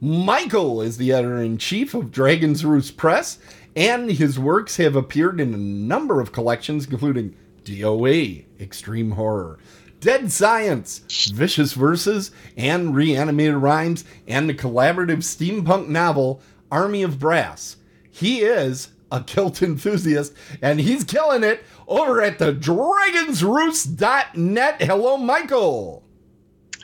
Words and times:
Michael 0.00 0.80
is 0.82 0.96
the 0.98 1.12
editor 1.12 1.38
in 1.38 1.58
chief 1.58 1.94
of 1.94 2.12
Dragon's 2.12 2.64
Roost 2.64 2.96
Press, 2.96 3.38
and 3.74 4.10
his 4.10 4.38
works 4.38 4.76
have 4.76 4.96
appeared 4.96 5.40
in 5.40 5.52
a 5.52 5.58
number 5.58 6.20
of 6.20 6.32
collections, 6.32 6.86
including 6.86 7.34
DOA, 7.66 8.44
Extreme 8.60 9.12
Horror, 9.12 9.58
Dead 10.00 10.30
Science, 10.30 11.00
Vicious 11.34 11.72
Verses, 11.72 12.30
and 12.56 12.94
Reanimated 12.94 13.56
Rhymes, 13.56 14.04
and 14.28 14.48
the 14.48 14.54
collaborative 14.54 15.18
steampunk 15.18 15.88
novel 15.88 16.40
Army 16.70 17.02
of 17.02 17.18
Brass. 17.18 17.76
He 18.08 18.42
is 18.42 18.92
a 19.10 19.20
kilt 19.22 19.62
enthusiast, 19.62 20.32
and 20.62 20.80
he's 20.80 21.04
killing 21.04 21.42
it 21.42 21.64
over 21.88 22.22
at 22.22 22.38
the 22.38 22.52
dragonsroost.net. 22.52 24.82
Hello, 24.82 25.16
Michael. 25.16 26.04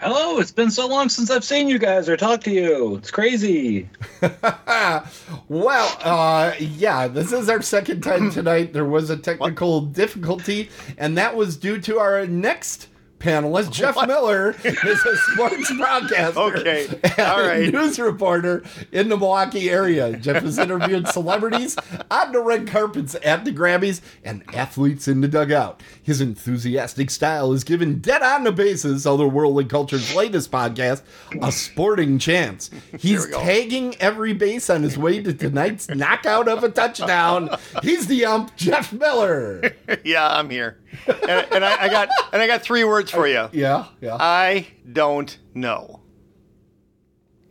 Hello, 0.02 0.40
it's 0.40 0.50
been 0.50 0.72
so 0.72 0.88
long 0.88 1.08
since 1.08 1.30
I've 1.30 1.44
seen 1.44 1.68
you 1.68 1.78
guys 1.78 2.08
or 2.08 2.16
talked 2.16 2.42
to 2.46 2.50
you. 2.50 2.96
It's 2.96 3.12
crazy. 3.12 3.88
well, 5.48 5.96
uh, 6.02 6.54
yeah, 6.58 7.06
this 7.06 7.30
is 7.30 7.48
our 7.48 7.62
second 7.62 8.00
time 8.00 8.28
tonight. 8.32 8.72
There 8.72 8.84
was 8.84 9.10
a 9.10 9.16
technical 9.16 9.82
difficulty, 9.82 10.70
and 10.98 11.16
that 11.16 11.36
was 11.36 11.56
due 11.56 11.80
to 11.82 12.00
our 12.00 12.26
next 12.26 12.88
panelist, 13.22 13.70
Jeff 13.70 13.96
Miller, 14.06 14.54
is 14.64 15.04
a 15.04 15.16
sports 15.16 15.72
broadcaster. 15.76 16.40
Okay, 16.40 16.86
all 17.18 17.40
right. 17.46 17.72
News 17.72 17.98
reporter 17.98 18.64
in 18.90 19.08
the 19.08 19.16
Milwaukee 19.16 19.70
area. 19.70 20.16
Jeff 20.16 20.42
has 20.42 20.58
interviewed 20.58 21.06
celebrities 21.08 21.76
on 22.10 22.32
the 22.32 22.40
red 22.40 22.66
carpets 22.66 23.14
at 23.24 23.44
the 23.44 23.52
Grammys 23.52 24.00
and 24.24 24.42
athletes 24.54 25.06
in 25.06 25.20
the 25.20 25.28
dugout. 25.28 25.80
His 26.02 26.20
enthusiastic 26.20 27.10
style 27.10 27.52
is 27.52 27.62
given 27.64 28.00
Dead 28.00 28.22
on 28.22 28.44
the 28.44 28.52
Bases, 28.52 29.04
Otherworldly 29.04 29.68
Culture's 29.70 30.14
latest 30.14 30.50
podcast, 30.50 31.02
a 31.40 31.52
sporting 31.52 32.18
chance. 32.18 32.70
He's 32.98 33.28
tagging 33.28 33.94
every 34.00 34.32
base 34.32 34.68
on 34.68 34.82
his 34.82 34.98
way 34.98 35.22
to 35.22 35.32
tonight's 35.32 35.88
knockout 35.88 36.48
of 36.48 36.64
a 36.64 36.68
touchdown. 36.68 37.50
He's 37.82 38.08
the 38.08 38.24
ump, 38.24 38.56
Jeff 38.56 38.92
Miller. 38.92 39.72
yeah, 40.04 40.26
I'm 40.28 40.50
here, 40.50 40.78
and, 41.06 41.46
and 41.52 41.64
I, 41.64 41.84
I 41.84 41.88
got 41.88 42.08
and 42.32 42.42
I 42.42 42.46
got 42.46 42.62
three 42.62 42.84
words 42.84 43.11
for 43.12 43.26
you. 43.26 43.48
Yeah, 43.52 43.86
yeah. 44.00 44.16
I 44.18 44.66
don't 44.92 45.36
know. 45.54 46.00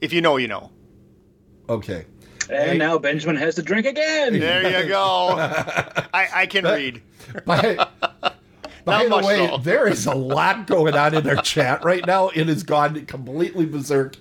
If 0.02 0.12
you 0.14 0.22
know, 0.22 0.38
you 0.38 0.48
know. 0.48 0.72
Okay. 1.70 2.06
And 2.50 2.80
now 2.80 2.98
Benjamin 2.98 3.38
has 3.38 3.56
to 3.56 3.62
drink 3.62 3.86
again. 3.86 4.38
There 4.40 4.82
you 4.84 4.90
go. 4.90 4.98
I, 6.14 6.28
I 6.34 6.46
can 6.48 6.66
read. 6.66 7.02
By, 7.46 7.88
by 8.84 9.04
the 9.04 9.10
much 9.10 9.26
way, 9.26 9.48
so. 9.48 9.58
there 9.58 9.88
is 9.88 10.06
a 10.06 10.14
lot 10.14 10.68
going 10.68 10.96
on 10.96 11.14
in 11.16 11.30
our 11.30 11.42
chat 11.42 11.86
right 11.86 12.06
now. 12.06 12.30
It 12.30 12.48
has 12.48 12.64
gone 12.64 13.06
completely 13.06 13.66
berserk. 13.66 14.18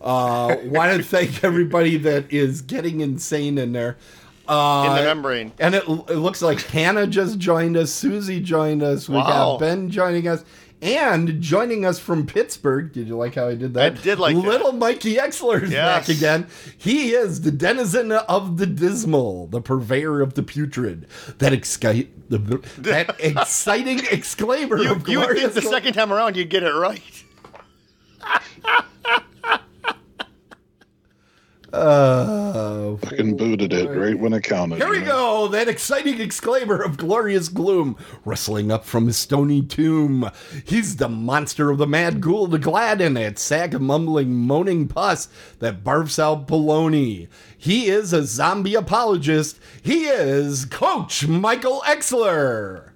Uh, 0.00 0.56
Want 0.64 0.96
to 0.96 1.02
thank 1.02 1.42
everybody 1.42 1.96
that 1.98 2.32
is 2.32 2.60
getting 2.62 3.00
insane 3.00 3.58
in 3.58 3.72
there. 3.72 3.96
Uh, 4.48 4.84
In 4.90 4.96
the 4.96 5.02
membrane. 5.02 5.52
And 5.58 5.74
it, 5.74 5.84
it 5.88 6.16
looks 6.16 6.42
like 6.42 6.60
Hannah 6.60 7.06
just 7.06 7.38
joined 7.38 7.76
us. 7.76 7.90
Susie 7.92 8.40
joined 8.40 8.82
us. 8.82 9.08
We 9.08 9.16
Wow. 9.16 9.26
got 9.26 9.60
Ben 9.60 9.90
joining 9.90 10.28
us. 10.28 10.44
And 10.82 11.40
joining 11.40 11.86
us 11.86 12.00
from 12.00 12.26
Pittsburgh. 12.26 12.92
Did 12.92 13.06
you 13.06 13.16
like 13.16 13.36
how 13.36 13.46
I 13.46 13.54
did 13.54 13.72
that? 13.74 13.84
I 13.84 13.88
did 13.90 14.18
like 14.18 14.34
that. 14.34 14.42
Little 14.44 14.72
Mikey 14.72 15.14
Exler 15.14 15.62
is 15.62 15.70
Yes. 15.70 16.08
back 16.08 16.08
again. 16.16 16.48
He 16.76 17.12
is 17.12 17.42
the 17.42 17.52
denizen 17.52 18.10
of 18.10 18.56
the 18.58 18.66
dismal, 18.66 19.46
the 19.46 19.60
purveyor 19.60 20.20
of 20.20 20.34
the 20.34 20.42
putrid. 20.42 21.06
That 21.38 21.52
excite, 21.52 22.10
that 22.28 23.14
exciting 23.20 24.00
exclaimer 24.10 24.78
You, 24.78 24.90
of 24.90 25.08
you 25.08 25.20
would 25.20 25.28
think 25.28 25.38
glorious 25.38 25.54
the 25.54 25.62
second 25.62 25.92
time 25.92 26.12
around 26.12 26.36
you'd 26.36 26.50
get 26.50 26.64
it 26.64 26.74
right. 26.74 27.24
Uh, 31.72 32.96
Fucking 32.96 33.36
booted 33.36 33.72
it 33.72 33.88
right 33.88 34.18
when 34.18 34.34
it 34.34 34.42
counted. 34.44 34.76
Here 34.76 34.90
we 34.90 34.98
know? 35.00 35.06
go, 35.06 35.48
that 35.48 35.68
exciting 35.68 36.20
exclaimer 36.20 36.82
of 36.82 36.98
glorious 36.98 37.48
gloom, 37.48 37.96
wrestling 38.26 38.70
up 38.70 38.84
from 38.84 39.06
his 39.06 39.16
stony 39.16 39.62
tomb. 39.62 40.28
He's 40.66 40.96
the 40.96 41.08
monster 41.08 41.70
of 41.70 41.78
the 41.78 41.86
mad 41.86 42.20
ghoul, 42.20 42.46
the 42.46 42.58
Gladden, 42.58 43.14
that 43.14 43.38
sack 43.38 43.72
of 43.72 43.80
mumbling, 43.80 44.34
moaning 44.34 44.86
pus 44.86 45.28
that 45.60 45.82
barfs 45.82 46.18
out 46.18 46.46
baloney. 46.46 47.28
He 47.56 47.86
is 47.86 48.12
a 48.12 48.24
zombie 48.26 48.74
apologist. 48.74 49.58
He 49.82 50.04
is 50.04 50.66
Coach 50.66 51.26
Michael 51.26 51.82
Exler. 51.86 52.90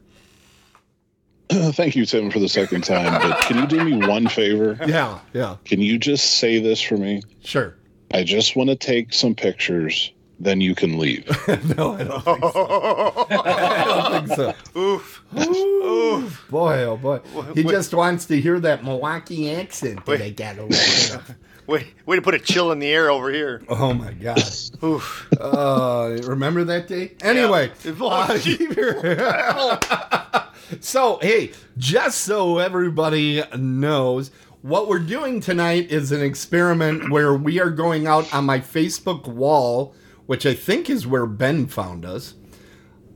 Thank 1.48 1.96
you, 1.96 2.04
Tim, 2.04 2.30
for 2.30 2.40
the 2.40 2.48
second 2.48 2.82
time. 2.82 3.22
But 3.22 3.40
can 3.42 3.56
you 3.56 3.66
do 3.66 3.82
me 3.84 4.06
one 4.06 4.26
favor? 4.28 4.76
Yeah, 4.86 5.20
yeah, 5.32 5.56
Can 5.64 5.80
you 5.80 5.96
just 5.98 6.38
say 6.38 6.58
this 6.60 6.80
for 6.82 6.96
me? 6.98 7.22
sure. 7.42 7.74
I 8.12 8.24
just 8.24 8.56
want 8.56 8.70
to 8.70 8.76
take 8.76 9.12
some 9.12 9.34
pictures. 9.34 10.12
Then 10.38 10.60
you 10.60 10.74
can 10.74 10.98
leave. 10.98 11.24
No, 11.76 11.94
I 11.94 12.04
don't 12.04 12.22
think 12.22 12.42
so. 12.52 13.26
I 13.30 13.84
don't 14.10 14.26
think 14.26 14.36
so. 14.36 14.54
Oof. 14.78 15.22
Oof. 15.34 16.46
Boy, 16.50 16.82
oh 16.82 16.96
boy. 16.98 17.20
He 17.54 17.62
just 17.64 17.94
wants 17.94 18.26
to 18.26 18.38
hear 18.40 18.60
that 18.60 18.84
Milwaukee 18.84 19.50
accent 19.50 20.04
that 20.06 20.20
I 20.20 20.30
got 20.30 20.58
over 20.58 20.72
there. 20.72 21.22
Way, 21.66 21.88
way 22.04 22.14
to 22.14 22.22
put 22.22 22.34
a 22.34 22.38
chill 22.38 22.70
in 22.70 22.78
the 22.78 22.86
air 22.86 23.10
over 23.10 23.28
here. 23.32 23.60
Oh 23.68 23.92
my 23.92 24.12
god. 24.12 24.40
Oof. 24.84 25.26
Uh, 25.40 26.16
remember 26.22 26.62
that 26.62 26.86
day? 26.86 27.14
Anyway, 27.22 27.72
Yeah. 27.84 29.78
uh, 29.90 30.46
so 30.78 31.18
hey, 31.20 31.50
just 31.76 32.20
so 32.20 32.58
everybody 32.58 33.42
knows, 33.56 34.30
what 34.66 34.88
we're 34.88 34.98
doing 34.98 35.38
tonight 35.38 35.92
is 35.92 36.10
an 36.10 36.20
experiment 36.20 37.08
where 37.08 37.32
we 37.32 37.60
are 37.60 37.70
going 37.70 38.08
out 38.08 38.34
on 38.34 38.44
my 38.44 38.58
Facebook 38.58 39.28
wall, 39.28 39.94
which 40.26 40.44
I 40.44 40.54
think 40.54 40.90
is 40.90 41.06
where 41.06 41.24
Ben 41.24 41.68
found 41.68 42.04
us. 42.04 42.34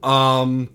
Um, 0.01 0.71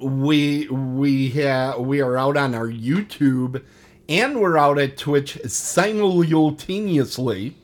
we 0.00 0.68
we 0.68 1.28
have 1.30 1.80
we 1.80 2.00
are 2.00 2.16
out 2.16 2.38
on 2.38 2.54
our 2.54 2.66
YouTube, 2.66 3.62
and 4.08 4.40
we're 4.40 4.56
out 4.56 4.78
at 4.78 4.96
Twitch 4.96 5.38
simultaneously. 5.46 7.58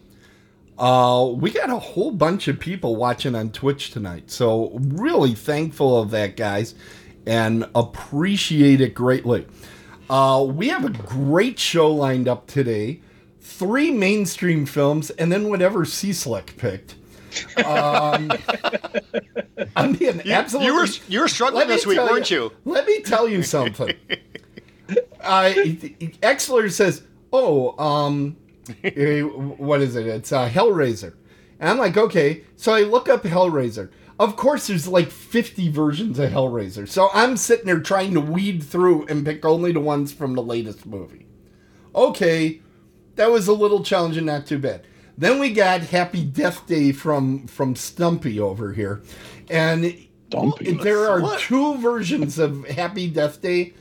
Uh, 0.79 1.33
we 1.35 1.51
got 1.51 1.71
a 1.71 1.79
whole 1.79 2.11
bunch 2.11 2.49
of 2.49 2.61
people 2.61 2.97
watching 2.97 3.35
on 3.35 3.51
Twitch 3.51 3.93
tonight, 3.93 4.31
so 4.31 4.79
really 4.79 5.35
thankful 5.35 5.99
of 5.99 6.11
that, 6.11 6.37
guys, 6.37 6.75
and 7.25 7.67
appreciate 7.75 8.83
it 8.83 8.93
greatly. 8.93 9.47
Uh, 10.13 10.45
we 10.45 10.69
have 10.69 10.85
a 10.85 10.91
great 10.91 11.59
show 11.59 11.91
lined 11.91 12.29
up 12.29 12.47
today. 12.47 13.01
Three 13.41 13.91
mainstream 13.91 14.67
films, 14.67 15.09
and 15.09 15.33
then 15.33 15.49
whatever 15.49 15.87
C 15.87 16.13
Slick 16.13 16.55
picked. 16.59 16.97
Um, 17.65 18.31
I'm 19.77 19.95
being 19.95 20.21
You, 20.23 20.33
absolutely. 20.35 20.67
you 20.67 20.77
were 20.77 20.87
you 21.09 21.21
were 21.21 21.29
struggling 21.29 21.67
this 21.67 21.87
week, 21.87 21.97
weren't 21.97 22.31
you? 22.31 22.53
Let 22.67 22.87
me 22.87 23.01
tell 23.01 23.27
you 23.27 23.43
something. 23.43 23.95
uh, 25.23 25.51
Exler 26.21 26.71
says, 26.71 27.05
"Oh, 27.33 27.75
um, 27.83 28.37
eh, 28.85 29.23
what 29.23 29.81
is 29.81 29.97
it? 29.97 30.07
It's 30.07 30.31
uh, 30.31 30.47
Hellraiser." 30.47 31.15
And 31.59 31.71
I'm 31.71 31.79
like, 31.79 31.97
"Okay." 31.97 32.43
So 32.57 32.75
I 32.75 32.83
look 32.83 33.09
up 33.09 33.23
Hellraiser. 33.23 33.91
Of 34.23 34.37
course, 34.37 34.69
there's 34.69 34.87
like 34.87 35.11
50 35.11 35.69
versions 35.71 36.17
of 36.21 36.31
Hellraiser. 36.31 36.89
So 36.89 37.09
I'm 37.13 37.37
sitting 37.37 37.67
there 37.67 37.81
trying 37.81 38.15
to 38.15 38.21
weed 38.21 38.63
through 38.63 39.07
and 39.07 39.25
pick 39.27 39.45
only 39.45 39.73
the 39.73 39.81
ones 39.81 40.13
from 40.13 40.35
the 40.37 40.43
latest 40.45 40.87
movie. 40.87 41.27
Okay, 41.93 42.61
that 43.17 43.33
was 43.33 43.49
a 43.49 43.53
little 43.53 43.83
challenging, 43.83 44.27
not 44.27 44.47
too 44.47 44.61
bad. 44.61 44.87
Then 45.19 45.41
we 45.41 45.53
got 45.53 45.81
Happy 45.81 46.23
Death 46.23 46.69
Day 46.69 46.93
from 46.93 47.49
from 47.49 47.75
Stumpy 47.75 48.39
over 48.39 48.73
here, 48.75 49.03
and 49.51 49.93
there 50.31 51.05
are 51.11 51.21
What? 51.21 51.41
two 51.41 51.79
versions 51.79 52.39
of 52.39 52.65
Happy 52.69 53.11
Death 53.11 53.43
Day, 53.43 53.75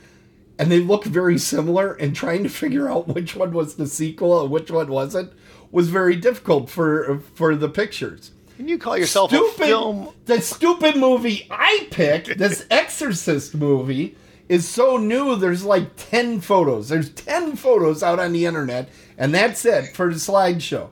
and 0.58 0.72
they 0.72 0.80
look 0.80 1.04
very 1.04 1.38
similar. 1.38 1.92
And 1.92 2.16
trying 2.16 2.42
to 2.42 2.48
figure 2.48 2.90
out 2.90 3.06
which 3.06 3.36
one 3.36 3.52
was 3.52 3.76
the 3.76 3.86
sequel 3.86 4.42
and 4.42 4.50
which 4.50 4.72
one 4.72 4.88
wasn't 4.88 5.32
was 5.70 5.88
very 5.88 6.16
difficult 6.16 6.68
for 6.68 7.20
for 7.34 7.54
the 7.54 7.68
pictures. 7.68 8.31
Can 8.56 8.68
you 8.68 8.78
call 8.78 8.96
yourself 8.96 9.32
a 9.32 9.48
film? 9.52 10.10
the 10.26 10.40
stupid 10.40 10.96
movie 10.96 11.46
I 11.50 11.88
picked, 11.90 12.38
this 12.38 12.66
Exorcist 12.70 13.54
movie, 13.54 14.16
is 14.48 14.68
so 14.68 14.96
new. 14.96 15.36
There's 15.36 15.64
like 15.64 15.90
ten 15.96 16.40
photos. 16.40 16.88
There's 16.88 17.10
ten 17.10 17.56
photos 17.56 18.02
out 18.02 18.18
on 18.18 18.32
the 18.32 18.46
internet, 18.46 18.88
and 19.18 19.34
that's 19.34 19.64
it 19.64 19.94
for 19.94 20.08
the 20.12 20.18
slideshow. 20.18 20.90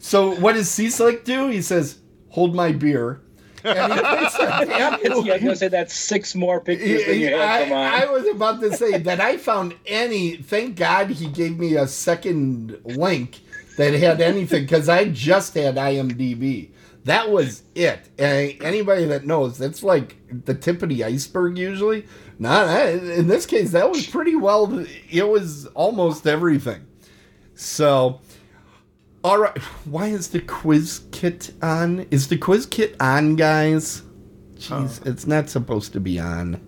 So 0.00 0.34
what 0.36 0.54
does 0.54 0.70
C-Slick 0.70 1.24
do? 1.24 1.48
He 1.48 1.62
says, 1.62 1.98
"Hold 2.30 2.54
my 2.54 2.72
beer." 2.72 3.20
And 3.64 3.92
he 3.92 3.98
picks 3.98 4.34
a 4.36 4.38
damn 4.66 4.94
It's, 4.94 5.04
yeah, 5.04 5.32
I 5.32 5.36
was 5.36 5.42
gonna 5.42 5.56
say 5.56 5.68
that's 5.68 5.94
six 5.94 6.34
more 6.34 6.60
pictures 6.60 7.04
than 7.06 7.18
you 7.20 7.26
had 7.28 7.40
I, 7.40 7.60
from 7.62 7.70
mine. 7.70 8.02
I 8.02 8.06
was 8.06 8.26
about 8.28 8.60
to 8.60 8.76
say 8.76 8.98
that 8.98 9.20
I 9.20 9.36
found 9.36 9.74
any. 9.86 10.36
Thank 10.36 10.76
God 10.76 11.10
he 11.10 11.26
gave 11.26 11.58
me 11.58 11.76
a 11.76 11.86
second 11.86 12.80
link 12.84 13.40
that 13.76 13.94
had 13.94 14.20
anything 14.20 14.64
because 14.64 14.88
I 14.88 15.06
just 15.06 15.54
had 15.54 15.76
IMDb. 15.76 16.70
That 17.08 17.30
was 17.30 17.62
it. 17.74 18.10
And 18.18 18.62
anybody 18.62 19.06
that 19.06 19.24
knows, 19.24 19.56
that's 19.56 19.82
like 19.82 20.18
the 20.44 20.52
tip 20.54 20.82
of 20.82 20.90
the 20.90 21.04
iceberg 21.04 21.56
usually. 21.56 22.04
Not 22.38 22.68
in 22.68 23.28
this 23.28 23.46
case. 23.46 23.70
That 23.70 23.88
was 23.88 24.06
pretty 24.06 24.36
well. 24.36 24.84
It 25.10 25.26
was 25.26 25.64
almost 25.68 26.26
everything. 26.26 26.86
So, 27.54 28.20
all 29.24 29.38
right. 29.38 29.56
Why 29.86 30.08
is 30.08 30.28
the 30.28 30.40
quiz 30.40 31.00
kit 31.10 31.54
on? 31.62 32.06
Is 32.10 32.28
the 32.28 32.36
quiz 32.36 32.66
kit 32.66 32.94
on, 33.00 33.36
guys? 33.36 34.02
Jeez, 34.56 35.00
oh. 35.00 35.10
it's 35.10 35.26
not 35.26 35.48
supposed 35.48 35.94
to 35.94 36.00
be 36.00 36.20
on. 36.20 36.60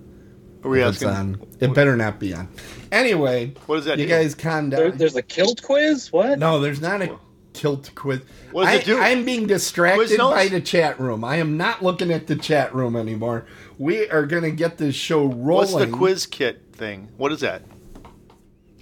Are 0.64 0.70
we 0.70 0.82
it's 0.82 1.02
asking? 1.02 1.08
on. 1.08 1.46
It 1.60 1.74
better 1.74 1.98
not 1.98 2.18
be 2.18 2.32
on. 2.32 2.48
Anyway, 2.90 3.52
what 3.66 3.80
is 3.80 3.84
that 3.84 3.98
you 3.98 4.06
do? 4.06 4.10
guys 4.10 4.34
calm 4.34 4.70
There, 4.70 4.88
down. 4.88 4.96
there's 4.96 5.16
a 5.16 5.22
kilt 5.22 5.62
quiz. 5.62 6.10
What? 6.10 6.38
no, 6.38 6.60
there's 6.60 6.80
not 6.80 7.02
a 7.02 7.18
kilt 7.52 7.94
quiz. 7.94 8.20
What 8.52 8.64
does 8.64 8.74
I, 8.74 8.76
it 8.78 8.84
do? 8.84 8.98
I'm 8.98 9.24
being 9.24 9.46
distracted 9.46 10.18
notes? 10.18 10.34
by 10.34 10.48
the 10.48 10.60
chat 10.60 10.98
room. 11.00 11.24
I 11.24 11.36
am 11.36 11.56
not 11.56 11.82
looking 11.82 12.10
at 12.12 12.26
the 12.26 12.36
chat 12.36 12.74
room 12.74 12.96
anymore. 12.96 13.46
We 13.78 14.08
are 14.08 14.26
going 14.26 14.42
to 14.44 14.50
get 14.50 14.78
this 14.78 14.94
show 14.94 15.24
rolling. 15.26 15.44
What's 15.72 15.74
the 15.74 15.86
quiz 15.88 16.26
kit 16.26 16.62
thing? 16.72 17.08
What 17.16 17.32
is 17.32 17.40
that? 17.40 17.62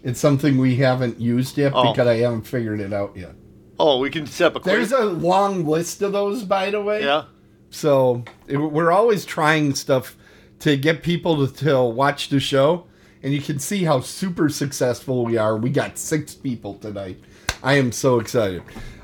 It's 0.03 0.21
something 0.21 0.59
we 0.59 0.77
haven't 0.77 1.21
used 1.21 1.59
yet 1.59 1.73
Oh. 1.75 1.91
because 1.93 2.07
I 2.07 2.17
haven't 2.19 2.43
figured 2.43 2.81
it 2.81 2.93
out 2.93 3.17
yet. 3.17 3.35
Oh, 3.81 3.99
we 3.99 4.11
can 4.11 4.27
set 4.27 4.49
up 4.49 4.57
a 4.57 4.61
quiz. 4.61 4.91
There's 4.91 4.93
a 4.93 5.05
long 5.07 5.65
list 5.67 6.03
of 6.03 6.13
those, 6.13 6.45
by 6.45 6.71
the 6.71 6.81
way. 6.83 7.03
yeah. 7.05 7.25
So 7.71 8.25
it, 8.47 8.57
we're 8.57 8.91
always 8.93 9.25
trying 9.25 9.75
stuff 9.75 10.17
to 10.61 10.77
get 10.77 11.03
people 11.03 11.47
to, 11.47 11.55
to 11.65 11.83
watch 11.83 12.29
the 12.31 12.41
show, 12.41 12.87
and 13.23 13.33
you 13.35 13.41
can 13.43 13.59
see 13.59 13.85
how 13.85 14.01
super 14.01 14.49
successful 14.49 15.25
we 15.25 15.37
are. 15.37 15.57
We 15.57 15.71
got 15.71 15.99
six 15.99 16.35
people 16.35 16.75
tonight. 16.75 17.21
I 17.63 17.75
am 17.75 17.93
so 17.93 18.21
excited. 18.21 18.63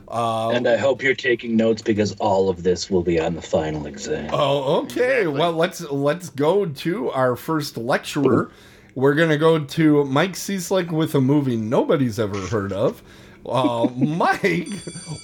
Uh, 0.08 0.50
And 0.50 0.68
I 0.68 0.76
hope 0.76 1.02
you're 1.02 1.14
taking 1.14 1.56
notes 1.56 1.82
because 1.82 2.12
all 2.20 2.48
of 2.48 2.62
this 2.62 2.88
will 2.90 3.02
be 3.02 3.18
on 3.18 3.34
the 3.34 3.42
final 3.42 3.86
exam. 3.86 4.30
oh, 4.32 4.82
okay. 4.82 5.20
Exactly. 5.22 5.26
Well, 5.40 5.52
let's 5.52 5.80
let's 5.90 6.30
go 6.30 6.66
to 6.66 7.10
our 7.10 7.34
first 7.36 7.76
lecturer. 7.76 8.50
We're 8.94 9.14
gonna 9.14 9.38
go 9.38 9.58
to 9.58 10.04
Mike 10.04 10.34
Cieslak 10.34 10.92
with 10.92 11.14
a 11.16 11.20
movie 11.20 11.56
nobody's 11.56 12.18
ever 12.20 12.38
heard 12.46 12.72
of. 12.72 13.02
Uh, 13.44 13.88
Mike, 13.96 14.68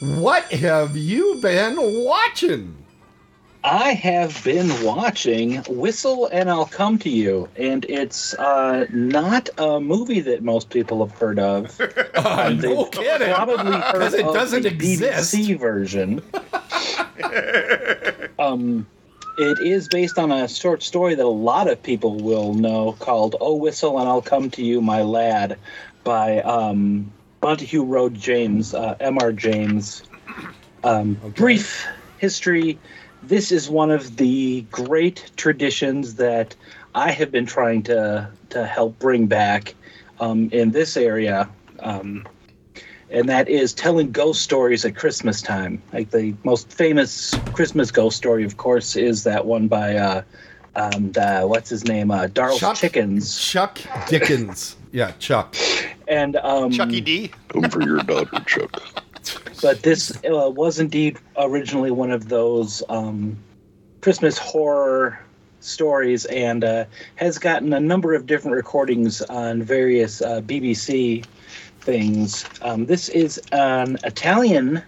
what 0.02 0.44
have 0.52 0.96
you 0.96 1.38
been 1.40 1.76
watching? 2.04 2.79
I 3.62 3.92
have 3.92 4.42
been 4.42 4.70
watching 4.82 5.56
Whistle 5.68 6.26
and 6.32 6.48
I'll 6.48 6.64
Come 6.64 6.98
to 7.00 7.10
You, 7.10 7.48
and 7.56 7.84
it's 7.88 8.32
uh, 8.34 8.86
not 8.90 9.50
a 9.58 9.80
movie 9.80 10.20
that 10.20 10.42
most 10.42 10.70
people 10.70 11.06
have 11.06 11.16
heard 11.18 11.38
of. 11.38 11.78
Uh, 12.20 12.50
no 12.50 12.84
kidding. 12.84 13.32
Probably 13.32 13.72
heard 13.72 14.12
it 14.12 14.26
of 14.26 14.34
doesn't 14.34 14.62
the 14.62 14.68
exist. 14.68 15.34
BBC 15.34 15.58
version. 15.58 16.20
um, 18.38 18.86
it 19.38 19.58
is 19.60 19.88
based 19.88 20.18
on 20.18 20.30
a 20.30 20.46
short 20.46 20.82
story 20.82 21.14
that 21.14 21.24
a 21.24 21.26
lot 21.26 21.66
of 21.66 21.82
people 21.82 22.16
will 22.16 22.52
know 22.52 22.92
called 22.92 23.36
"Oh 23.40 23.56
Whistle 23.56 23.98
and 23.98 24.06
I'll 24.06 24.20
Come 24.20 24.50
to 24.50 24.62
You, 24.62 24.82
My 24.82 25.02
Lad" 25.02 25.58
by 26.04 26.40
um, 26.42 27.10
Montague 27.42 27.84
Rhodes 27.84 28.20
James, 28.20 28.74
uh, 28.74 28.96
M.R. 29.00 29.32
James. 29.32 30.02
Um, 30.84 31.14
Brief 31.34 31.86
history. 32.18 32.78
This 33.22 33.52
is 33.52 33.68
one 33.68 33.90
of 33.90 34.16
the 34.16 34.62
great 34.70 35.30
traditions 35.36 36.14
that 36.16 36.56
I 36.94 37.10
have 37.12 37.30
been 37.30 37.46
trying 37.46 37.82
to 37.84 38.28
to 38.50 38.66
help 38.66 38.98
bring 38.98 39.26
back 39.26 39.74
um, 40.18 40.48
in 40.52 40.72
this 40.72 40.96
area, 40.96 41.48
um, 41.80 42.26
and 43.10 43.28
that 43.28 43.48
is 43.48 43.72
telling 43.72 44.10
ghost 44.10 44.42
stories 44.42 44.84
at 44.84 44.96
Christmas 44.96 45.40
time. 45.42 45.80
Like 45.92 46.10
the 46.10 46.34
most 46.44 46.72
famous 46.72 47.34
Christmas 47.52 47.90
ghost 47.90 48.16
story, 48.16 48.44
of 48.44 48.56
course, 48.56 48.96
is 48.96 49.24
that 49.24 49.46
one 49.46 49.68
by 49.68 49.96
uh, 49.96 50.22
um, 50.76 51.12
the, 51.12 51.42
what's 51.42 51.70
his 51.70 51.84
name, 51.84 52.10
uh, 52.10 52.26
Darl 52.26 52.58
Chuck- 52.58 52.76
Chickens, 52.76 53.38
Chuck 53.38 53.80
Dickens. 54.08 54.76
Yeah, 54.92 55.12
Chuck. 55.18 55.54
and 56.08 56.36
um, 56.36 56.72
Chucky 56.72 57.00
D. 57.00 57.30
Come 57.48 57.70
for 57.70 57.82
your 57.82 57.98
daughter, 57.98 58.40
Chuck. 58.46 59.04
But 59.60 59.82
this 59.82 60.16
uh, 60.24 60.50
was 60.50 60.78
indeed 60.78 61.18
originally 61.36 61.90
one 61.90 62.10
of 62.10 62.28
those 62.28 62.82
um, 62.88 63.36
Christmas 64.00 64.38
horror 64.38 65.20
stories 65.60 66.24
and 66.26 66.64
uh, 66.64 66.84
has 67.16 67.38
gotten 67.38 67.72
a 67.72 67.80
number 67.80 68.14
of 68.14 68.26
different 68.26 68.56
recordings 68.56 69.20
on 69.22 69.62
various 69.62 70.22
uh, 70.22 70.40
BBC 70.40 71.24
things. 71.80 72.44
Um, 72.62 72.86
this 72.86 73.08
is 73.08 73.38
an 73.52 73.98
Italian 74.04 74.82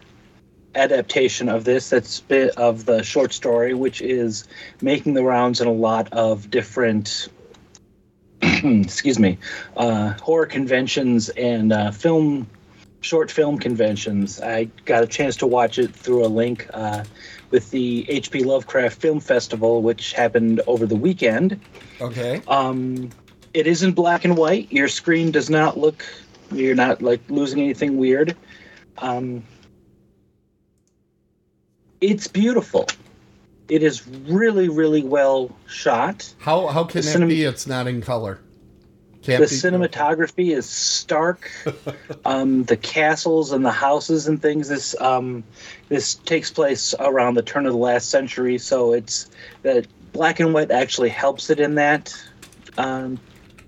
adaptation 0.75 1.49
of 1.49 1.65
this 1.65 1.91
that's 1.91 2.21
been, 2.21 2.51
of 2.57 2.87
the 2.87 3.03
short 3.03 3.33
story, 3.33 3.75
which 3.75 4.01
is 4.01 4.49
making 4.81 5.15
the 5.15 5.23
rounds 5.23 5.61
in 5.61 5.69
a 5.69 5.73
lot 5.73 6.11
of 6.13 6.51
different. 6.51 7.29
excuse 8.43 9.21
me, 9.21 9.39
uh, 9.77 10.15
horror 10.15 10.47
conventions 10.47 11.29
and 11.31 11.73
uh, 11.73 11.93
film 11.93 12.49
short 13.03 13.31
film 13.31 13.59
conventions. 13.59 14.41
I 14.41 14.65
got 14.87 15.03
a 15.03 15.07
chance 15.07 15.37
to 15.39 15.47
watch 15.47 15.79
it 15.79 15.95
through 15.95 16.25
a 16.25 16.29
link 16.29 16.69
uh, 16.73 17.05
with 17.51 17.71
the 17.71 18.09
H.P. 18.09 18.45
Lovecraft 18.45 19.01
Film 19.01 19.21
Festival, 19.21 19.83
which 19.83 20.13
happened 20.15 20.63
over 20.67 20.87
the 20.87 20.97
weekend. 20.97 21.61
Okay. 22.01 22.41
Um, 22.49 23.11
it 23.53 23.67
is 23.67 23.83
in 23.83 23.93
black 23.93 24.25
and 24.25 24.37
white. 24.37 24.73
Your 24.73 24.89
screen 24.89 25.31
does 25.31 25.51
not 25.51 25.77
look. 25.77 26.05
You're 26.51 26.75
not 26.75 27.03
like 27.03 27.21
losing 27.29 27.61
anything 27.61 27.99
weird. 27.99 28.37
Um, 28.99 29.43
it's 32.01 32.27
beautiful. 32.27 32.87
It 33.69 33.83
is 33.83 34.07
really, 34.07 34.69
really 34.69 35.03
well 35.03 35.55
shot. 35.67 36.33
How 36.39 36.69
how 36.69 36.85
can 36.85 37.03
The 37.03 37.23
it 37.23 37.29
be? 37.29 37.45
It's 37.45 37.67
not 37.67 37.87
in 37.87 38.01
color. 38.01 38.41
Can't 39.23 39.41
the 39.41 39.47
cinematography 39.47 40.51
is 40.51 40.69
stark. 40.69 41.51
um, 42.25 42.65
the 42.65 42.77
castles 42.77 43.53
and 43.53 43.65
the 43.65 43.71
houses 43.71 44.27
and 44.27 44.43
things. 44.43 44.69
This 44.69 45.01
um, 45.01 45.45
this 45.89 46.15
takes 46.15 46.51
place 46.51 46.95
around 46.99 47.35
the 47.35 47.43
turn 47.43 47.67
of 47.67 47.73
the 47.73 47.79
last 47.79 48.11
century, 48.11 48.59
so 48.59 48.93
it's 48.93 49.31
that 49.63 49.87
black 50.13 50.41
and 50.41 50.53
white 50.53 50.71
actually 50.71 51.11
helps 51.11 51.51
it 51.51 51.61
in 51.61 51.77
that 51.77 52.15
um, 52.77 53.19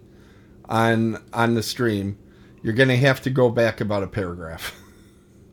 on 0.67 1.21
on 1.31 1.53
the 1.55 1.63
stream. 1.63 2.17
You're 2.63 2.73
gonna 2.73 2.97
have 2.97 3.21
to 3.21 3.29
go 3.29 3.49
back 3.49 3.79
about 3.81 4.03
a 4.03 4.07
paragraph. 4.07 4.75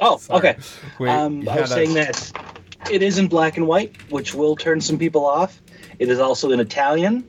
Oh, 0.00 0.16
Sorry. 0.18 0.38
okay. 0.50 0.56
We 0.98 1.08
Um, 1.08 1.48
I 1.48 1.60
was 1.60 1.70
saying 1.70 1.94
that 1.94 2.30
it 2.90 3.02
is 3.02 3.18
in 3.18 3.28
black 3.28 3.56
and 3.56 3.66
white, 3.66 3.94
which 4.10 4.34
will 4.34 4.56
turn 4.56 4.80
some 4.80 4.98
people 4.98 5.26
off. 5.26 5.60
It 5.98 6.08
is 6.08 6.18
also 6.20 6.50
in 6.52 6.60
Italian 6.60 7.24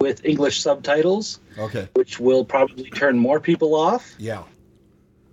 with 0.00 0.24
English 0.24 0.60
subtitles, 0.60 1.38
Okay. 1.58 1.88
which 1.94 2.18
will 2.18 2.44
probably 2.44 2.90
turn 2.90 3.18
more 3.18 3.38
people 3.38 3.74
off. 3.74 4.14
Yeah. 4.18 4.42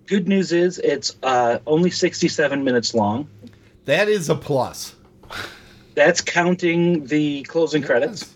Good 0.06 0.28
news 0.28 0.52
is 0.52 0.78
it's 0.78 1.16
uh, 1.22 1.58
only 1.66 1.90
67 1.90 2.62
minutes 2.64 2.94
long. 2.94 3.28
That 3.86 4.08
is 4.08 4.28
a 4.28 4.34
plus. 4.36 4.94
That's 5.94 6.20
counting 6.20 7.06
the 7.06 7.42
closing 7.44 7.82
credits. 7.82 8.32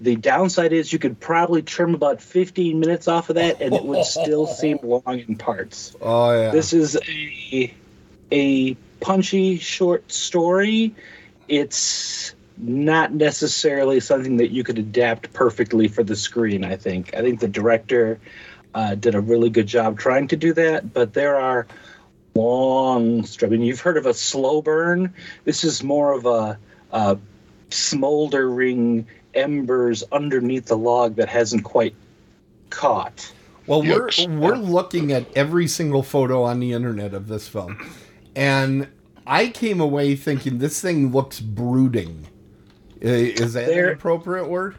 The 0.00 0.16
downside 0.16 0.72
is 0.72 0.92
you 0.92 0.98
could 0.98 1.20
probably 1.20 1.60
trim 1.62 1.94
about 1.94 2.22
15 2.22 2.80
minutes 2.80 3.06
off 3.06 3.28
of 3.28 3.36
that, 3.36 3.60
and 3.60 3.74
it 3.74 3.84
would 3.84 4.04
still 4.06 4.46
seem 4.46 4.78
long 4.82 5.02
in 5.06 5.36
parts. 5.36 5.94
Oh 6.00 6.32
yeah. 6.32 6.50
This 6.50 6.72
is 6.72 6.98
a 7.06 7.74
a 8.32 8.74
punchy 9.00 9.58
short 9.58 10.10
story. 10.10 10.94
It's 11.48 12.34
not 12.56 13.12
necessarily 13.12 14.00
something 14.00 14.36
that 14.38 14.50
you 14.50 14.64
could 14.64 14.78
adapt 14.78 15.32
perfectly 15.32 15.88
for 15.88 16.02
the 16.02 16.16
screen. 16.16 16.64
I 16.64 16.76
think. 16.76 17.14
I 17.14 17.20
think 17.20 17.40
the 17.40 17.48
director 17.48 18.18
uh, 18.74 18.94
did 18.94 19.14
a 19.14 19.20
really 19.20 19.50
good 19.50 19.66
job 19.66 19.98
trying 19.98 20.28
to 20.28 20.36
do 20.36 20.52
that, 20.54 20.92
but 20.92 21.12
there 21.12 21.36
are 21.36 21.66
long. 22.34 23.26
I 23.42 23.46
mean, 23.46 23.62
you've 23.62 23.80
heard 23.80 23.96
of 23.96 24.06
a 24.06 24.14
slow 24.14 24.62
burn. 24.62 25.12
This 25.44 25.64
is 25.64 25.82
more 25.82 26.12
of 26.12 26.24
a, 26.26 26.58
a 26.92 27.18
smoldering 27.70 29.06
embers 29.34 30.02
underneath 30.12 30.66
the 30.66 30.76
log 30.76 31.16
that 31.16 31.28
hasn't 31.28 31.64
quite 31.64 31.94
caught. 32.70 33.32
Well, 33.66 33.82
we're 33.82 34.08
Yikes. 34.08 34.38
we're 34.38 34.56
looking 34.56 35.12
at 35.12 35.26
every 35.36 35.66
single 35.68 36.02
photo 36.02 36.42
on 36.42 36.60
the 36.60 36.72
internet 36.72 37.14
of 37.14 37.28
this 37.28 37.46
film, 37.48 37.78
and 38.34 38.88
I 39.26 39.48
came 39.48 39.80
away 39.80 40.16
thinking 40.16 40.58
this 40.58 40.80
thing 40.80 41.12
looks 41.12 41.40
brooding. 41.40 42.26
Is 43.00 43.52
that 43.52 43.66
There- 43.66 43.88
an 43.88 43.94
appropriate 43.94 44.48
word? 44.48 44.76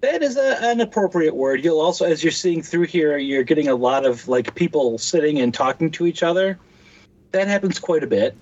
That 0.00 0.22
is 0.22 0.36
a, 0.36 0.62
an 0.64 0.80
appropriate 0.80 1.34
word. 1.34 1.64
You'll 1.64 1.80
also, 1.80 2.04
as 2.04 2.22
you're 2.22 2.30
seeing 2.30 2.62
through 2.62 2.84
here, 2.86 3.18
you're 3.18 3.42
getting 3.42 3.66
a 3.66 3.74
lot 3.74 4.06
of 4.06 4.28
like 4.28 4.54
people 4.54 4.96
sitting 4.96 5.40
and 5.40 5.52
talking 5.52 5.90
to 5.90 6.06
each 6.06 6.22
other. 6.22 6.56
That 7.32 7.48
happens 7.48 7.80
quite 7.80 8.04
a 8.04 8.06
bit. 8.06 8.36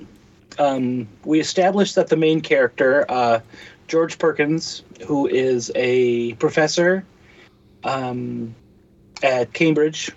Um, 0.58 1.08
we 1.24 1.40
established 1.40 1.94
that 1.94 2.08
the 2.08 2.16
main 2.16 2.42
character, 2.42 3.06
uh, 3.10 3.40
George 3.86 4.18
Perkins, 4.18 4.82
who 5.06 5.26
is 5.26 5.70
a 5.74 6.34
professor 6.34 7.04
um, 7.84 8.54
at 9.22 9.52
Cambridge, 9.52 10.10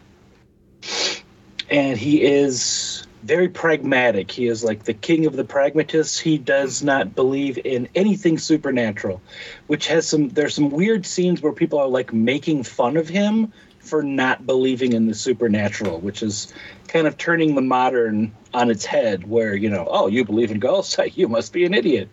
and 1.69 1.97
he 1.97 2.23
is 2.23 3.05
very 3.23 3.49
pragmatic. 3.49 4.31
He 4.31 4.47
is 4.47 4.63
like 4.63 4.83
the 4.83 4.93
king 4.93 5.25
of 5.25 5.35
the 5.35 5.43
pragmatists. 5.43 6.19
He 6.19 6.37
does 6.37 6.81
not 6.81 7.15
believe 7.15 7.59
in 7.63 7.89
anything 7.95 8.37
supernatural, 8.37 9.21
which 9.67 9.87
has 9.87 10.07
some. 10.07 10.29
There's 10.29 10.55
some 10.55 10.69
weird 10.69 11.05
scenes 11.05 11.41
where 11.41 11.51
people 11.51 11.79
are 11.79 11.87
like 11.87 12.13
making 12.13 12.63
fun 12.63 12.97
of 12.97 13.07
him 13.07 13.53
for 13.79 14.03
not 14.03 14.45
believing 14.45 14.93
in 14.93 15.07
the 15.07 15.13
supernatural, 15.13 15.99
which 15.99 16.23
is 16.23 16.53
kind 16.87 17.07
of 17.07 17.17
turning 17.17 17.55
the 17.55 17.61
modern 17.61 18.31
on 18.53 18.69
its 18.69 18.85
head. 18.85 19.27
Where 19.29 19.55
you 19.55 19.69
know, 19.69 19.87
oh, 19.89 20.07
you 20.07 20.25
believe 20.25 20.51
in 20.51 20.59
ghosts? 20.59 20.97
You 21.15 21.27
must 21.27 21.53
be 21.53 21.65
an 21.65 21.73
idiot. 21.73 22.09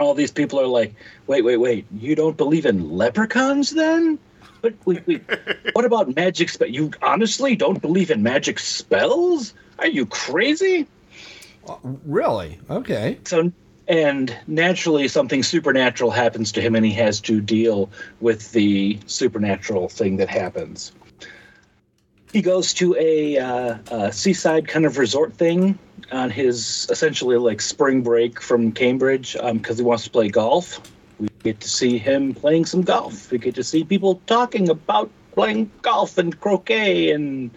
All 0.00 0.14
these 0.14 0.30
people 0.30 0.58
are 0.58 0.66
like, 0.66 0.94
wait, 1.26 1.44
wait, 1.44 1.58
wait. 1.58 1.86
You 1.92 2.16
don't 2.16 2.36
believe 2.36 2.64
in 2.64 2.96
leprechauns 2.96 3.70
then? 3.70 4.18
But 4.62 4.74
wait, 4.86 5.06
wait. 5.06 5.22
what 5.74 5.84
about 5.84 6.16
magic 6.16 6.48
spell? 6.48 6.68
You 6.68 6.90
honestly 7.02 7.54
don't 7.54 7.80
believe 7.80 8.10
in 8.10 8.22
magic 8.22 8.58
spells? 8.58 9.52
Are 9.78 9.86
you 9.86 10.06
crazy? 10.06 10.86
Uh, 11.68 11.76
really? 11.82 12.58
Okay. 12.70 13.18
So, 13.24 13.52
and 13.88 14.34
naturally, 14.46 15.06
something 15.08 15.42
supernatural 15.42 16.10
happens 16.10 16.52
to 16.52 16.62
him, 16.62 16.74
and 16.74 16.86
he 16.86 16.92
has 16.92 17.20
to 17.22 17.40
deal 17.40 17.90
with 18.20 18.52
the 18.52 18.98
supernatural 19.06 19.90
thing 19.90 20.16
that 20.16 20.30
happens. 20.30 20.92
He 22.32 22.42
goes 22.42 22.72
to 22.74 22.96
a, 22.96 23.38
uh, 23.38 23.78
a 23.90 24.12
seaside 24.12 24.68
kind 24.68 24.86
of 24.86 24.98
resort 24.98 25.34
thing 25.34 25.78
on 26.12 26.30
his 26.30 26.86
essentially 26.90 27.36
like 27.36 27.60
spring 27.60 28.02
break 28.02 28.40
from 28.40 28.72
Cambridge 28.72 29.36
because 29.52 29.78
he 29.78 29.84
wants 29.84 30.04
to 30.04 30.10
play 30.10 30.28
golf. 30.28 30.80
We 31.18 31.28
get 31.42 31.60
to 31.60 31.68
see 31.68 31.98
him 31.98 32.34
playing 32.34 32.66
some 32.66 32.82
golf. 32.82 33.30
We 33.30 33.38
get 33.38 33.54
to 33.56 33.64
see 33.64 33.84
people 33.84 34.20
talking 34.26 34.68
about 34.68 35.10
playing 35.32 35.70
golf 35.82 36.18
and 36.18 36.38
croquet 36.40 37.10
and 37.10 37.50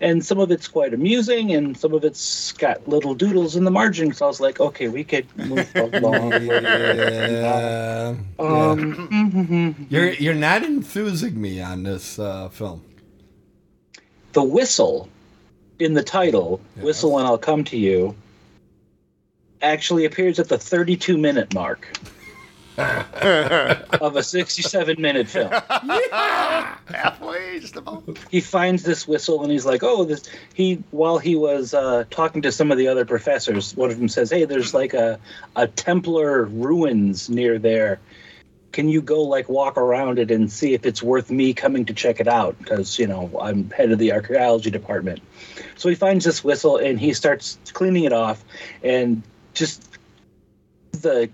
and 0.00 0.24
some 0.24 0.38
of 0.38 0.52
it's 0.52 0.68
quite 0.68 0.94
amusing 0.94 1.52
and 1.52 1.76
some 1.76 1.92
of 1.92 2.04
it's 2.04 2.52
got 2.52 2.86
little 2.86 3.14
doodles 3.14 3.56
in 3.56 3.64
the 3.64 3.70
margin. 3.70 4.12
So 4.12 4.26
I 4.26 4.28
was 4.28 4.40
like, 4.40 4.60
okay, 4.60 4.86
we 4.86 5.02
could 5.02 5.26
move 5.36 5.68
along. 5.74 6.30
Yeah. 6.44 8.14
Um, 8.38 9.86
You're 9.90 10.12
you're 10.12 10.34
not 10.34 10.62
enthusing 10.62 11.40
me 11.40 11.60
on 11.60 11.82
this 11.82 12.18
uh, 12.18 12.48
film. 12.48 12.82
The 14.38 14.44
whistle 14.44 15.08
in 15.80 15.94
the 15.94 16.02
title, 16.04 16.60
whistle 16.76 17.18
and 17.18 17.26
I'll 17.26 17.38
come 17.38 17.64
to 17.64 17.76
you, 17.76 18.14
actually 19.60 20.04
appears 20.04 20.38
at 20.38 20.48
the 20.48 20.56
32 20.56 21.18
minute 21.18 21.52
mark 21.52 21.88
of 22.78 24.14
a 24.14 24.22
67 24.22 25.02
minute 25.02 25.26
film. 25.26 25.50
Halfway, 25.50 27.58
just 27.58 27.74
about. 27.74 28.04
he 28.30 28.40
finds 28.40 28.84
this 28.84 29.08
whistle 29.08 29.42
and 29.42 29.50
he's 29.50 29.66
like, 29.66 29.82
"Oh, 29.82 30.04
this." 30.04 30.22
He 30.54 30.84
while 30.92 31.18
he 31.18 31.34
was 31.34 31.74
uh, 31.74 32.04
talking 32.08 32.42
to 32.42 32.52
some 32.52 32.70
of 32.70 32.78
the 32.78 32.86
other 32.86 33.04
professors, 33.04 33.76
one 33.76 33.90
of 33.90 33.98
them 33.98 34.08
says, 34.08 34.30
"Hey, 34.30 34.44
there's 34.44 34.72
like 34.72 34.94
a 34.94 35.18
a 35.56 35.66
Templar 35.66 36.44
ruins 36.44 37.28
near 37.28 37.58
there. 37.58 37.98
Can 38.78 38.88
you 38.88 39.02
go 39.02 39.22
like 39.24 39.48
walk 39.48 39.76
around 39.76 40.20
it 40.20 40.30
and 40.30 40.52
see 40.52 40.72
if 40.72 40.86
it's 40.86 41.02
worth 41.02 41.32
me 41.32 41.52
coming 41.52 41.84
to 41.86 41.92
check 41.92 42.20
it 42.20 42.28
out? 42.28 42.56
Because 42.60 42.96
you 42.96 43.08
know 43.08 43.28
I'm 43.42 43.70
head 43.70 43.90
of 43.90 43.98
the 43.98 44.12
archaeology 44.12 44.70
department." 44.70 45.20
So 45.74 45.88
he 45.88 45.96
finds 45.96 46.24
this 46.24 46.44
whistle 46.44 46.76
and 46.76 47.00
he 47.00 47.12
starts 47.12 47.58
cleaning 47.72 48.04
it 48.04 48.12
off, 48.12 48.44
and 48.84 49.24
just 49.52 49.82
the 50.92 51.28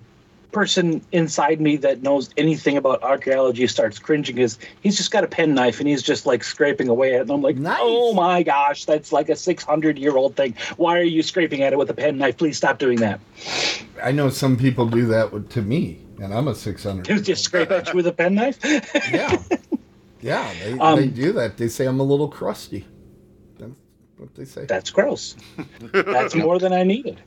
person 0.54 1.04
inside 1.12 1.60
me 1.60 1.76
that 1.78 2.00
knows 2.02 2.30
anything 2.38 2.76
about 2.78 3.02
archaeology 3.02 3.66
starts 3.66 3.98
cringing 3.98 4.36
because 4.36 4.58
he's 4.80 4.96
just 4.96 5.10
got 5.10 5.24
a 5.24 5.26
penknife 5.26 5.80
and 5.80 5.88
he's 5.88 6.02
just 6.02 6.24
like 6.24 6.42
scraping 6.44 6.88
away 6.88 7.10
at 7.14 7.18
it. 7.18 7.20
And 7.22 7.30
I'm 7.32 7.42
like, 7.42 7.56
Nice. 7.56 7.78
oh 7.82 8.14
my 8.14 8.42
gosh, 8.42 8.84
that's 8.86 9.12
like 9.12 9.28
a 9.28 9.36
600 9.36 9.98
year 9.98 10.16
old 10.16 10.36
thing. 10.36 10.54
Why 10.76 10.96
are 10.98 11.02
you 11.02 11.22
scraping 11.22 11.62
at 11.62 11.72
it 11.72 11.76
with 11.78 11.90
a 11.90 11.94
penknife? 11.94 12.38
Please 12.38 12.56
stop 12.56 12.78
doing 12.78 12.98
that. 13.00 13.20
I 14.02 14.12
know 14.12 14.30
some 14.30 14.56
people 14.56 14.86
do 14.86 15.04
that 15.08 15.32
with, 15.32 15.50
to 15.50 15.62
me, 15.62 16.00
and 16.20 16.32
I'm 16.32 16.48
a 16.48 16.54
600. 16.54 17.22
just 17.24 17.44
scrape 17.44 17.70
at 17.70 17.88
you 17.88 17.94
with 17.94 18.06
a 18.06 18.12
pen 18.12 18.34
knife. 18.36 18.58
yeah, 19.12 19.42
yeah, 20.20 20.52
they, 20.62 20.78
Um, 20.78 20.96
they 20.98 21.08
do 21.08 21.32
that. 21.32 21.56
They 21.56 21.68
say 21.68 21.86
I'm 21.86 22.00
a 22.00 22.04
little 22.04 22.28
crusty. 22.28 22.86
That's 23.58 23.72
what 24.16 24.34
they 24.34 24.44
say. 24.44 24.64
that's 24.66 24.90
gross. 24.90 25.36
That's 25.92 26.34
more 26.34 26.58
than 26.58 26.72
I 26.72 26.82
needed. 26.84 27.20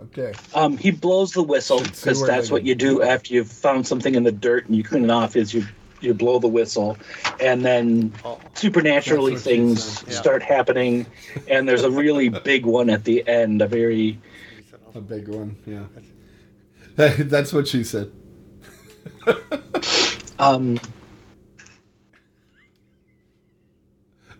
Okay. 0.00 0.32
Um, 0.54 0.76
he 0.76 0.90
blows 0.90 1.32
the 1.32 1.42
whistle 1.42 1.80
because 1.80 2.26
that's 2.26 2.50
what 2.50 2.64
you 2.64 2.74
do 2.74 3.02
after 3.02 3.32
you've 3.32 3.50
found 3.50 3.86
something 3.86 4.14
in 4.14 4.24
the 4.24 4.32
dirt 4.32 4.66
and 4.66 4.76
you 4.76 4.82
clean 4.82 5.04
it 5.04 5.10
off. 5.10 5.36
Is 5.36 5.54
you 5.54 5.64
you 6.00 6.12
blow 6.14 6.38
the 6.38 6.48
whistle, 6.48 6.98
and 7.40 7.64
then 7.64 8.12
Oh. 8.24 8.38
supernaturally 8.54 9.34
That's 9.34 9.46
what 9.46 9.50
she 9.50 9.56
things 9.56 10.04
yeah. 10.06 10.14
start 10.14 10.42
happening. 10.42 11.06
And 11.48 11.68
there's 11.68 11.84
a 11.84 11.90
really 11.90 12.28
big 12.44 12.66
one 12.66 12.90
at 12.90 13.04
the 13.04 13.26
end. 13.26 13.62
A 13.62 13.68
very 13.68 14.18
A 14.94 15.00
big 15.00 15.28
one, 15.28 15.56
yeah. 15.66 15.84
That's 17.18 17.52
what 17.52 17.66
she 17.68 17.84
said. 17.84 18.12
um, 20.38 20.78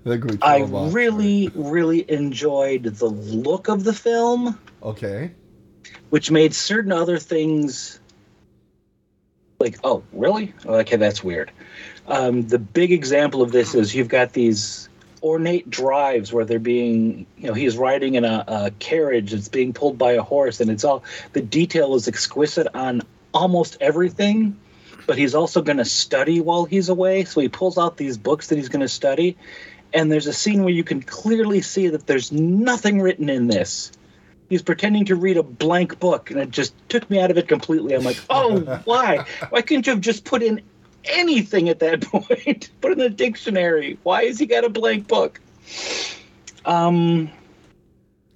I 0.07 0.11
think 0.19 0.45
I 0.45 0.61
really 0.91 1.51
really 1.55 2.05
enjoyed 2.11 2.83
the 2.85 3.07
look 3.07 3.69
of 3.69 3.85
the 3.85 3.95
film, 3.95 4.59
Okay. 4.83 5.31
Which 6.15 6.31
made 6.31 6.55
certain 6.55 6.93
other 6.93 7.19
things 7.19 7.99
like 9.59 9.77
oh 9.83 10.05
really 10.13 10.55
okay 10.65 10.95
that's 10.95 11.25
weird. 11.25 11.51
Um, 12.07 12.43
the 12.43 12.61
big 12.61 12.93
example 12.93 13.43
of 13.43 13.51
this 13.51 13.75
is 13.75 13.97
you've 13.97 14.07
got 14.07 14.33
these 14.33 14.89
ornate 15.25 15.69
drives 15.69 16.33
where 16.33 16.45
they're 16.45 16.61
being, 16.61 17.27
you 17.37 17.49
know, 17.49 17.53
he's 17.53 17.77
riding 17.77 18.15
in 18.15 18.25
a, 18.25 18.45
a 18.47 18.71
carriage 18.79 19.33
that's 19.33 19.49
being 19.49 19.73
pulled 19.73 19.99
by 19.99 20.13
a 20.13 20.23
horse, 20.23 20.61
and 20.61 20.71
it's 20.71 20.85
all 20.85 21.03
the 21.33 21.43
detail 21.43 21.97
is 21.97 22.07
exquisite 22.07 22.69
on 22.77 23.03
almost 23.33 23.77
everything. 23.81 24.57
But 25.09 25.19
he's 25.19 25.35
also 25.35 25.63
going 25.63 25.79
to 25.79 25.85
study 25.85 26.41
while 26.41 26.65
he's 26.65 26.89
away, 26.89 27.25
so 27.25 27.41
he 27.41 27.49
pulls 27.49 27.77
out 27.77 27.97
these 27.97 28.17
books 28.17 28.51
that 28.51 28.55
he's 28.55 28.69
going 28.69 28.83
to 28.83 28.89
study, 28.89 29.37
and 29.93 30.13
there's 30.13 30.29
a 30.29 30.33
scene 30.33 30.63
where 30.63 30.73
you 30.73 30.85
can 30.85 31.03
clearly 31.03 31.61
see 31.61 31.89
that 31.89 32.07
there's 32.07 32.31
nothing 32.31 33.01
written 33.01 33.29
in 33.29 33.49
this. 33.49 33.91
He's 34.49 34.63
pretending 34.63 35.05
to 35.07 35.17
read 35.17 35.37
a 35.37 35.43
blank 35.43 35.99
book, 36.01 36.31
and 36.31 36.39
it 36.39 36.51
just 36.51 36.75
took 36.89 37.09
me 37.11 37.19
out 37.21 37.31
of 37.31 37.39
it 37.39 37.49
completely. 37.49 37.95
I'm 37.95 38.05
like, 38.05 38.21
oh, 38.31 38.61
why? 38.85 39.25
Why 39.51 39.63
couldn't 39.63 39.87
you 39.87 39.93
have 39.95 40.03
just 40.03 40.25
put 40.25 40.43
in 40.43 40.61
anything 41.07 41.69
at 41.69 41.79
that 41.81 42.03
point? 42.13 42.71
put 42.81 42.93
in 42.93 43.01
a 43.01 43.09
dictionary. 43.09 43.99
Why 44.03 44.25
has 44.25 44.39
he 44.39 44.47
got 44.47 44.65
a 44.65 44.69
blank 44.69 45.09
book? 45.09 45.41
Um, 46.65 47.31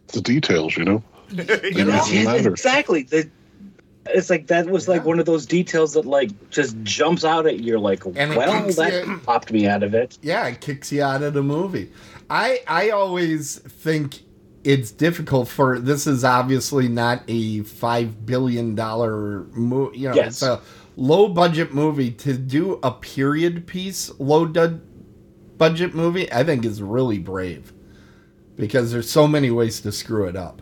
The 0.09 0.21
details, 0.21 0.77
you 0.77 0.85
know. 0.85 1.03
You 1.31 1.85
know? 1.85 2.03
exactly. 2.37 3.03
The, 3.03 3.29
it's 4.07 4.31
like 4.31 4.47
that 4.47 4.71
was 4.71 4.89
like 4.89 5.05
one 5.05 5.19
of 5.21 5.27
those 5.27 5.45
details 5.45 5.93
that 5.93 6.07
like 6.07 6.31
just 6.49 6.75
jumps 6.83 7.23
out 7.25 7.47
at 7.47 7.61
you. 7.61 7.79
Like, 7.79 8.05
And 8.07 8.35
well, 8.35 8.67
that 8.73 9.05
you- 9.07 9.19
popped 9.19 9.53
me 9.53 9.67
out 9.67 9.83
of 9.83 9.93
it. 9.93 10.17
yeah, 10.23 10.47
it 10.47 10.63
kicks 10.63 10.91
you 10.91 11.03
out 11.03 11.23
of 11.23 11.35
the 11.35 11.43
movie. 11.43 11.93
I 12.31 12.61
I 12.67 12.89
always 12.91 13.59
think 13.59 14.21
it's 14.69 14.91
difficult 14.91 15.49
for 15.49 15.79
this 15.79 16.07
is 16.07 16.25
obviously 16.25 16.89
not 16.89 17.23
a 17.27 17.61
five 17.63 18.27
billion 18.27 18.75
dollar 18.75 19.45
movie. 19.55 19.99
You 20.01 20.09
know, 20.11 20.15
Yes. 20.15 20.27
it's 20.29 20.43
a 20.43 20.61
low 20.97 21.29
budget 21.29 21.73
movie 21.73 22.11
to 22.11 22.35
do 22.35 22.79
a 22.83 22.91
period 22.91 23.67
piece 23.67 24.11
low 24.19 24.45
du- 24.45 24.81
budget 25.57 25.95
movie. 25.95 26.31
I 26.31 26.45
think 26.45 26.67
is 26.67 26.83
really 26.83 27.19
brave 27.19 27.73
because 28.57 28.93
there's 28.93 29.11
so 29.11 29.27
many 29.27 29.51
ways 29.51 29.81
to 29.81 29.91
screw 29.91 30.27
it 30.27 30.37
up. 30.37 30.61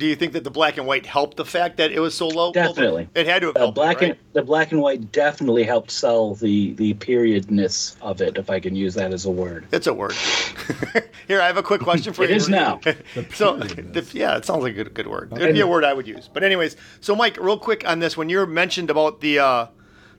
Do 0.00 0.06
you 0.06 0.16
think 0.16 0.32
that 0.32 0.44
the 0.44 0.50
black 0.50 0.78
and 0.78 0.86
white 0.86 1.04
helped 1.04 1.36
the 1.36 1.44
fact 1.44 1.76
that 1.76 1.92
it 1.92 2.00
was 2.00 2.14
so 2.14 2.26
low? 2.26 2.52
Definitely. 2.52 3.08
It 3.14 3.26
had 3.26 3.42
to 3.42 3.48
have 3.48 3.56
Uh, 3.56 3.60
helped. 3.60 3.74
black 3.74 4.00
right? 4.00 4.10
and 4.12 4.18
the 4.32 4.42
black 4.42 4.72
and 4.72 4.80
white 4.80 5.12
definitely 5.12 5.62
helped 5.62 5.90
sell 5.90 6.34
the 6.34 6.72
the 6.72 6.94
periodness 6.94 7.96
of 8.00 8.22
it, 8.22 8.38
if 8.38 8.48
I 8.48 8.60
can 8.60 8.74
use 8.74 8.94
that 8.94 9.12
as 9.12 9.26
a 9.26 9.30
word. 9.30 9.66
It's 9.72 9.86
a 9.86 9.92
word. 9.94 10.12
Here, 11.28 11.40
I 11.42 11.46
have 11.46 11.58
a 11.58 11.62
quick 11.62 11.82
question 11.82 12.12
for 12.14 12.24
It 12.24 12.30
you. 12.30 12.36
is 12.36 12.48
now. 12.48 12.80
so, 13.34 13.56
the, 13.58 14.08
yeah, 14.12 14.36
it 14.38 14.44
sounds 14.46 14.62
like 14.62 14.72
a 14.72 14.76
good, 14.84 14.94
good 14.94 15.06
word. 15.06 15.32
It'd 15.36 15.52
be 15.54 15.60
a 15.60 15.66
word 15.66 15.84
I 15.84 15.92
would 15.92 16.08
use. 16.08 16.28
But 16.32 16.42
anyways, 16.44 16.76
so 17.00 17.14
Mike, 17.14 17.36
real 17.38 17.58
quick 17.58 17.86
on 17.86 17.98
this, 17.98 18.16
when 18.16 18.28
you're 18.30 18.46
mentioned 18.46 18.88
about 18.90 19.20
the 19.20 19.38
uh, 19.38 19.66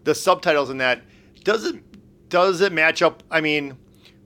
the 0.04 0.14
subtitles 0.16 0.70
and 0.70 0.80
that, 0.80 1.02
does 1.44 1.66
it 1.66 1.76
does 2.30 2.62
it 2.62 2.72
match 2.72 3.02
up? 3.02 3.24
I 3.32 3.42
mean, 3.42 3.78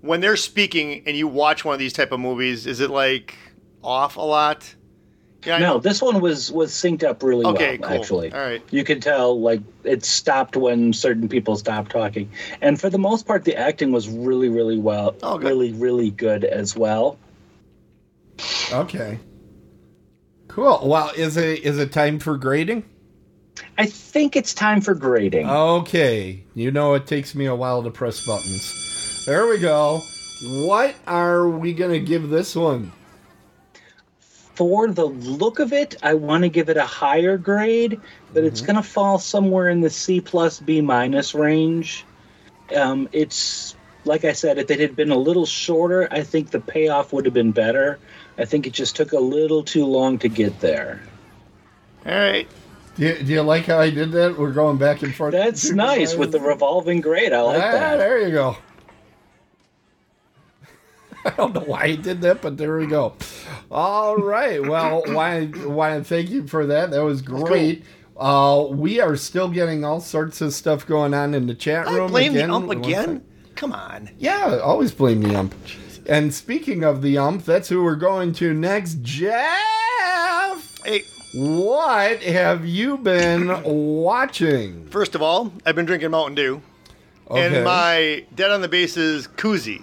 when 0.02 0.20
they're 0.20 0.36
speaking 0.36 1.02
and 1.08 1.16
you 1.16 1.28
watch 1.30 1.64
one 1.64 1.72
of 1.74 1.80
these 1.80 1.94
type 1.94 2.12
of 2.12 2.20
movies, 2.20 2.68
is 2.68 2.82
it 2.82 2.90
like 2.90 3.38
off 3.82 4.18
a 4.18 4.22
lot? 4.22 4.76
Yeah, 5.46 5.60
No, 5.60 5.78
this 5.80 6.02
one 6.02 6.20
was 6.22 6.52
was 6.52 6.72
synced 6.72 7.04
up 7.04 7.22
really 7.22 7.46
Okay, 7.46 7.78
well. 7.78 7.90
cool. 7.90 7.98
Actually, 8.00 8.34
All 8.34 8.40
right. 8.40 8.62
you 8.72 8.84
could 8.84 9.02
tell 9.02 9.40
like 9.40 9.62
it 9.84 10.04
stopped 10.04 10.58
when 10.58 10.92
certain 10.94 11.30
people 11.30 11.56
stopped 11.56 11.92
talking, 11.92 12.30
and 12.62 12.80
for 12.82 12.90
the 12.90 12.98
most 12.98 13.28
part, 13.28 13.44
the 13.44 13.56
acting 13.56 13.92
was 13.92 14.10
really, 14.10 14.50
really 14.50 14.78
well, 14.80 15.16
Oh, 15.24 15.38
really, 15.38 15.72
really 15.74 16.10
good 16.10 16.44
as 16.46 16.76
well. 16.76 17.18
Okay. 18.72 19.20
Cool. 20.48 20.82
Well, 20.88 21.12
is 21.16 21.38
it 21.38 21.60
is 21.64 21.78
it 21.78 21.92
time 21.92 22.20
for 22.20 22.38
grading? 22.38 22.84
I 23.78 23.86
think 23.86 24.36
it's 24.36 24.54
time 24.54 24.82
for 24.82 24.94
grading. 24.94 25.50
Okay. 25.50 26.44
You 26.56 26.72
know 26.72 26.94
it 26.94 27.08
takes 27.08 27.36
me 27.36 27.46
a 27.46 27.56
while 27.56 27.84
to 27.84 27.92
press 27.92 28.26
buttons. 28.26 29.24
There 29.26 29.48
we 29.48 29.58
go. 29.60 30.02
What 30.44 30.96
are 31.08 31.48
we 31.48 31.74
gonna 31.74 32.00
give 32.00 32.30
this 32.30 32.56
one? 32.56 32.92
For 34.56 34.88
the 34.88 35.06
look 35.06 35.60
of 35.60 35.74
it, 35.74 35.96
I 36.04 36.16
want 36.16 36.44
to 36.44 36.50
give 36.50 36.70
it 36.70 36.78
a 36.78 36.86
higher 36.86 37.38
grade, 37.38 38.02
but 38.34 38.44
it's 38.44 38.62
Mm-hmm. 38.62 38.62
going 38.62 38.78
to 38.78 38.84
fall 38.84 39.20
somewhere 39.20 39.70
in 39.70 39.82
the 39.82 39.90
C 39.90 40.22
plus 40.22 40.60
B 40.60 40.82
minus 40.82 41.34
range. 41.36 42.08
Um, 42.76 43.08
it's 43.12 43.76
like 44.06 44.24
I 44.26 44.34
said, 44.34 44.58
if 44.58 44.70
it 44.72 44.80
had 44.80 44.96
been 44.96 45.12
a 45.12 45.18
little 45.18 45.46
shorter, 45.46 46.08
I 46.12 46.24
think 46.24 46.52
the 46.52 46.60
payoff 46.62 47.14
would 47.14 47.26
have 47.26 47.34
been 47.34 47.52
better. 47.52 48.00
I 48.38 48.46
think 48.46 48.68
it 48.68 48.74
just 48.74 48.96
took 48.96 49.14
a 49.14 49.20
little 49.20 49.64
too 49.64 49.86
long 49.86 50.20
to 50.20 50.30
get 50.30 50.60
there. 50.60 51.02
All 52.06 52.14
right. 52.14 52.48
Do 52.96 53.04
you, 53.06 53.24
do 53.24 53.34
you 53.34 53.42
like 53.42 53.66
how 53.66 53.80
I 53.80 53.90
did 53.90 54.12
that? 54.14 54.38
We're 54.38 54.52
going 54.54 54.78
back 54.78 55.02
and 55.02 55.16
forth. 55.16 55.36
That's 55.36 55.72
nice 55.72 56.18
with 56.18 56.32
the 56.32 56.40
revolving 56.40 57.02
grade. 57.02 57.34
I 57.34 57.42
like 57.42 57.70
ah, 57.70 57.72
that. 57.72 57.98
There 57.98 58.20
you 58.22 58.32
go. 58.32 58.58
I 61.30 61.32
don't 61.32 61.54
know 61.54 61.62
why 61.62 61.88
he 61.90 61.98
did 61.98 62.22
that, 62.22 62.42
but 62.42 62.58
there 62.58 62.78
we 62.78 62.86
go. 62.88 63.14
All 63.72 64.18
right. 64.18 64.62
Well, 64.62 65.04
why 65.08 65.46
why 65.48 66.02
thank 66.04 66.30
you 66.30 66.48
for 66.48 66.66
that. 66.68 66.92
That 66.92 67.04
was 67.04 67.22
great. 67.22 67.84
Uh, 68.18 68.68
we 68.70 69.02
are 69.02 69.16
still 69.18 69.50
getting 69.50 69.84
all 69.84 70.00
sorts 70.00 70.40
of 70.40 70.54
stuff 70.54 70.86
going 70.88 71.14
on 71.14 71.34
in 71.34 71.48
the 71.48 71.56
chat 71.56 71.88
I 71.88 71.98
room. 71.98 72.12
blame 72.12 72.34
again. 72.34 72.50
the 72.50 72.56
ump 72.56 72.70
again. 72.70 73.24
Come 73.56 73.74
on. 73.74 74.10
Yeah, 74.18 74.60
always 74.64 74.92
blame 74.94 75.22
the 75.22 75.36
ump. 75.36 75.54
And 76.08 76.34
speaking 76.34 76.84
of 76.84 77.02
the 77.02 77.18
ump, 77.18 77.44
that's 77.46 77.68
who 77.70 77.84
we're 77.84 77.96
going 77.96 78.32
to 78.34 78.54
next. 78.54 79.02
Jeff, 79.02 80.80
Hey, 80.86 81.02
what 81.34 82.22
have 82.24 82.66
you 82.66 82.98
been 82.98 83.62
watching? 83.64 84.86
first 84.88 85.16
of 85.16 85.22
all, 85.22 85.52
I've 85.66 85.76
been 85.76 85.86
drinking 85.86 86.12
Mountain 86.12 86.36
Dew, 86.36 86.62
Okay. 87.30 87.56
and 87.56 87.66
my 87.66 88.26
dead 88.36 88.52
on 88.52 88.62
the 88.62 88.68
base 88.68 88.98
is 88.98 89.28
koozie. 89.28 89.82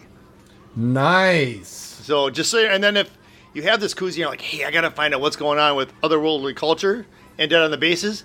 Nice. 0.77 1.69
So 1.69 2.31
just 2.31 2.51
so, 2.51 2.59
and 2.59 2.83
then 2.83 2.97
if 2.97 3.11
you 3.55 3.63
have 3.63 3.81
this 3.81 3.95
koozie, 3.95 4.19
you're 4.19 4.29
like, 4.29 4.41
hey, 4.41 4.65
I 4.65 4.71
gotta 4.71 4.91
find 4.91 5.15
out 5.15 5.21
what's 5.21 5.37
going 5.37 5.59
on 5.59 5.77
with 5.77 5.93
otherworldly 6.03 6.57
culture 6.57 7.07
and 7.39 7.51
dead 7.51 7.63
on 7.63 7.71
the 7.71 7.77
bases. 7.77 8.25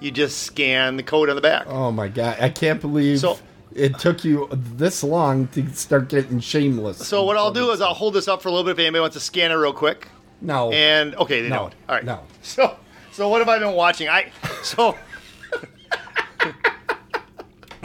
You 0.00 0.10
just 0.10 0.42
scan 0.42 0.96
the 0.96 1.02
code 1.02 1.30
on 1.30 1.36
the 1.36 1.42
back. 1.42 1.66
Oh 1.66 1.90
my 1.90 2.08
god, 2.08 2.36
I 2.40 2.48
can't 2.50 2.80
believe 2.80 3.20
So- 3.20 3.38
it 3.74 3.98
took 3.98 4.24
you 4.24 4.48
this 4.52 5.02
long 5.02 5.48
to 5.48 5.66
start 5.74 6.08
getting 6.08 6.38
shameless. 6.38 7.04
So 7.06 7.24
what 7.24 7.36
I'll 7.36 7.50
do 7.50 7.70
is 7.72 7.80
I'll 7.80 7.92
hold 7.94 8.14
this 8.14 8.28
up 8.28 8.40
for 8.40 8.48
a 8.48 8.52
little 8.52 8.64
bit 8.64 8.72
if 8.72 8.78
anybody 8.78 9.00
wants 9.00 9.14
to 9.14 9.20
scan 9.20 9.50
it 9.50 9.54
real 9.54 9.72
quick. 9.72 10.06
no, 10.40 10.70
And 10.70 11.14
okay, 11.16 11.42
they 11.42 11.48
No, 11.48 11.56
don't. 11.56 11.74
All 11.88 11.94
right. 11.96 12.04
no. 12.04 12.20
So 12.42 12.76
so 13.12 13.28
what 13.28 13.38
have 13.40 13.48
I 13.48 13.58
been 13.58 13.72
watching? 13.74 14.08
I 14.08 14.30
so 14.62 14.96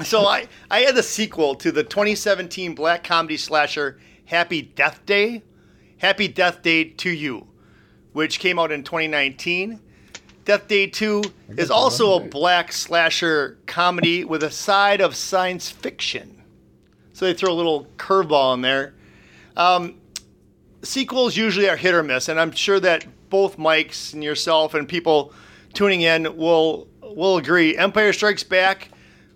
so 0.04 0.26
I 0.26 0.48
I 0.70 0.80
had 0.80 0.96
the 0.96 1.04
sequel 1.04 1.56
to 1.56 1.72
the 1.72 1.84
2017 1.84 2.76
black 2.76 3.04
comedy 3.04 3.38
slasher 3.38 4.00
Happy 4.26 4.62
Death 4.62 5.06
Day, 5.06 5.44
Happy 5.98 6.28
Death 6.28 6.62
Day 6.62 6.92
2U, 6.92 7.46
which 8.14 8.40
came 8.40 8.60
out 8.60 8.72
in 8.72 8.84
2019. 8.84 9.80
Death 10.46 10.68
Day 10.68 10.88
2 10.88 11.22
is 11.58 11.70
also 11.70 12.16
a 12.16 12.20
black 12.20 12.72
slasher 12.72 13.60
comedy 13.68 14.24
with 14.24 14.44
a 14.44 14.50
side 14.50 15.02
of 15.02 15.16
science 15.16 15.70
fiction. 15.70 16.42
So 17.14 17.26
they 17.26 17.34
throw 17.34 17.52
a 17.52 17.54
little 17.54 17.86
curveball 17.98 18.56
in 18.56 18.62
there 18.62 18.94
um, 19.60 19.96
sequels 20.82 21.36
usually 21.36 21.70
are 21.70 21.76
hit 21.76 21.94
or 21.94 22.02
miss, 22.02 22.30
and 22.30 22.40
I'm 22.40 22.52
sure 22.52 22.80
that 22.80 23.06
both 23.30 23.58
Mike's 23.58 24.14
and 24.14 24.24
yourself 24.24 24.74
and 24.74 24.88
people 24.88 25.34
tuning 25.74 26.02
in 26.02 26.36
will 26.38 26.88
will 27.02 27.38
agree. 27.38 27.78
Empire 27.78 28.14
Strikes 28.14 28.44
Back, 28.44 28.90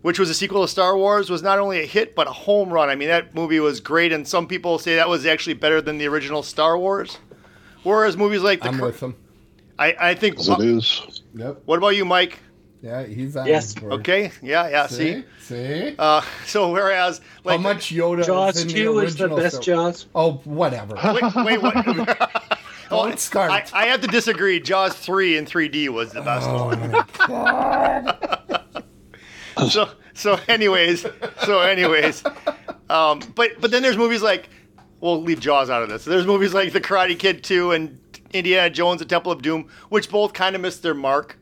which 0.04 0.20
was 0.20 0.30
a 0.30 0.34
sequel 0.34 0.62
to 0.62 0.68
Star 0.68 0.96
Wars, 0.96 1.30
was 1.30 1.42
not 1.42 1.58
only 1.58 1.82
a 1.82 1.86
hit 1.86 2.14
but 2.16 2.28
a 2.28 2.32
home 2.32 2.70
run. 2.72 2.90
I 2.90 2.96
mean, 2.96 3.08
that 3.08 3.34
movie 3.34 3.60
was 3.60 3.80
great, 3.80 4.14
and 4.14 4.28
some 4.28 4.46
people 4.48 4.78
say 4.78 4.96
that 4.96 5.10
was 5.10 5.26
actually 5.26 5.56
better 5.56 5.82
than 5.82 5.98
the 5.98 6.08
original 6.08 6.44
Star 6.44 6.78
Wars. 6.78 7.18
Whereas 7.82 8.16
movies 8.16 8.42
like 8.42 8.62
the, 8.62 8.68
I'm 8.68 8.78
Cr- 8.78 8.86
with 8.86 9.00
him. 9.02 9.16
I, 9.80 9.96
I 10.00 10.14
think. 10.14 10.40
As 10.40 10.48
it 10.50 10.60
is. 10.62 11.22
Yep. 11.34 11.64
What 11.66 11.78
about 11.78 11.96
you, 11.96 12.06
Mike? 12.06 12.40
Yeah, 12.82 13.04
he's 13.06 13.36
on. 13.38 13.48
Yes. 13.48 13.74
for 13.74 13.90
it. 13.92 13.94
Okay, 13.96 14.32
yeah, 14.42 14.68
yeah. 14.70 14.88
See, 14.88 15.24
See, 15.40 15.56
see. 15.90 15.96
uh, 15.98 16.22
so 16.46 16.70
whereas 16.72 17.22
like 17.46 17.58
How 17.58 17.64
much 17.64 17.90
Yoda 17.94 18.26
Jaws 18.26 18.58
is 18.58 18.62
in 18.64 18.68
the 18.68 18.74
2 18.74 19.00
is 19.00 19.16
the 19.16 19.30
best 19.30 19.64
Star- 19.64 19.76
Jaws. 19.76 20.06
Oh, 20.14 20.34
whatever. 20.44 20.96
Wait, 20.96 21.36
wait, 21.46 21.62
what? 21.62 22.60
Don't 22.90 23.18
start. 23.20 23.52
I, 23.52 23.66
I 23.74 23.86
have 23.88 24.02
to 24.02 24.08
disagree. 24.08 24.60
Jaws 24.60 24.94
three 24.94 25.38
in 25.38 25.46
3D 25.46 25.90
was 25.90 26.12
the 26.12 26.22
best 26.22 26.48
one. 26.48 26.92
so 29.70 29.90
so 30.14 30.40
anyways 30.48 31.06
so 31.46 31.60
anyways 31.62 32.24
um 32.90 33.20
but 33.36 33.52
but 33.60 33.72
then 33.72 33.82
there's 33.82 33.98
movies 33.98 34.22
like 34.22 34.50
we'll 35.02 35.22
leave 35.22 35.40
jaws 35.40 35.70
out 35.70 35.82
of 35.84 35.90
this 35.90 36.06
there's 36.06 36.26
movies 36.26 36.54
like 36.54 36.72
the 36.74 36.82
karate 36.82 37.18
kid 37.18 37.44
2 37.44 37.72
and 37.72 38.00
indiana 38.34 38.70
jones 38.70 39.00
the 39.00 39.06
temple 39.06 39.32
of 39.32 39.42
doom 39.42 39.68
which 39.90 40.10
both 40.10 40.34
kind 40.34 40.56
of 40.56 40.62
missed 40.62 40.82
their 40.84 40.94
mark 40.94 41.38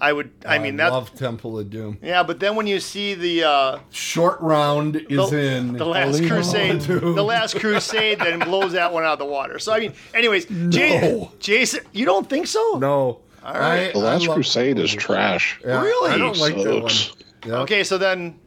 i 0.00 0.12
would 0.12 0.30
i 0.46 0.58
mean 0.58 0.78
I 0.80 0.84
that 0.84 0.92
love 0.92 1.14
Temple 1.14 1.58
of 1.58 1.70
Doom. 1.70 1.98
yeah 2.02 2.22
but 2.22 2.38
then 2.40 2.54
when 2.56 2.66
you 2.66 2.80
see 2.80 3.14
the 3.14 3.44
uh 3.44 3.78
Short 3.90 4.38
round 4.42 4.96
is 4.96 5.30
the, 5.30 5.40
in 5.56 5.72
the 5.72 5.86
last 5.86 6.18
Temple 6.18 6.36
crusade 6.36 6.80
the 6.82 7.24
last 7.24 7.58
crusade 7.58 8.18
then 8.18 8.40
blows 8.40 8.72
that 8.72 8.92
one 8.92 9.04
out 9.04 9.14
of 9.14 9.18
the 9.18 9.24
water 9.24 9.58
so 9.58 9.72
i 9.72 9.80
mean 9.80 9.94
anyways 10.14 10.50
No. 10.50 11.32
jason 11.38 11.80
you 11.92 12.04
don't 12.04 12.28
think 12.28 12.46
so 12.46 12.76
No. 12.78 13.20
right. 13.42 13.88
I- 13.88 13.92
The 13.92 13.98
Last 13.98 14.26
love 14.26 14.34
Crusade 14.34 14.78
is 14.78 14.90
Temple 14.90 15.14
of 15.14 15.16
Doom. 15.16 15.16
trash. 15.16 15.60
Yeah, 15.64 15.80
Really? 15.80 16.10
I 16.10 16.18
don't 16.18 16.36
like 16.38 16.56
that 16.56 16.82
one. 16.82 16.92
Sucks. 17.46 17.48
Yep. 17.48 17.58
Okay, 17.62 17.84
so 17.84 17.98
then, 17.98 18.38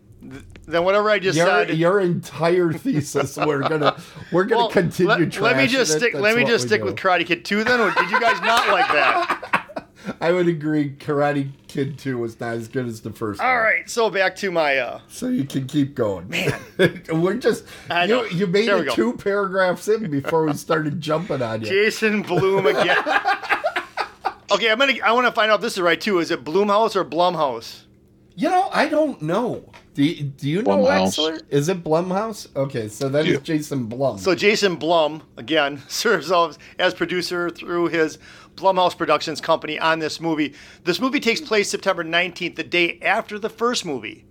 then 0.67 0.83
whatever 0.83 1.09
I 1.09 1.19
just 1.19 1.37
Your, 1.37 1.47
said. 1.47 1.77
your 1.77 1.99
entire 1.99 2.73
thesis. 2.73 3.37
We're 3.37 3.67
gonna 3.67 3.97
we're 4.31 4.45
gonna 4.45 4.61
well, 4.63 4.69
continue. 4.69 5.09
let, 5.09 5.39
let 5.39 5.57
me 5.57 5.67
just 5.67 5.95
it. 5.95 5.99
stick. 5.99 6.13
That's 6.13 6.23
Let 6.23 6.35
me 6.35 6.43
just 6.45 6.67
stick 6.67 6.81
do. 6.81 6.85
with 6.85 6.95
Karate 6.95 7.25
Kid 7.25 7.45
Two. 7.45 7.63
Then, 7.63 7.79
or 7.79 7.91
did 7.91 8.09
you 8.11 8.19
guys 8.19 8.39
not 8.41 8.67
like 8.69 8.87
that? 8.87 9.45
I 10.21 10.31
would 10.31 10.47
agree. 10.47 10.91
Karate 10.91 11.51
Kid 11.67 11.97
Two 11.97 12.17
was 12.17 12.39
not 12.39 12.53
as 12.55 12.67
good 12.67 12.87
as 12.87 13.01
the 13.01 13.11
first. 13.11 13.39
All 13.41 13.47
one. 13.47 13.57
right, 13.57 13.89
so 13.89 14.09
back 14.09 14.35
to 14.37 14.51
my. 14.51 14.77
uh 14.77 15.01
So 15.07 15.27
you 15.27 15.45
can 15.45 15.67
keep 15.67 15.95
going. 15.95 16.29
Man. 16.29 16.53
we're 17.11 17.35
just 17.35 17.65
I 17.89 18.05
you, 18.05 18.25
you 18.29 18.47
made 18.47 18.69
it 18.69 18.91
two 18.91 19.13
paragraphs 19.13 19.87
in 19.87 20.09
before 20.09 20.45
we 20.45 20.53
started 20.53 20.99
jumping 21.01 21.41
on 21.41 21.61
you. 21.61 21.67
Jason 21.67 22.21
Blum 22.23 22.65
again. 22.65 22.97
okay, 24.51 24.71
I'm 24.71 24.79
gonna. 24.79 24.93
I 25.03 25.11
want 25.11 25.27
to 25.27 25.31
find 25.31 25.51
out 25.51 25.55
if 25.55 25.61
this 25.61 25.73
is 25.73 25.81
right 25.81 25.99
too. 25.99 26.19
Is 26.19 26.31
it 26.31 26.43
Bloomhouse 26.43 26.95
or 26.95 27.05
Blumhouse? 27.05 27.83
You 28.39 28.49
know, 28.49 28.69
I 28.71 28.87
don't 28.87 29.21
know. 29.21 29.69
Do 29.95 30.01
you, 30.01 30.23
do 30.23 30.47
you 30.49 30.61
know 30.61 30.77
Blumhouse. 30.77 31.19
Wexler? 31.19 31.41
Is 31.49 31.67
it 31.67 31.83
Blumhouse? 31.83 32.47
Okay, 32.55 32.87
so 32.87 33.09
that 33.09 33.25
is 33.25 33.33
Yeah. 33.33 33.39
Jason 33.39 33.87
Blum. 33.87 34.17
So 34.17 34.33
Jason 34.33 34.77
Blum 34.77 35.23
again 35.35 35.81
serves 35.89 36.31
as, 36.31 36.57
as 36.79 36.93
producer 36.93 37.49
through 37.49 37.87
his 37.89 38.17
Blumhouse 38.55 38.97
Productions 38.97 39.41
company 39.41 39.77
on 39.77 39.99
this 39.99 40.21
movie. 40.21 40.53
This 40.85 41.01
movie 41.01 41.19
takes 41.19 41.41
place 41.41 41.69
September 41.69 42.01
19th, 42.01 42.55
the 42.55 42.63
day 42.63 42.97
after 43.01 43.37
the 43.37 43.49
first 43.49 43.85
movie. 43.85 44.25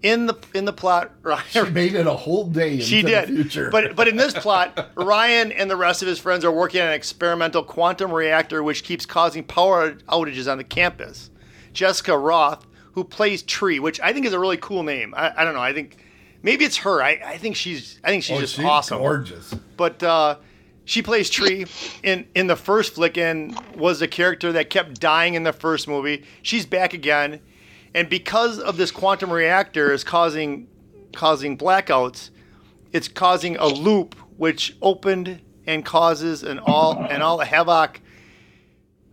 In 0.00 0.24
the 0.24 0.34
in 0.54 0.64
the 0.64 0.72
plot, 0.72 1.12
she 1.50 1.60
made 1.64 1.94
it 1.94 2.06
a 2.06 2.12
whole 2.14 2.46
day 2.46 2.74
into 2.74 2.84
She 2.84 3.02
did. 3.02 3.28
the 3.28 3.32
future. 3.42 3.68
But 3.70 3.94
but 3.94 4.08
in 4.08 4.16
this 4.16 4.32
plot, 4.44 4.92
Ryan 4.96 5.52
and 5.52 5.70
the 5.70 5.76
rest 5.76 6.00
of 6.00 6.08
his 6.08 6.18
friends 6.18 6.46
are 6.46 6.52
working 6.52 6.80
on 6.80 6.86
an 6.86 6.94
experimental 6.94 7.62
quantum 7.62 8.10
reactor 8.10 8.62
which 8.62 8.84
keeps 8.84 9.04
causing 9.04 9.44
power 9.44 9.92
outages 10.08 10.50
on 10.50 10.56
the 10.56 10.64
campus. 10.64 11.30
Jessica 11.74 12.12
Rothe, 12.12 12.62
who 12.98 13.04
plays 13.04 13.42
Tree, 13.42 13.78
which 13.78 14.00
I 14.00 14.12
think 14.12 14.26
is 14.26 14.32
a 14.32 14.40
really 14.40 14.56
cool 14.56 14.82
name. 14.82 15.14
I, 15.16 15.32
I 15.36 15.44
don't 15.44 15.54
know. 15.54 15.60
I 15.60 15.72
think 15.72 15.96
maybe 16.42 16.64
it's 16.64 16.78
her. 16.78 17.00
I, 17.00 17.20
I 17.24 17.38
think 17.38 17.54
she's 17.54 18.00
I 18.02 18.08
think 18.08 18.24
she's 18.24 18.36
Oh, 18.36 18.40
just 18.40 18.56
she's 18.56 18.64
awesome. 18.64 18.98
gorgeous. 18.98 19.54
But 19.76 20.02
uh, 20.02 20.36
she 20.84 21.00
plays 21.00 21.30
Tree 21.30 21.66
in 22.02 22.26
in 22.34 22.48
the 22.48 22.56
first 22.56 22.94
flick 22.96 23.16
and 23.16 23.56
was 23.76 24.02
a 24.02 24.08
character 24.08 24.50
that 24.52 24.68
kept 24.68 24.98
dying 25.00 25.34
in 25.34 25.44
the 25.44 25.52
first 25.52 25.86
movie. 25.86 26.24
She's 26.42 26.66
back 26.66 26.92
again, 26.92 27.38
and 27.94 28.08
because 28.08 28.58
of 28.58 28.76
this 28.76 28.90
quantum 28.90 29.30
reactor 29.30 29.92
is 29.92 30.02
causing 30.02 30.66
causing 31.12 31.56
blackouts, 31.56 32.30
it's 32.92 33.06
causing 33.06 33.56
a 33.58 33.66
loop 33.68 34.16
which 34.36 34.76
opened 34.82 35.40
and 35.68 35.84
causes 35.84 36.42
an 36.42 36.58
all 36.58 37.06
and 37.08 37.22
all 37.22 37.36
the 37.38 37.44
havoc. 37.44 38.00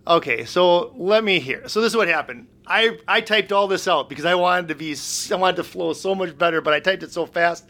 Okay, 0.08 0.46
so 0.46 0.92
let 0.98 1.24
me 1.24 1.40
hear. 1.40 1.68
So 1.68 1.82
this 1.82 1.92
is 1.94 1.98
what 1.98 2.08
happened. 2.08 2.48
I 2.68 2.98
I 3.08 3.22
typed 3.22 3.52
all 3.52 3.68
this 3.68 3.88
out 3.88 4.10
because 4.10 4.26
I 4.26 4.36
wanted 4.36 4.68
to 4.70 4.76
be 4.76 4.96
I 5.32 5.36
wanted 5.36 5.58
to 5.58 5.64
flow 5.64 5.94
so 5.94 6.16
much 6.16 6.38
better, 6.38 6.62
but 6.62 6.74
I 6.74 6.80
typed 6.80 7.04
it 7.04 7.12
so 7.12 7.26
fast 7.26 7.66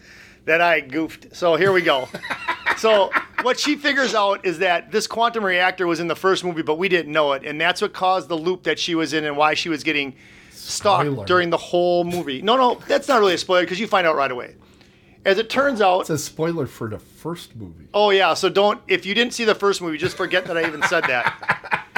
that 0.45 0.62
I 0.62 0.79
goofed. 0.79 1.36
So 1.36 1.55
here 1.55 1.71
we 1.71 1.81
go. 1.81 2.08
so 2.77 3.12
what 3.41 3.60
she 3.60 3.75
figures 3.75 4.15
out 4.15 4.45
is 4.45 4.60
that 4.60 4.91
this 4.91 5.08
quantum 5.08 5.43
reactor 5.43 5.88
was 5.88 5.99
in 5.99 6.08
the 6.08 6.15
first 6.15 6.43
movie, 6.43 6.62
but 6.62 6.77
we 6.77 6.88
didn't 6.89 7.12
know 7.12 7.34
it, 7.34 7.43
and 7.45 7.60
that's 7.60 7.81
what 7.81 7.93
caused 7.93 8.29
the 8.29 8.38
loop 8.38 8.63
that 8.63 8.79
she 8.79 8.95
was 8.95 9.13
in 9.13 9.25
and 9.25 9.36
why 9.38 9.53
she 9.53 9.69
was 9.69 9.84
getting 9.84 10.15
stalked 10.51 11.05
Spoiler. 11.05 11.25
during 11.25 11.49
the 11.49 11.58
whole 11.58 12.03
movie. 12.03 12.41
No, 12.41 12.58
no, 12.58 12.81
that's 12.88 13.08
not 13.08 13.19
really 13.19 13.34
a 13.36 13.38
spoiler 13.38 13.62
because 13.62 13.79
you 13.79 13.88
find 13.88 14.08
out 14.08 14.15
right 14.15 14.31
away. 14.31 14.55
As 15.25 15.39
it 15.39 15.49
turns 15.49 15.81
out, 15.81 16.01
It's 16.01 16.10
a 16.12 16.17
spoiler 16.19 16.67
for 16.67 16.88
the 16.88 16.99
first 16.99 17.55
movie. 17.55 17.88
Oh 17.93 18.12
yeah, 18.12 18.36
so 18.36 18.47
don't 18.47 18.79
if 18.88 19.05
you 19.05 19.15
didn't 19.15 19.34
see 19.34 19.43
the 19.43 19.55
first 19.55 19.81
movie, 19.81 19.97
just 19.97 20.15
forget 20.15 20.45
that 20.45 20.58
I 20.58 20.67
even 20.67 20.84
said 20.84 21.03
that. 21.05 21.81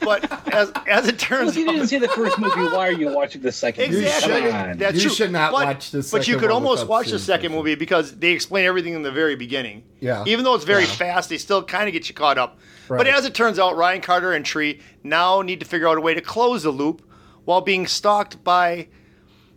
but 0.00 0.24
as 0.54 0.70
as 0.88 1.06
it 1.08 1.12
Well, 1.30 1.40
turns 1.40 1.50
if 1.52 1.56
you 1.58 1.66
didn't 1.66 1.88
see 1.88 1.98
the 1.98 2.08
first 2.08 2.38
movie, 2.38 2.62
why 2.62 2.88
are 2.88 2.92
you 2.92 3.08
watching 3.14 3.42
the 3.42 3.52
second? 3.52 3.84
Exactly. 3.84 4.40
Come 4.42 4.54
on. 4.54 4.78
That's 4.78 4.96
You 4.96 5.02
true. 5.02 5.10
should 5.10 5.32
not 5.32 5.52
but, 5.52 5.64
watch 5.66 5.90
the 5.90 6.08
But 6.10 6.26
you 6.28 6.34
could 6.36 6.44
one 6.50 6.52
almost 6.52 6.86
watch 6.86 7.06
the 7.06 7.12
the 7.12 7.18
second 7.18 7.52
movie 7.52 7.74
because 7.74 8.16
they 8.16 8.30
explain 8.32 8.64
everything 8.66 8.94
in 8.94 9.02
the 9.02 9.12
very 9.12 9.36
beginning. 9.36 9.82
Yeah. 10.00 10.24
Even 10.26 10.44
though 10.44 10.54
it's 10.54 10.64
very 10.64 10.82
Yeah. 10.84 10.88
fast, 10.92 11.28
they 11.28 11.38
still 11.38 11.62
kind 11.62 11.86
of 11.88 11.92
get 11.92 12.08
you 12.08 12.14
caught 12.14 12.38
up. 12.38 12.58
Right. 12.88 12.98
But 12.98 13.06
as 13.06 13.24
it 13.24 13.34
turns 13.34 13.58
out, 13.58 13.76
Ryan 13.76 14.00
Carter 14.00 14.32
and 14.32 14.44
Tree 14.44 14.80
now 15.02 15.42
need 15.42 15.60
to 15.60 15.66
figure 15.66 15.88
out 15.88 15.96
a 15.98 16.00
way 16.00 16.14
to 16.14 16.20
close 16.20 16.62
the 16.62 16.70
loop 16.70 17.02
while 17.44 17.60
being 17.60 17.86
stalked 17.86 18.42
by 18.42 18.88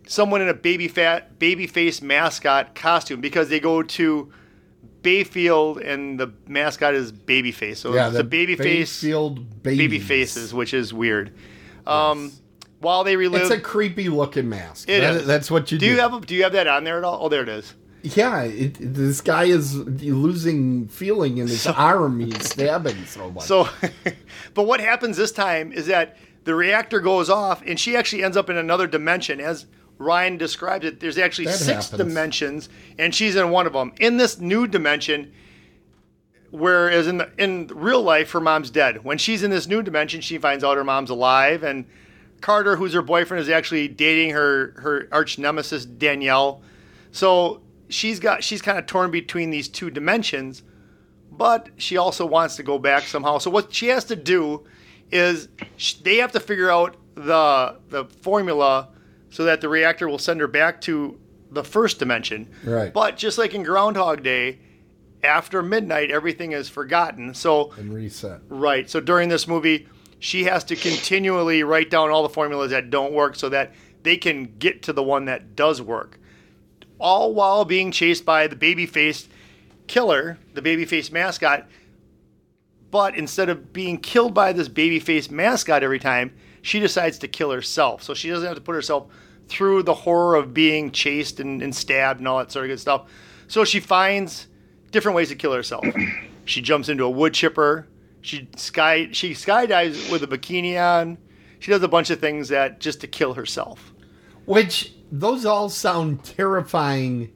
someone 0.07 0.41
in 0.41 0.49
a 0.49 0.53
baby 0.53 0.87
fat 0.89 1.39
baby 1.39 1.65
face 1.65 2.01
mascot 2.01 2.75
costume 2.75 3.21
because 3.21 3.47
they 3.49 3.59
go 3.59 3.81
to 3.81 4.31
Bayfield 5.01 5.79
and 5.79 6.19
the 6.19 6.31
mascot 6.47 6.93
is 6.93 7.11
Babyface. 7.11 7.77
So 7.77 7.93
yeah, 7.93 8.07
it's 8.09 8.17
a 8.17 8.23
baby 8.23 8.55
face 8.55 9.01
Bayfield 9.01 9.61
babies. 9.63 9.77
baby 9.77 9.99
faces, 9.99 10.53
which 10.53 10.73
is 10.73 10.93
weird. 10.93 11.33
Um, 11.85 12.31
while 12.79 13.03
they 13.03 13.15
relive, 13.15 13.41
It's 13.43 13.51
a 13.51 13.59
creepy 13.59 14.09
looking 14.09 14.49
mask. 14.49 14.89
It 14.89 15.01
That- 15.01 15.15
is. 15.15 15.27
That's 15.27 15.51
what 15.51 15.71
you 15.71 15.77
do 15.77 15.85
do. 15.87 15.91
you 15.93 15.99
have 15.99 16.13
a, 16.13 16.19
do 16.21 16.35
you 16.35 16.43
have 16.43 16.53
that 16.53 16.67
on 16.67 16.83
there 16.83 16.97
at 16.97 17.03
all? 17.03 17.19
Oh, 17.21 17.29
there 17.29 17.43
it 17.43 17.49
is. 17.49 17.73
Yeah, 18.01 18.41
it, 18.43 18.75
this 18.79 19.21
guy 19.21 19.45
is 19.45 19.75
losing 19.75 20.89
feeling 20.89 21.37
in 21.37 21.47
his 21.47 21.65
arm. 21.67 22.19
He's 22.19 22.49
stabbing 22.49 23.05
so 23.05 23.31
much. 23.31 23.45
So, 23.45 23.69
but 24.53 24.63
what 24.63 24.81
happens 24.81 25.15
this 25.15 25.31
time 25.31 25.71
is 25.71 25.87
that 25.87 26.17
the 26.43 26.53
reactor 26.53 26.99
goes 26.99 27.29
off, 27.29 27.61
and 27.65 27.79
she 27.79 27.95
actually 27.95 28.21
ends 28.23 28.35
up 28.35 28.49
in 28.49 28.57
another 28.57 28.87
dimension. 28.87 29.39
As 29.39 29.65
Ryan 29.97 30.37
describes 30.37 30.85
it, 30.85 30.99
there's 30.99 31.17
actually 31.17 31.45
That 31.45 31.57
six 31.57 31.89
happens. 31.89 31.97
dimensions, 31.97 32.69
and 32.97 33.13
she's 33.13 33.35
in 33.35 33.49
one 33.51 33.67
of 33.67 33.73
them. 33.73 33.93
In 33.99 34.17
this 34.17 34.39
new 34.39 34.67
dimension, 34.67 35.31
whereas 36.51 37.07
in 37.07 37.17
the 37.17 37.29
in 37.37 37.67
real 37.73 38.01
life, 38.01 38.31
her 38.31 38.39
mom's 38.41 38.69
dead. 38.69 39.03
When 39.03 39.17
she's 39.17 39.43
in 39.43 39.51
this 39.51 39.67
new 39.67 39.81
dimension, 39.81 40.21
she 40.21 40.37
finds 40.37 40.63
out 40.63 40.77
her 40.77 40.83
mom's 40.83 41.09
alive, 41.09 41.63
and 41.63 41.85
Carter, 42.41 42.75
who's 42.75 42.93
her 42.93 43.01
boyfriend, 43.01 43.41
is 43.41 43.49
actually 43.49 43.87
dating 43.87 44.31
her 44.31 44.73
her 44.77 45.07
arch 45.11 45.37
nemesis 45.37 45.85
Danielle. 45.85 46.61
So 47.11 47.61
she's 47.89 48.19
got 48.19 48.43
she's 48.43 48.61
kind 48.61 48.77
of 48.77 48.85
torn 48.85 49.11
between 49.11 49.49
these 49.49 49.67
two 49.67 49.89
dimensions 49.89 50.63
but 51.35 51.69
she 51.77 51.97
also 51.97 52.27
wants 52.27 52.55
to 52.57 52.61
go 52.61 52.77
back 52.77 53.01
somehow. 53.01 53.39
So 53.39 53.49
what 53.49 53.73
she 53.73 53.87
has 53.87 54.03
to 54.05 54.15
do 54.15 54.67
is 55.11 55.47
sh- 55.77 55.95
they 55.95 56.17
have 56.17 56.31
to 56.33 56.39
figure 56.39 56.69
out 56.69 56.95
the 57.15 57.79
the 57.89 58.05
formula 58.21 58.89
so 59.33 59.43
that 59.45 59.61
the 59.61 59.67
reactor 59.67 60.07
will 60.07 60.19
send 60.19 60.39
her 60.39 60.47
back 60.47 60.79
to 60.79 61.19
the 61.49 61.63
first 61.63 61.97
dimension. 61.97 62.47
Right. 62.63 62.93
But 62.93 63.17
just 63.17 63.39
like 63.39 63.55
in 63.55 63.63
Groundhog 63.63 64.21
Day, 64.21 64.59
after 65.23 65.63
midnight 65.63 66.11
everything 66.11 66.51
is 66.51 66.69
forgotten. 66.69 67.33
So 67.33 67.71
and 67.77 67.91
reset. 67.91 68.41
right. 68.47 68.87
So 68.87 68.99
during 68.99 69.29
this 69.29 69.47
movie, 69.47 69.87
she 70.19 70.43
has 70.43 70.63
to 70.65 70.75
continually 70.75 71.63
write 71.63 71.89
down 71.89 72.11
all 72.11 72.21
the 72.21 72.29
formulas 72.29 72.69
that 72.69 72.91
don't 72.91 73.11
work 73.11 73.35
so 73.35 73.49
that 73.49 73.73
they 74.03 74.17
can 74.17 74.53
get 74.59 74.83
to 74.83 74.93
the 74.93 75.01
one 75.01 75.25
that 75.25 75.55
does 75.55 75.81
work. 75.81 76.19
All 76.99 77.33
while 77.33 77.65
being 77.65 77.91
chased 77.91 78.23
by 78.23 78.45
the 78.45 78.55
baby-faced 78.55 79.29
killer, 79.87 80.37
the 80.53 80.61
baby-faced 80.61 81.11
mascot. 81.11 81.67
But 82.91 83.17
instead 83.17 83.49
of 83.49 83.73
being 83.73 83.97
killed 83.97 84.35
by 84.35 84.53
this 84.53 84.67
baby-faced 84.67 85.31
mascot 85.31 85.81
every 85.81 85.99
time, 85.99 86.35
she 86.61 86.79
decides 86.79 87.17
to 87.19 87.27
kill 87.27 87.49
herself. 87.49 88.03
So 88.03 88.13
she 88.13 88.29
doesn't 88.29 88.47
have 88.47 88.55
to 88.55 88.61
put 88.61 88.75
herself 88.75 89.07
through 89.47 89.83
the 89.83 89.93
horror 89.93 90.35
of 90.35 90.53
being 90.53 90.91
chased 90.91 91.39
and, 91.39 91.61
and 91.61 91.75
stabbed 91.75 92.19
and 92.19 92.27
all 92.27 92.39
that 92.39 92.51
sort 92.51 92.65
of 92.65 92.69
good 92.69 92.79
stuff. 92.79 93.09
So 93.47 93.65
she 93.65 93.79
finds 93.79 94.47
different 94.91 95.15
ways 95.15 95.29
to 95.29 95.35
kill 95.35 95.53
herself. 95.53 95.85
she 96.45 96.61
jumps 96.61 96.89
into 96.89 97.03
a 97.03 97.09
wood 97.09 97.33
chipper. 97.33 97.87
She 98.21 98.47
sky 98.55 99.09
she 99.11 99.31
skydives 99.31 100.11
with 100.11 100.23
a 100.23 100.27
bikini 100.27 100.79
on. 100.81 101.17
She 101.59 101.71
does 101.71 101.83
a 101.83 101.87
bunch 101.87 102.09
of 102.09 102.19
things 102.19 102.49
that 102.49 102.79
just 102.79 103.01
to 103.01 103.07
kill 103.07 103.33
herself. 103.33 103.93
Which 104.45 104.93
those 105.11 105.45
all 105.45 105.69
sound 105.69 106.23
terrifying 106.23 107.31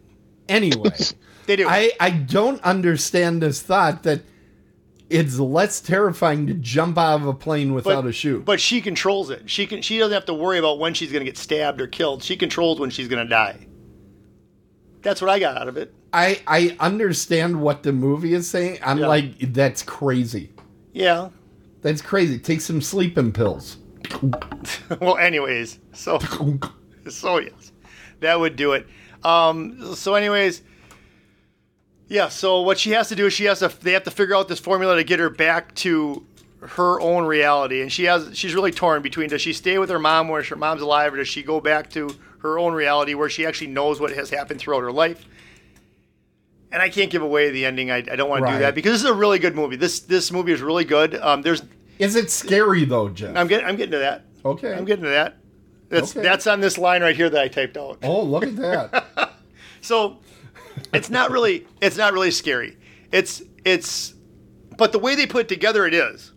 anyway. 0.50 0.92
They 1.48 1.56
do. 1.56 1.66
I, 1.70 1.92
I 2.00 2.10
don't 2.10 2.62
understand 2.62 3.42
this 3.42 3.62
thought 3.62 4.04
that 4.04 4.20
it's 5.10 5.40
less 5.40 5.80
terrifying 5.82 6.48
to 6.48 6.54
jump 6.56 6.98
out 6.98 7.22
of 7.22 7.28
a 7.28 7.34
plane 7.34 7.74
without 7.74 8.06
a 8.06 8.12
chute. 8.12 8.44
But 8.46 8.60
she 8.60 8.82
controls 8.82 9.30
it. 9.30 9.50
She 9.50 9.66
can. 9.68 9.82
She 9.82 9.98
doesn't 10.00 10.14
have 10.14 10.26
to 10.26 10.34
worry 10.34 10.58
about 10.58 10.80
when 10.80 10.94
she's 10.94 11.12
going 11.12 11.22
to 11.22 11.26
get 11.26 11.38
stabbed 11.38 11.80
or 11.82 11.88
killed. 11.88 12.24
She 12.24 12.36
controls 12.36 12.80
when 12.80 12.90
she's 12.90 13.08
going 13.08 13.24
to 13.26 13.30
die. 13.30 13.68
That's 15.02 15.22
what 15.22 15.30
I 15.30 15.40
got 15.40 15.58
out 15.58 15.68
of 15.68 15.78
it. 15.78 15.94
I, 16.12 16.42
I 16.48 16.76
understand 16.80 17.62
what 17.62 17.84
the 17.84 17.94
movie 17.94 18.34
is 18.34 18.50
saying. 18.50 18.80
I'm 18.84 18.98
Yeah. 19.00 19.08
like, 19.08 19.54
that's 19.54 19.84
crazy. 19.84 20.52
Yeah. 20.94 21.30
That's 21.82 22.02
crazy. 22.02 22.40
Take 22.40 22.62
some 22.62 22.82
sleeping 22.82 23.32
pills. 23.32 23.78
well, 25.00 25.18
anyways, 25.18 25.80
so 25.94 26.20
so 27.10 27.40
yes, 27.40 27.72
that 28.20 28.40
would 28.40 28.56
do 28.56 28.74
it. 28.74 28.88
Um, 29.24 29.96
so, 29.96 30.16
anyways, 30.16 30.62
yeah. 32.08 32.30
So 32.30 32.62
what 32.62 32.78
she 32.80 32.92
has 32.92 33.10
to 33.10 33.16
do 33.16 33.26
is 33.28 33.34
she 33.34 33.46
has 33.46 33.60
to. 33.60 33.68
They 33.82 33.94
have 33.94 34.04
to 34.04 34.12
figure 34.12 34.36
out 34.36 34.48
this 34.48 34.60
formula 34.60 34.96
to 34.96 35.04
get 35.04 35.20
her 35.20 35.30
back 35.30 35.74
to 35.76 36.26
her 36.62 37.00
own 37.02 37.26
reality, 37.26 37.82
and 37.82 37.92
she 37.92 38.06
has. 38.06 38.38
She's 38.38 38.56
really 38.56 38.72
torn 38.72 39.02
between 39.02 39.30
does 39.30 39.42
she 39.42 39.54
stay 39.54 39.78
with 39.78 39.90
her 39.90 40.00
mom 40.00 40.28
where 40.28 40.42
her 40.44 40.56
mom's 40.56 40.82
alive, 40.82 41.14
or 41.14 41.18
does 41.18 41.28
she 41.28 41.44
go 41.44 41.60
back 41.60 41.90
to 41.92 42.16
her 42.40 42.60
own 42.60 42.74
reality 42.74 43.14
where 43.14 43.30
she 43.30 43.46
actually 43.46 43.68
knows 43.68 44.00
what 44.00 44.12
has 44.12 44.30
happened 44.30 44.60
throughout 44.60 44.82
her 44.82 44.92
life. 44.92 45.26
And 46.72 46.82
I 46.82 46.90
can't 46.90 47.10
give 47.10 47.22
away 47.22 47.50
the 47.50 47.66
ending. 47.66 47.90
I, 47.92 47.98
I 47.98 48.16
don't 48.16 48.30
want 48.30 48.46
to 48.46 48.52
do 48.52 48.60
that 48.60 48.76
because 48.76 48.92
this 48.92 49.02
is 49.04 49.10
a 49.10 49.14
really 49.14 49.40
good 49.40 49.56
movie. 49.56 49.78
This 49.78 50.02
this 50.02 50.32
movie 50.32 50.52
is 50.52 50.62
really 50.62 50.84
good. 50.86 51.16
Um, 51.16 51.42
there's 51.42 51.62
Is 51.98 52.16
it 52.16 52.30
scary 52.30 52.84
though, 52.86 53.10
Jeff? 53.10 53.36
I'm 53.36 53.48
getting 53.48 53.66
I'm 53.66 53.78
getting 53.78 53.94
to 53.94 54.00
that. 54.00 54.26
okay. 54.44 54.74
I'm 54.74 54.86
getting 54.86 55.06
to 55.06 55.10
that. 55.12 55.38
That's 55.90 56.12
Okay. 56.16 56.22
that's 56.22 56.46
on 56.46 56.60
this 56.60 56.78
line 56.78 57.02
right 57.02 57.16
here 57.16 57.30
that 57.30 57.42
I 57.42 57.48
typed 57.48 57.78
out. 57.78 58.00
Oh, 58.04 58.22
look 58.24 58.44
at 58.44 58.56
that. 58.58 59.06
So 59.80 60.18
it's 60.94 61.10
not 61.10 61.32
really 61.32 61.68
it's 61.82 61.98
not 61.98 62.14
really 62.14 62.32
scary. 62.32 62.78
It's 63.12 63.42
it's 63.66 64.16
but 64.78 64.92
the 64.92 65.00
way 65.00 65.16
they 65.16 65.26
put 65.26 65.42
it 65.42 65.50
together 65.50 65.86
it 65.86 65.94
is. 65.94 66.32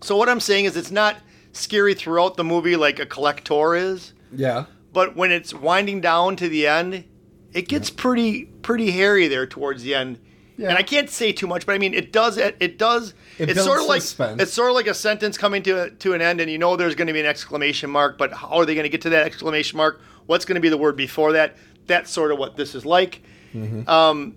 So 0.00 0.16
what 0.16 0.28
I'm 0.28 0.40
saying 0.40 0.64
is 0.64 0.76
it's 0.76 0.90
not 0.90 1.16
scary 1.52 1.94
throughout 1.94 2.36
the 2.36 2.44
movie 2.44 2.76
like 2.76 2.98
a 2.98 3.06
collector 3.06 3.74
is, 3.74 4.12
yeah. 4.32 4.64
but 4.92 5.16
when 5.16 5.30
it's 5.30 5.52
winding 5.52 6.00
down 6.00 6.36
to 6.36 6.48
the 6.48 6.66
end, 6.66 7.04
it 7.52 7.68
gets 7.68 7.90
pretty 7.90 8.46
pretty 8.62 8.90
hairy 8.90 9.28
there 9.28 9.46
towards 9.46 9.82
the 9.82 9.94
end. 9.94 10.18
Yeah. 10.56 10.68
And 10.68 10.78
I 10.78 10.82
can't 10.82 11.08
say 11.08 11.32
too 11.32 11.46
much, 11.46 11.66
but 11.66 11.74
I 11.74 11.78
mean 11.78 11.94
it 11.94 12.12
does 12.12 12.36
it, 12.36 12.56
it 12.60 12.78
does 12.78 13.14
It 13.38 13.50
it's 13.50 13.64
sort 13.64 13.80
of 13.80 13.86
like 13.86 14.02
it's 14.40 14.52
sort 14.52 14.70
of 14.70 14.74
like 14.74 14.86
a 14.86 14.94
sentence 14.94 15.38
coming 15.38 15.62
to 15.64 15.90
to 15.90 16.14
an 16.14 16.20
end 16.20 16.40
and 16.40 16.50
you 16.50 16.58
know 16.58 16.76
there's 16.76 16.94
going 16.94 17.08
to 17.08 17.12
be 17.12 17.20
an 17.20 17.26
exclamation 17.26 17.90
mark, 17.90 18.18
but 18.18 18.32
how 18.32 18.58
are 18.58 18.66
they 18.66 18.74
going 18.74 18.84
to 18.84 18.90
get 18.90 19.02
to 19.02 19.10
that 19.10 19.26
exclamation 19.26 19.76
mark? 19.76 20.00
What's 20.26 20.44
going 20.44 20.54
to 20.56 20.60
be 20.60 20.68
the 20.68 20.78
word 20.78 20.96
before 20.96 21.32
that? 21.32 21.56
That's 21.86 22.10
sort 22.10 22.32
of 22.32 22.38
what 22.38 22.56
this 22.56 22.74
is 22.74 22.86
like. 22.86 23.22
Mm-hmm. 23.54 23.88
Um, 23.88 24.36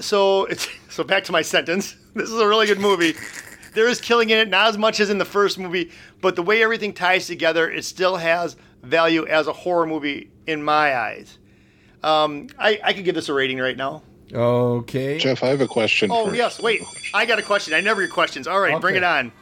so 0.00 0.44
it's 0.46 0.68
so 0.88 1.04
back 1.04 1.24
to 1.24 1.32
my 1.32 1.42
sentence. 1.42 1.96
This 2.14 2.30
is 2.30 2.38
a 2.38 2.46
really 2.46 2.68
good 2.68 2.78
movie. 2.78 3.14
There 3.74 3.88
is 3.88 4.00
killing 4.00 4.30
in 4.30 4.38
it, 4.38 4.48
not 4.48 4.68
as 4.68 4.78
much 4.78 5.00
as 5.00 5.10
in 5.10 5.18
the 5.18 5.24
first 5.24 5.58
movie, 5.58 5.90
but 6.20 6.36
the 6.36 6.42
way 6.42 6.62
everything 6.62 6.92
ties 6.92 7.26
together, 7.26 7.68
it 7.68 7.84
still 7.84 8.14
has 8.14 8.54
value 8.84 9.26
as 9.26 9.48
a 9.48 9.52
horror 9.52 9.84
movie 9.84 10.30
in 10.46 10.62
my 10.62 10.96
eyes. 10.96 11.38
Um, 12.04 12.46
I, 12.56 12.78
I 12.84 12.92
could 12.92 13.04
give 13.04 13.16
this 13.16 13.28
a 13.28 13.34
rating 13.34 13.58
right 13.58 13.76
now. 13.76 14.04
Okay. 14.32 15.18
Jeff, 15.18 15.42
I 15.42 15.48
have 15.48 15.60
a 15.60 15.66
question. 15.66 16.10
Oh 16.12 16.26
first. 16.26 16.36
yes, 16.36 16.60
wait, 16.60 16.82
I 17.12 17.26
got 17.26 17.40
a 17.40 17.42
question. 17.42 17.74
I 17.74 17.80
never 17.80 18.02
get 18.02 18.12
questions. 18.12 18.46
All 18.46 18.60
right, 18.60 18.80
bring 18.80 18.94
it 18.94 19.02
on. 19.02 19.32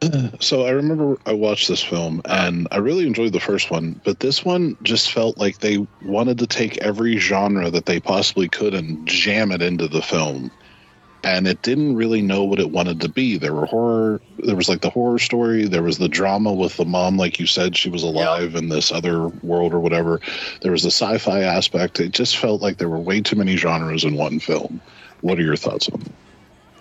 So 0.40 0.66
I 0.66 0.70
remember 0.70 1.18
I 1.26 1.32
watched 1.32 1.68
this 1.68 1.82
film 1.82 2.20
and 2.26 2.68
I 2.70 2.76
really 2.78 3.06
enjoyed 3.06 3.32
the 3.32 3.40
first 3.40 3.70
one, 3.70 4.00
but 4.04 4.20
this 4.20 4.44
one 4.44 4.76
just 4.82 5.10
felt 5.10 5.38
like 5.38 5.58
they 5.58 5.86
wanted 6.04 6.38
to 6.38 6.46
take 6.46 6.76
every 6.78 7.16
genre 7.16 7.70
that 7.70 7.86
they 7.86 8.00
possibly 8.00 8.48
could 8.48 8.74
and 8.74 9.06
jam 9.06 9.50
it 9.52 9.62
into 9.62 9.88
the 9.88 10.02
film. 10.02 10.50
And 11.24 11.48
it 11.48 11.62
didn't 11.62 11.96
really 11.96 12.22
know 12.22 12.44
what 12.44 12.60
it 12.60 12.70
wanted 12.70 13.00
to 13.00 13.08
be. 13.08 13.36
There 13.36 13.54
were 13.54 13.66
horror, 13.66 14.20
there 14.38 14.54
was 14.54 14.68
like 14.68 14.82
the 14.82 14.90
horror 14.90 15.18
story, 15.18 15.66
there 15.66 15.82
was 15.82 15.98
the 15.98 16.08
drama 16.08 16.52
with 16.52 16.76
the 16.76 16.84
mom, 16.84 17.16
like 17.16 17.40
you 17.40 17.46
said, 17.46 17.76
she 17.76 17.88
was 17.88 18.04
alive 18.04 18.54
in 18.54 18.68
this 18.68 18.92
other 18.92 19.28
world 19.28 19.74
or 19.74 19.80
whatever. 19.80 20.20
There 20.60 20.72
was 20.72 20.82
the 20.82 20.90
sci 20.90 21.18
fi 21.18 21.42
aspect. 21.42 21.98
It 21.98 22.12
just 22.12 22.36
felt 22.36 22.62
like 22.62 22.78
there 22.78 22.88
were 22.88 22.98
way 22.98 23.22
too 23.22 23.36
many 23.36 23.56
genres 23.56 24.04
in 24.04 24.14
one 24.14 24.38
film. 24.38 24.80
What 25.22 25.38
are 25.38 25.42
your 25.42 25.56
thoughts 25.56 25.88
on 25.88 26.00
that? 26.00 26.12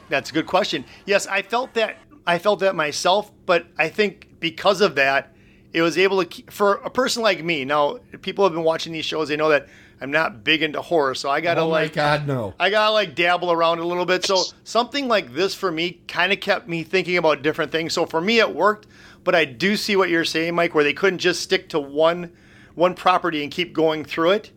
That's 0.09 0.29
a 0.29 0.33
good 0.33 0.45
question. 0.45 0.85
Yes, 1.05 1.25
I 1.25 1.41
felt 1.41 1.73
that. 1.73 1.97
I 2.27 2.39
felt 2.39 2.59
that 2.61 2.75
myself, 2.75 3.31
but 3.45 3.67
I 3.77 3.89
think 3.89 4.39
because 4.39 4.81
of 4.81 4.95
that, 4.95 5.33
it 5.73 5.81
was 5.81 5.97
able 5.97 6.19
to 6.19 6.25
keep, 6.25 6.51
for 6.51 6.75
a 6.75 6.89
person 6.89 7.21
like 7.21 7.43
me. 7.43 7.65
Now, 7.65 7.99
people 8.21 8.45
have 8.45 8.53
been 8.53 8.63
watching 8.63 8.93
these 8.93 9.05
shows; 9.05 9.27
they 9.27 9.35
know 9.35 9.49
that 9.49 9.67
I'm 10.01 10.11
not 10.11 10.43
big 10.43 10.63
into 10.63 10.81
horror, 10.81 11.15
so 11.15 11.29
I 11.29 11.41
gotta 11.41 11.61
oh 11.61 11.69
my 11.69 11.83
like 11.83 11.93
God, 11.93 12.27
no. 12.27 12.53
I 12.59 12.69
gotta 12.69 12.91
like 12.91 13.15
dabble 13.15 13.51
around 13.51 13.79
a 13.79 13.85
little 13.85 14.05
bit. 14.05 14.25
So 14.25 14.43
something 14.63 15.07
like 15.07 15.33
this 15.33 15.53
for 15.53 15.71
me 15.71 16.01
kind 16.07 16.33
of 16.33 16.39
kept 16.39 16.67
me 16.67 16.83
thinking 16.83 17.17
about 17.17 17.41
different 17.41 17.71
things. 17.71 17.93
So 17.93 18.05
for 18.05 18.21
me, 18.21 18.39
it 18.39 18.53
worked. 18.53 18.87
But 19.23 19.35
I 19.35 19.45
do 19.45 19.75
see 19.75 19.95
what 19.95 20.09
you're 20.09 20.25
saying, 20.25 20.53
Mike, 20.53 20.75
where 20.75 20.83
they 20.83 20.93
couldn't 20.93 21.19
just 21.19 21.41
stick 21.41 21.69
to 21.69 21.79
one 21.79 22.31
one 22.75 22.93
property 22.93 23.41
and 23.41 23.51
keep 23.51 23.73
going 23.73 24.03
through 24.03 24.31
it. 24.31 24.51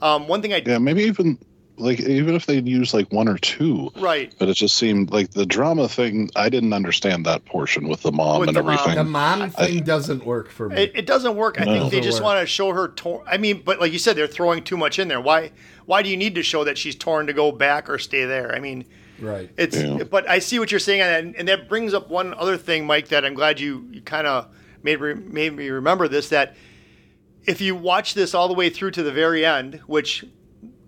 Um, 0.00 0.28
one 0.28 0.42
thing 0.42 0.52
I 0.52 0.62
Yeah, 0.64 0.78
maybe 0.78 1.02
even 1.02 1.38
like 1.76 1.98
even 2.00 2.34
if 2.34 2.46
they'd 2.46 2.68
use 2.68 2.94
like 2.94 3.12
one 3.12 3.26
or 3.28 3.36
two. 3.38 3.90
right. 3.96 4.32
But 4.38 4.48
it 4.48 4.54
just 4.54 4.76
seemed 4.76 5.10
like 5.10 5.30
the 5.30 5.44
drama 5.44 5.88
thing. 5.88 6.30
I 6.36 6.48
didn't 6.48 6.72
understand 6.72 7.26
that 7.26 7.44
portion 7.46 7.88
with 7.88 8.02
the 8.02 8.12
mom 8.12 8.40
With 8.40 8.48
and 8.50 8.56
the 8.56 8.62
mom. 8.62 8.72
everything. 8.78 8.94
The 8.96 9.04
mom 9.04 9.50
thing 9.50 9.82
doesn't 9.82 10.24
work 10.24 10.50
for 10.50 10.68
me. 10.68 10.82
It, 10.82 10.92
it 10.94 11.06
doesn't 11.06 11.34
work. 11.36 11.60
I 11.60 11.64
No. 11.64 11.72
think 11.80 11.90
they 11.92 12.00
just 12.00 12.18
work. 12.18 12.24
want 12.24 12.40
to 12.40 12.46
show 12.46 12.72
her 12.72 12.88
torn. 12.88 13.24
I 13.26 13.38
mean, 13.38 13.62
but 13.64 13.80
like 13.80 13.92
you 13.92 13.98
said, 13.98 14.14
they're 14.16 14.26
throwing 14.28 14.62
too 14.62 14.76
much 14.76 14.98
in 14.98 15.08
there. 15.08 15.20
Why? 15.20 15.50
Why 15.86 16.02
do 16.02 16.08
you 16.08 16.16
need 16.16 16.34
to 16.36 16.42
show 16.42 16.64
that 16.64 16.78
she's 16.78 16.94
torn 16.94 17.26
to 17.26 17.32
go 17.32 17.50
back 17.52 17.90
or 17.90 17.98
stay 17.98 18.24
there? 18.24 18.54
I 18.54 18.60
mean, 18.60 18.84
right. 19.20 19.50
it's. 19.56 19.76
Yeah. 19.76 20.04
But 20.04 20.28
I 20.30 20.38
see 20.38 20.58
what 20.60 20.70
you're 20.70 20.78
saying, 20.80 21.00
and, 21.02 21.34
and 21.36 21.48
that 21.48 21.68
brings 21.68 21.92
up 21.92 22.08
one 22.08 22.34
other 22.34 22.56
thing, 22.56 22.86
Mike. 22.86 23.08
That 23.08 23.24
I'm 23.24 23.34
glad 23.34 23.58
you, 23.60 23.86
you 23.90 24.00
kind 24.00 24.26
of 24.26 24.46
made 24.82 25.00
re- 25.00 25.14
made 25.14 25.54
me 25.54 25.68
remember 25.70 26.06
this. 26.08 26.28
That 26.28 26.54
if 27.44 27.60
you 27.60 27.74
watch 27.74 28.14
this 28.14 28.32
all 28.32 28.46
the 28.48 28.54
way 28.54 28.70
through 28.70 28.92
to 28.92 29.02
the 29.02 29.12
very 29.12 29.44
end, 29.44 29.80
which 29.86 30.24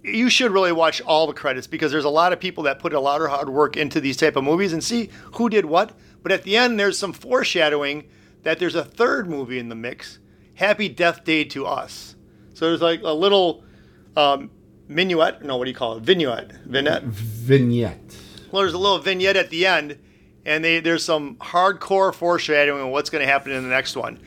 you 0.06 0.30
should 0.30 0.52
really 0.52 0.72
watch 0.72 1.00
all 1.02 1.26
the 1.26 1.32
credits 1.32 1.66
because 1.66 1.90
there's 1.90 2.04
a 2.04 2.10
lot 2.10 2.32
of 2.32 2.40
people 2.40 2.64
that 2.64 2.78
put 2.78 2.92
a 2.92 3.00
lot 3.00 3.20
of 3.20 3.28
hard 3.28 3.48
work 3.48 3.76
into 3.76 4.00
these 4.00 4.16
type 4.16 4.36
of 4.36 4.44
movies 4.44 4.72
and 4.72 4.82
see 4.82 5.10
who 5.34 5.48
did 5.48 5.64
what. 5.64 5.92
But 6.22 6.32
at 6.32 6.44
the 6.44 6.56
end, 6.56 6.78
there's 6.78 6.98
some 6.98 7.12
foreshadowing 7.12 8.04
that 8.42 8.58
there's 8.58 8.74
a 8.74 8.84
third 8.84 9.28
movie 9.28 9.58
in 9.58 9.68
the 9.68 9.74
mix, 9.74 10.18
Happy 10.54 10.88
Death 10.88 11.24
Day 11.24 11.44
to 11.44 11.66
Us. 11.66 12.14
So 12.54 12.68
there's 12.68 12.80
like 12.80 13.02
a 13.02 13.12
little 13.12 13.64
um, 14.16 14.50
minuet. 14.88 15.42
No, 15.42 15.56
what 15.56 15.64
do 15.64 15.70
you 15.70 15.76
call 15.76 15.96
it? 15.96 16.02
Vignette. 16.02 16.52
Vignette. 16.64 17.02
Vignette. 17.02 18.16
Well, 18.50 18.62
there's 18.62 18.74
a 18.74 18.78
little 18.78 18.98
vignette 18.98 19.36
at 19.36 19.50
the 19.50 19.66
end, 19.66 19.98
and 20.44 20.64
they, 20.64 20.80
there's 20.80 21.04
some 21.04 21.36
hardcore 21.36 22.14
foreshadowing 22.14 22.82
of 22.86 22.88
what's 22.88 23.10
going 23.10 23.24
to 23.24 23.30
happen 23.30 23.52
in 23.52 23.62
the 23.62 23.68
next 23.68 23.96
one. 23.96 24.20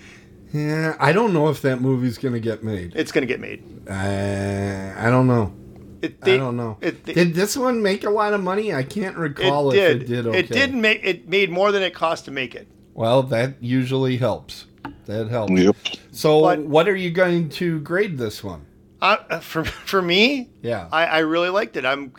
Yeah, 0.54 0.96
I 1.00 1.12
don't 1.12 1.34
know 1.34 1.50
if 1.50 1.62
that 1.62 1.80
movie's 1.80 2.18
going 2.18 2.34
to 2.34 2.40
get 2.40 2.64
made. 2.64 2.94
It's 2.96 3.12
going 3.12 3.22
to 3.22 3.28
get 3.28 3.40
made. 3.40 3.64
Uh, 3.88 4.94
I 4.98 5.10
don't 5.10 5.28
know. 5.28 5.54
It, 6.02 6.18
I 6.24 6.38
don't 6.38 6.56
know. 6.58 6.78
It, 6.82 7.08
it, 7.08 7.14
did 7.16 7.34
this 7.34 7.58
one 7.58 7.82
make 7.82 8.04
a 8.06 8.10
lot 8.10 8.34
of 8.34 8.42
money? 8.42 8.74
I 8.74 8.84
can't 8.84 9.18
recall 9.18 9.72
it 9.72 9.78
if 9.78 10.00
did. 10.00 10.02
it 10.02 10.08
did. 10.16 10.28
Okay. 10.28 10.40
It 10.40 10.50
did 10.50 10.74
make. 10.74 11.02
It 11.04 11.28
made 11.28 11.50
more 11.50 11.72
than 11.72 11.84
it 11.84 11.94
cost 11.94 12.26
to 12.26 12.32
make 12.32 12.56
it. 12.56 12.68
Well, 12.94 13.24
that 13.24 13.56
usually 13.62 14.18
helps. 14.18 14.66
That 15.06 15.28
helps. 15.30 15.52
Yep. 15.54 15.76
So, 16.12 16.42
But- 16.42 16.60
what 16.60 16.88
are 16.88 16.96
you 16.96 17.12
going 17.12 17.50
to 17.50 17.80
grade 17.82 18.18
this 18.18 18.44
one? 18.44 18.66
Uh, 19.02 19.18
uh, 19.30 19.40
for 19.40 19.64
for 19.64 20.02
me, 20.02 20.50
Yeah. 20.62 20.88
I, 20.92 21.06
I 21.06 21.20
really 21.20 21.50
liked 21.50 21.78
it. 21.78 21.86
I'm, 21.86 22.12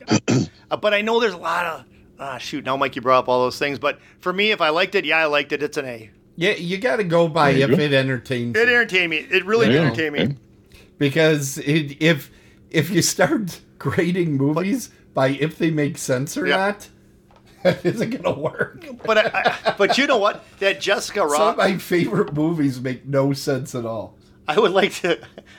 uh, 0.70 0.76
but 0.78 0.94
I 0.94 1.02
know 1.02 1.20
there's 1.20 1.34
a 1.34 1.38
lot 1.38 1.66
of. 1.66 1.84
Ah, 2.18 2.36
shoot! 2.38 2.64
Now, 2.66 2.76
Mike, 2.76 2.96
you 2.96 3.02
brought 3.02 3.20
up 3.20 3.28
all 3.28 3.42
those 3.44 3.58
things, 3.58 3.78
but 3.78 3.98
for 4.20 4.32
me, 4.32 4.50
if 4.50 4.60
I 4.60 4.68
liked 4.70 4.94
it, 4.94 5.04
yeah, 5.06 5.18
I 5.18 5.24
liked 5.26 5.52
it. 5.52 5.62
It's 5.62 5.76
an 5.78 5.86
A. 5.86 6.10
yeah, 6.36 6.52
you 6.52 6.76
got 6.78 6.96
to 6.96 7.04
go 7.04 7.28
by 7.28 7.50
if 7.50 7.70
go. 7.70 7.76
it 7.76 7.92
entertains 7.94 8.56
It 8.56 8.68
entertained 8.68 9.10
me. 9.10 9.18
It 9.30 9.44
really 9.46 9.66
There 9.68 9.72
did 9.90 9.96
you 9.96 10.10
go. 10.10 10.16
entertain 10.16 10.28
me. 10.30 10.36
Because 10.98 11.58
it, 11.58 11.96
if 12.00 12.30
if 12.70 12.90
you 12.90 13.02
start 13.02 13.60
grading 13.80 14.36
movies 14.36 14.90
by 15.12 15.30
if 15.30 15.58
they 15.58 15.72
make 15.72 15.98
sense 15.98 16.36
or 16.36 16.46
Yeah. 16.46 16.56
not, 16.56 16.88
that 17.64 17.84
isn't 17.84 18.10
going 18.10 18.22
to 18.22 18.40
work. 18.40 18.86
But 19.04 19.18
I, 19.18 19.30
I, 19.66 19.74
but 19.76 19.98
you 19.98 20.06
know 20.06 20.18
what? 20.18 20.44
That 20.60 20.80
Jessica 20.80 21.20
Some 21.28 21.30
of 21.32 21.38
Rothe. 21.38 21.56
my 21.56 21.76
favorite 21.78 22.32
movies 22.32 22.80
make 22.80 23.04
no 23.04 23.32
sense 23.32 23.74
at 23.74 23.84
all. 23.84 24.16
I 24.46 24.58
would 24.58 24.70
like 24.72 24.92
to. 25.02 25.18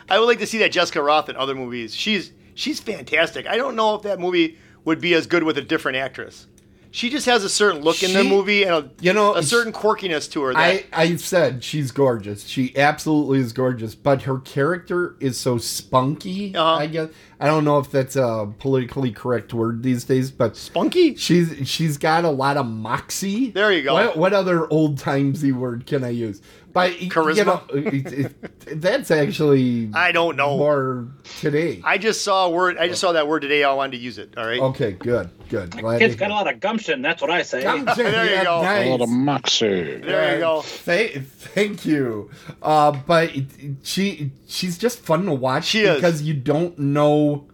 I 0.10 0.20
would 0.20 0.26
like 0.28 0.40
to 0.40 0.48
see 0.48 0.58
that 0.60 0.72
Jessica 0.72 1.00
Rothe 1.00 1.30
in 1.30 1.36
other 1.36 1.56
movies. 1.56 1.94
She's 1.94 2.32
she's 2.56 2.80
fantastic. 2.80 3.46
I 3.48 3.58
don't 3.58 3.76
know 3.76 3.96
if 3.96 4.02
that 4.04 4.20
movie 4.20 4.58
would 4.86 5.00
be 5.02 5.14
as 5.14 5.28
good 5.28 5.44
with 5.44 5.58
a 5.58 5.62
different 5.62 5.98
actress. 5.98 6.48
She 6.92 7.10
just 7.10 7.26
has 7.26 7.44
a 7.44 7.50
certain 7.50 7.82
look 7.82 8.04
in 8.04 8.14
the 8.14 8.24
She- 8.24 8.30
movie 8.30 8.64
and 8.64 8.74
a, 8.76 8.90
You 9.00 9.14
know, 9.14 9.34
a 9.36 9.42
certain 9.44 9.72
quirkiness 9.74 10.30
to 10.32 10.42
her. 10.44 10.54
That, 10.54 10.60
I, 10.60 10.86
I 10.92 11.16
said 11.16 11.64
she's 11.64 11.92
gorgeous. 11.92 12.46
She 12.48 12.76
absolutely 12.78 13.40
is 13.40 13.54
gorgeous, 13.54 13.96
but 13.96 14.24
her 14.24 14.40
character 14.40 15.16
is 15.20 15.40
so 15.40 15.58
spunky. 15.58 16.54
Uh-huh. 16.56 16.76
I 16.76 16.88
guess 16.88 17.10
I 17.40 17.48
don't 17.48 17.64
know 17.66 17.80
if 17.80 17.90
that's 17.90 18.16
a 18.16 18.54
politically 18.60 19.12
correct 19.12 19.54
word 19.54 19.82
these 19.84 20.04
days, 20.04 20.30
but 20.30 20.56
Spunky? 20.56 21.16
she's 21.16 21.68
she's 21.68 21.98
got 21.98 22.24
a 22.24 22.30
lot 22.30 22.56
of 22.58 22.68
moxie. 22.68 23.50
There 23.52 23.72
you 23.72 23.82
go. 23.84 23.94
What, 23.94 24.18
what 24.18 24.34
other 24.34 24.72
old 24.72 24.98
timesy 25.00 25.52
word 25.52 25.88
can 25.88 26.04
I 26.04 26.10
use? 26.10 26.42
But 26.74 27.02
you 27.02 27.10
Charisma? 27.10 27.46
know, 27.46 27.62
it- 27.74 28.14
it- 28.14 28.82
that's 28.82 29.12
actually 29.12 29.90
I 29.94 30.12
don't 30.12 30.38
know. 30.38 30.58
more 30.58 31.08
today. 31.40 31.82
I 31.84 31.98
just 31.98 32.24
saw 32.24 32.46
a 32.48 32.50
word. 32.50 32.78
I 32.78 32.88
just 32.88 33.02
saw 33.02 33.12
that 33.12 33.28
word 33.28 33.42
today. 33.42 33.64
I 33.64 33.74
wanted 33.74 33.98
to 33.98 34.04
use 34.04 34.18
it. 34.18 34.36
All 34.38 34.46
right. 34.46 34.60
okay, 34.62 34.94
good, 34.94 35.30
good. 35.50 35.72
Glad 35.72 36.00
Kid's 36.00 36.14
to 36.16 36.20
got 36.20 36.32
a 36.32 36.34
lot 36.34 36.52
of 36.54 36.60
gumption. 36.62 37.02
That's 37.02 37.22
what 37.22 37.30
I 37.32 37.42
say. 37.42 37.64
Gumption, 37.64 37.96
There 38.12 38.26
you 38.26 38.32
yeah, 38.32 38.44
go. 38.46 38.62
nice. 38.62 38.88
A 38.88 38.90
lot 38.92 39.02
of 39.02 39.10
moxie. 39.10 39.66
There 39.98 40.34
you 40.36 40.40
go. 40.40 40.62
Thank, 40.62 41.28
thank 41.28 41.86
you. 41.86 42.30
Uh, 42.62 42.92
but 43.06 43.36
it- 43.36 43.46
it- 43.60 43.76
she 43.84 44.32
she's 44.48 44.78
just 44.78 45.00
fun 45.00 45.26
to 45.26 45.34
watch 45.34 45.66
She 45.66 45.82
is. 45.82 45.96
because 45.96 46.22
you 46.22 46.34
don't 46.34 46.80
know 46.80 47.48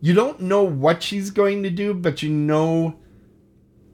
you 0.00 0.12
don't 0.14 0.38
know 0.40 0.62
what 0.62 1.02
she's 1.02 1.30
going 1.30 1.62
to 1.62 1.70
do, 1.70 1.94
but 1.94 2.22
you 2.22 2.28
know 2.30 2.96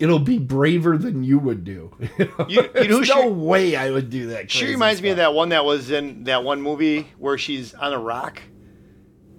it'll 0.01 0.19
be 0.19 0.39
braver 0.39 0.99
than 0.99 1.23
you 1.23 1.39
would 1.39 1.63
do. 1.65 1.93
You- 2.19 2.39
you 2.49 2.57
know 2.57 2.69
who 2.73 3.05
There's 3.05 3.09
no 3.11 3.29
way 3.29 3.77
I 3.77 3.91
would 3.93 4.11
do 4.11 4.29
that. 4.29 4.51
She 4.51 4.61
crazy 4.61 4.73
reminds 4.75 5.01
me 5.03 5.11
of 5.11 5.19
that 5.19 5.35
one 5.35 5.51
that 5.51 5.65
was 5.65 5.91
in 5.93 6.25
that 6.25 6.43
one 6.43 6.61
movie 6.61 7.07
where 7.19 7.39
she's 7.39 7.73
on 7.75 7.93
a 7.93 7.99
rock. 7.99 8.43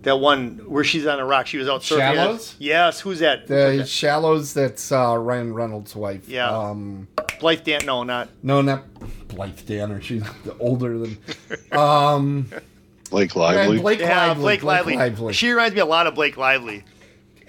That 0.03 0.15
one 0.19 0.59
where 0.67 0.83
she's 0.83 1.05
on 1.05 1.19
a 1.19 1.25
rock. 1.25 1.45
She 1.45 1.57
was 1.57 1.67
out 1.69 1.81
surfing. 1.81 1.97
Shallows? 1.97 2.55
Yes. 2.57 3.01
Who's 3.01 3.19
that? 3.19 3.45
The 3.47 3.73
Who's 3.73 3.89
Shallows. 3.89 4.53
That's 4.55 4.91
uh, 4.91 5.15
Ryan 5.15 5.53
Reynolds' 5.53 5.95
wife. 5.95 6.27
Yeah. 6.27 6.49
Um. 6.49 7.07
Blythe 7.39 7.63
Dan. 7.63 7.85
No, 7.85 8.01
not. 8.03 8.29
no, 8.41 8.61
not 8.61 8.83
Blythe 9.27 9.59
Danner. 9.67 10.01
She's 10.01 10.23
older 10.59 10.97
than. 10.97 11.17
Um, 11.71 12.49
Blake 13.11 13.35
Lively. 13.35 13.79
Blake 13.79 13.99
Yeah, 13.99 14.27
Lively. 14.27 14.41
Blake 14.43 14.63
Lively. 14.63 14.95
Lively. 14.95 15.33
She 15.33 15.49
reminds 15.51 15.75
me 15.75 15.81
a 15.81 15.85
lot 15.85 16.07
of 16.07 16.15
Blake 16.15 16.37
Lively. 16.37 16.83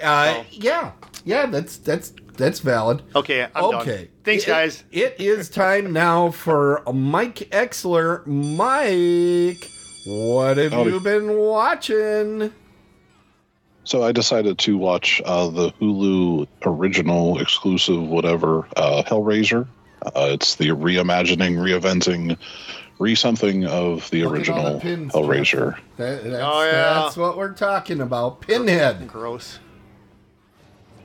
Uh, 0.03 0.35
Oh. 0.38 0.44
Yeah, 0.51 0.92
yeah, 1.25 1.46
that's 1.46 1.77
that's 1.79 2.12
that's 2.42 2.59
valid. 2.61 3.02
Okay, 3.14 3.46
I'm 3.55 3.64
okay. 3.76 3.96
done. 3.96 4.09
Thanks, 4.24 4.44
It- 4.44 4.46
guys. 4.48 4.85
It 4.92 5.16
is 5.20 5.48
time 5.48 5.92
now 5.92 6.31
for 6.31 6.83
Mike 6.92 7.48
Exler. 7.50 8.26
Mike, 8.26 9.68
what 10.07 10.57
have 10.57 10.72
Howdy. 10.72 10.90
you 10.90 11.00
been 11.00 11.37
watching? 11.37 12.52
So 13.85 14.02
I 14.05 14.12
decided 14.12 14.59
to 14.59 14.76
watch 14.78 15.20
uh, 15.24 15.48
the 15.48 15.70
Hulu 15.72 16.46
original 16.66 17.40
exclusive, 17.40 18.00
whatever, 18.09 18.66
uh, 18.76 19.02
Hellraiser. 19.05 19.66
Uh, 20.05 20.28
it's 20.31 20.55
the 20.57 20.68
reimagining, 20.68 21.57
reinventing, 21.57 22.37
re 23.00 23.14
something 23.16 23.66
of 23.66 24.09
the 24.11 24.22
Look 24.24 24.33
original 24.35 24.74
the 24.74 24.81
pins, 24.81 25.12
Hellraiser. 25.12 25.76
That- 25.96 26.22
that's, 26.24 26.42
Oh, 26.44 26.64
yeah. 26.64 26.70
that's 27.02 27.16
what 27.16 27.37
we're 27.37 27.55
talking 27.55 28.00
about. 28.00 28.40
Pinhead. 28.42 29.07
Gross. 29.09 29.59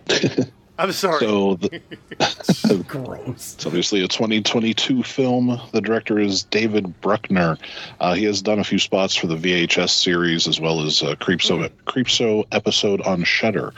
I'm 0.79 0.91
sorry. 0.91 1.19
So 1.19 1.55
the, 1.55 1.81
Gross. 2.87 3.55
It's 3.55 3.65
obviously 3.65 4.03
a 4.03 4.07
2022 4.07 5.03
film. 5.03 5.59
The 5.71 5.81
director 5.81 6.19
is 6.19 6.43
David 6.43 6.99
Bruckner. 7.01 7.57
Uh, 7.99 8.13
he 8.13 8.25
has 8.25 8.41
done 8.41 8.59
a 8.59 8.63
few 8.63 8.79
spots 8.79 9.15
for 9.15 9.27
the 9.27 9.35
VHS 9.35 9.89
series 9.89 10.47
as 10.47 10.59
well 10.59 10.81
as 10.81 11.01
a 11.01 11.15
Creepshow, 11.15 11.69
Creepshow 11.85 12.45
episode 12.51 13.01
on 13.01 13.23
Shudder. 13.23 13.73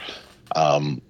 Um, 0.54 1.00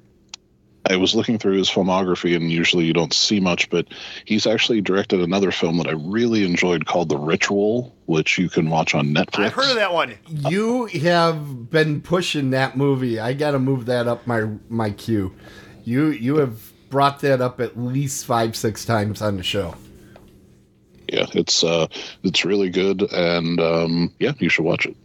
I 0.88 0.96
was 0.96 1.14
looking 1.14 1.38
through 1.38 1.58
his 1.58 1.68
filmography, 1.68 2.34
and 2.34 2.50
usually 2.50 2.84
you 2.84 2.92
don't 2.92 3.12
see 3.12 3.38
much, 3.38 3.68
but 3.68 3.86
he's 4.24 4.46
actually 4.46 4.80
directed 4.80 5.20
another 5.20 5.52
film 5.52 5.76
that 5.76 5.86
I 5.86 5.92
really 5.92 6.44
enjoyed 6.44 6.86
called 6.86 7.10
The 7.10 7.18
Ritual, 7.18 7.94
which 8.06 8.38
you 8.38 8.48
can 8.48 8.70
watch 8.70 8.94
on 8.94 9.08
Netflix. 9.08 9.44
I've 9.44 9.52
heard 9.52 9.70
of 9.70 9.76
that 9.76 9.92
one. 9.92 10.14
You 10.26 10.86
have 10.86 11.70
been 11.70 12.00
pushing 12.00 12.50
that 12.50 12.76
movie. 12.76 13.20
I 13.20 13.34
got 13.34 13.50
to 13.50 13.58
move 13.58 13.86
that 13.86 14.08
up 14.08 14.26
my 14.26 14.48
my 14.68 14.90
queue. 14.90 15.34
You 15.84 16.08
you 16.08 16.36
have 16.36 16.72
brought 16.90 17.20
that 17.20 17.40
up 17.40 17.60
at 17.60 17.78
least 17.78 18.26
five 18.26 18.56
six 18.56 18.84
times 18.84 19.22
on 19.22 19.36
the 19.36 19.42
show. 19.42 19.74
Yeah, 21.08 21.26
it's 21.32 21.64
uh, 21.64 21.86
it's 22.22 22.44
really 22.44 22.70
good, 22.70 23.02
and 23.12 23.60
um, 23.60 24.12
yeah, 24.18 24.32
you 24.38 24.48
should 24.48 24.64
watch 24.64 24.86
it. 24.86 24.96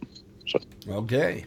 So. 0.46 0.60
Okay. 0.88 1.44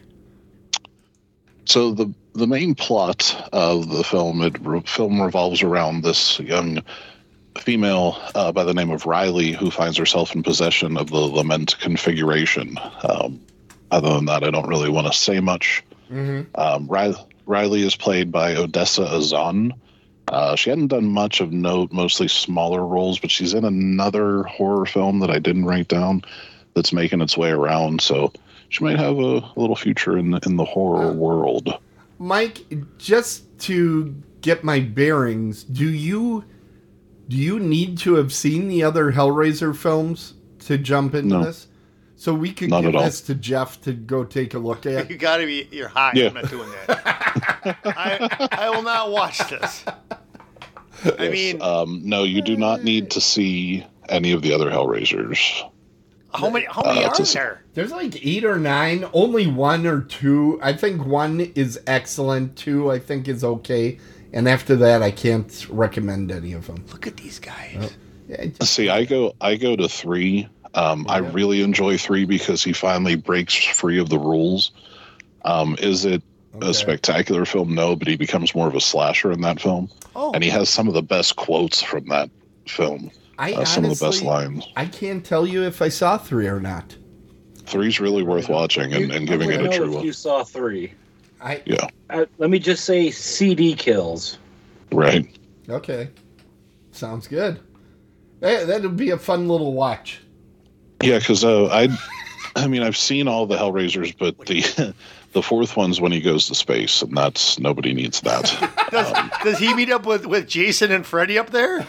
So 1.64 1.92
the 1.92 2.12
the 2.34 2.46
main 2.46 2.74
plot 2.74 3.48
of 3.52 3.88
the 3.88 4.04
film 4.04 4.42
it 4.42 4.56
re- 4.60 4.82
film 4.86 5.20
revolves 5.20 5.62
around 5.62 6.02
this 6.02 6.38
young 6.40 6.82
female 7.58 8.20
uh, 8.34 8.52
by 8.52 8.64
the 8.64 8.74
name 8.74 8.90
of 8.90 9.06
Riley 9.06 9.52
who 9.52 9.70
finds 9.70 9.96
herself 9.96 10.34
in 10.34 10.42
possession 10.42 10.96
of 10.96 11.10
the 11.10 11.16
lament 11.16 11.78
configuration. 11.80 12.76
Um, 13.02 13.40
other 13.90 14.14
than 14.14 14.26
that, 14.26 14.44
I 14.44 14.50
don't 14.50 14.68
really 14.68 14.90
want 14.90 15.06
to 15.08 15.12
say 15.12 15.40
much. 15.40 15.82
Um, 16.54 16.86
Riley, 16.86 17.16
Riley 17.50 17.82
is 17.82 17.96
played 17.96 18.30
by 18.30 18.54
Odessa 18.54 19.02
A'zion. 19.02 19.72
Uh, 20.28 20.54
she 20.54 20.70
hadn't 20.70 20.86
done 20.86 21.06
much 21.06 21.40
of 21.40 21.52
note, 21.52 21.90
mostly 21.90 22.28
smaller 22.28 22.86
roles, 22.86 23.18
but 23.18 23.30
she's 23.32 23.52
in 23.52 23.64
another 23.64 24.44
horror 24.44 24.86
film 24.86 25.18
that 25.18 25.30
I 25.30 25.40
didn't 25.40 25.64
write 25.64 25.88
down 25.88 26.22
that's 26.74 26.92
making 26.92 27.20
its 27.20 27.36
way 27.36 27.50
around. 27.50 28.00
So 28.00 28.32
she 28.68 28.84
might 28.84 28.98
have 29.00 29.18
a, 29.18 29.42
little 29.56 29.74
future 29.74 30.16
in 30.16 30.30
the, 30.30 30.40
in 30.46 30.54
the 30.54 30.64
horror 30.64 31.12
world. 31.12 31.76
Mike, 32.20 32.64
just 32.98 33.58
to 33.60 34.14
get 34.42 34.62
my 34.62 34.78
bearings, 34.78 35.64
do 35.64 35.90
you 35.90 36.44
do 37.26 37.36
you 37.36 37.58
need 37.60 37.98
to 37.98 38.14
have 38.14 38.32
seen 38.32 38.68
the 38.68 38.82
other 38.82 39.12
Hellraiser 39.12 39.74
films 39.74 40.34
to 40.60 40.76
jump 40.78 41.14
into 41.14 41.28
No. 41.38 41.44
this? 41.44 41.66
So 42.20 42.34
we 42.34 42.52
could 42.52 42.68
Not 42.68 42.82
give 42.82 42.90
at 42.90 42.96
all. 42.96 43.04
this 43.04 43.22
to 43.22 43.34
Jeff 43.34 43.80
to 43.80 43.94
go 43.94 44.24
take 44.24 44.52
a 44.52 44.58
look 44.58 44.84
at. 44.84 45.08
You 45.08 45.16
gotta 45.16 45.46
be. 45.46 45.66
You're 45.72 45.88
high. 45.88 46.12
Yeah. 46.14 46.26
I'm 46.26 46.34
not 46.34 46.50
doing 46.50 46.68
that. 46.86 47.78
I, 47.86 48.48
I 48.52 48.68
will 48.68 48.82
not 48.82 49.10
watch 49.10 49.38
this. 49.48 49.82
I 51.18 51.30
mean, 51.30 51.62
Um, 51.62 52.02
no, 52.04 52.24
you 52.24 52.42
do 52.42 52.58
not 52.58 52.84
need 52.84 53.10
to 53.12 53.22
see 53.22 53.86
any 54.10 54.32
of 54.32 54.42
the 54.42 54.52
other 54.52 54.70
Hellraisers. 54.70 55.62
how 56.34 56.50
many? 56.50 56.66
How 56.66 56.82
many 56.82 57.04
uh, 57.04 57.08
are 57.08 57.24
there? 57.24 57.64
There's 57.72 57.90
like 57.90 58.22
eight 58.22 58.44
or 58.44 58.58
nine. 58.58 59.08
Only 59.14 59.46
one 59.46 59.86
or 59.86 60.02
two. 60.02 60.60
I 60.62 60.74
think 60.74 61.06
one 61.06 61.40
is 61.54 61.80
excellent. 61.86 62.54
Two, 62.54 62.90
I 62.90 62.98
think, 62.98 63.28
is 63.28 63.42
okay. 63.44 63.98
And 64.34 64.46
after 64.46 64.76
that, 64.76 65.02
I 65.02 65.10
can't 65.10 65.66
recommend 65.70 66.30
any 66.30 66.52
of 66.52 66.66
them. 66.66 66.84
Look 66.92 67.06
at 67.06 67.16
these 67.16 67.38
guys. 67.38 67.96
Yeah, 68.28 68.44
See, 68.60 68.90
I 68.90 69.06
go, 69.06 69.34
I 69.40 69.56
go 69.56 69.74
to 69.74 69.88
three. 69.88 70.48
Um, 70.74 71.06
I 71.08 71.18
really 71.18 71.62
enjoy 71.62 71.98
three 71.98 72.24
because 72.24 72.62
he 72.62 72.72
finally 72.72 73.16
breaks 73.16 73.54
free 73.54 73.98
of 73.98 74.08
the 74.08 74.18
rules. 74.18 74.70
Um, 75.44 75.76
is 75.80 76.04
it 76.04 76.22
Okay. 76.56 76.68
a 76.70 76.74
spectacular 76.74 77.44
film? 77.44 77.74
No, 77.74 77.94
but 77.94 78.08
he 78.08 78.16
becomes 78.16 78.54
more 78.56 78.66
of 78.66 78.74
a 78.74 78.80
slasher 78.80 79.30
in 79.32 79.40
that 79.42 79.60
film, 79.60 79.88
Oh, 80.16 80.32
and 80.32 80.42
he 80.42 80.50
has 80.50 80.68
some 80.68 80.88
of 80.88 80.94
the 80.94 81.02
best 81.02 81.36
quotes 81.36 81.80
from 81.82 82.06
that 82.08 82.28
film. 82.66 83.10
I 83.38 83.52
Uh, 83.52 83.64
some 83.64 83.84
of 83.84 83.96
the 83.98 84.04
best 84.04 84.22
lines. 84.22 84.66
I 84.76 84.86
can't 84.86 85.24
tell 85.24 85.46
you 85.46 85.62
if 85.64 85.80
I 85.80 85.88
saw 85.88 86.18
three 86.18 86.46
or 86.48 86.60
not. 86.60 86.96
Three's 87.66 88.00
really 88.00 88.22
worth 88.24 88.48
watching 88.48 88.92
and, 88.92 89.12
and 89.12 89.28
giving 89.28 89.48
it 89.50 89.58
don't 89.58 89.66
a 89.66 89.70
know 89.70 89.76
true. 89.86 89.98
if 89.98 90.04
you 90.04 90.12
saw 90.12 90.42
three. 90.44 90.92
I 91.40 91.62
Yeah, 91.66 91.86
Uh, 92.10 92.26
let 92.38 92.50
me 92.50 92.58
just 92.58 92.84
say 92.84 93.10
CD 93.12 93.74
kills. 93.74 94.38
right. 94.92 95.26
okay. 95.68 96.08
Sounds 96.92 97.28
good. 97.28 97.60
That 98.40 98.66
that'd 98.66 98.96
be 98.96 99.10
a 99.10 99.18
fun 99.18 99.48
little 99.48 99.72
watch. 99.72 100.20
Yeah, 101.02 101.18
because 101.18 101.44
uh, 101.44 101.66
I, 101.66 101.88
I 102.56 102.66
mean, 102.68 102.82
I've 102.82 102.96
seen 102.96 103.26
all 103.28 103.46
the 103.46 103.56
Hellraisers, 103.56 104.16
but 104.18 104.36
the 104.46 104.94
the 105.32 105.42
fourth 105.42 105.76
one's 105.76 106.00
when 106.00 106.12
he 106.12 106.20
goes 106.20 106.46
to 106.48 106.54
space, 106.54 107.02
and 107.02 107.16
that's 107.16 107.58
nobody 107.58 107.94
needs 107.94 108.20
that. 108.22 108.44
does, 108.90 109.12
does 109.44 109.58
he 109.58 109.72
meet 109.74 109.90
up 109.90 110.04
with, 110.06 110.26
with 110.26 110.46
Jason 110.48 110.90
and 110.92 111.06
Freddy 111.06 111.38
up 111.38 111.50
there, 111.50 111.86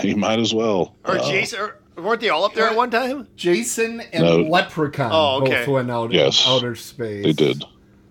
he 0.00 0.14
might 0.14 0.38
as 0.38 0.52
well. 0.54 0.94
or 1.04 1.18
Uh, 1.18 1.28
Jason? 1.30 1.60
Or, 1.60 1.76
weren't 1.96 2.20
they 2.20 2.28
all 2.28 2.44
up 2.44 2.54
there 2.54 2.66
at 2.68 2.76
one 2.76 2.90
time? 2.90 3.26
Jason 3.36 4.00
and 4.12 4.24
No. 4.24 4.38
Leprechaun 4.42 5.10
Oh, 5.12 5.42
okay. 5.42 5.60
both 5.64 5.68
went 5.68 5.90
out 5.90 6.12
Yes. 6.12 6.44
in 6.46 6.52
outer 6.52 6.74
space. 6.76 7.24
They 7.24 7.32
did, 7.32 7.64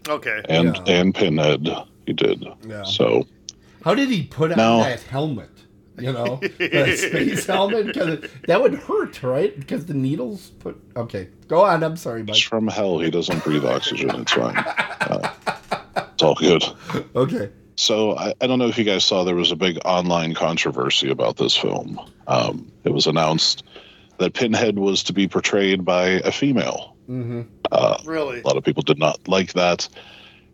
Okay. 0.07 0.41
and 0.49 0.75
Yeah. 0.85 0.93
and 0.93 1.15
Pinhead, 1.15 1.67
he 2.05 2.13
did. 2.13 2.45
Yeah. 2.67 2.83
So 2.83 3.27
How 3.83 3.95
did 3.95 4.09
he 4.09 4.23
put 4.23 4.51
on 4.51 4.57
No. 4.57 4.77
that 4.83 5.01
helmet? 5.03 5.49
You 5.97 6.13
know, 6.13 6.39
the 6.57 6.95
space 6.97 7.45
helmet 7.45 7.87
because 7.87 8.29
that 8.47 8.61
would 8.61 8.75
hurt, 8.75 9.23
right? 9.23 9.57
Because 9.57 9.85
the 9.87 9.93
needles 9.93 10.51
put. 10.59 10.79
Okay, 10.95 11.29
go 11.47 11.63
on. 11.63 11.83
I'm 11.83 11.97
sorry, 11.97 12.23
it's 12.27 12.39
from 12.39 12.67
hell. 12.67 12.99
He 12.99 13.09
doesn't 13.09 13.43
breathe 13.43 13.65
oxygen. 13.65 14.09
It's 14.11 14.31
fine. 14.31 14.57
Uh, 14.57 15.33
it's 16.13 16.23
all 16.23 16.35
good. 16.35 16.63
Okay. 17.15 17.49
So 17.75 18.17
I, 18.17 18.33
I 18.41 18.47
don't 18.47 18.57
know 18.57 18.67
if 18.67 18.77
you 18.77 18.83
guys 18.83 19.05
saw 19.05 19.23
there 19.23 19.35
was 19.35 19.51
a 19.51 19.55
big 19.55 19.77
online 19.85 20.33
controversy 20.33 21.09
about 21.09 21.37
this 21.37 21.55
film. 21.55 21.99
Um, 22.27 22.71
it 22.83 22.91
was 22.91 23.05
announced 23.05 23.63
that 24.17 24.33
Pinhead 24.33 24.79
was 24.79 25.03
to 25.03 25.13
be 25.13 25.27
portrayed 25.27 25.85
by 25.85 26.05
a 26.25 26.31
female. 26.31 26.95
Mm-hmm. 27.07 27.41
Uh, 27.71 27.97
Really? 28.03 28.41
A 28.41 28.47
lot 28.47 28.57
of 28.57 28.63
people 28.63 28.81
did 28.81 28.97
not 28.97 29.27
like 29.27 29.53
that. 29.53 29.87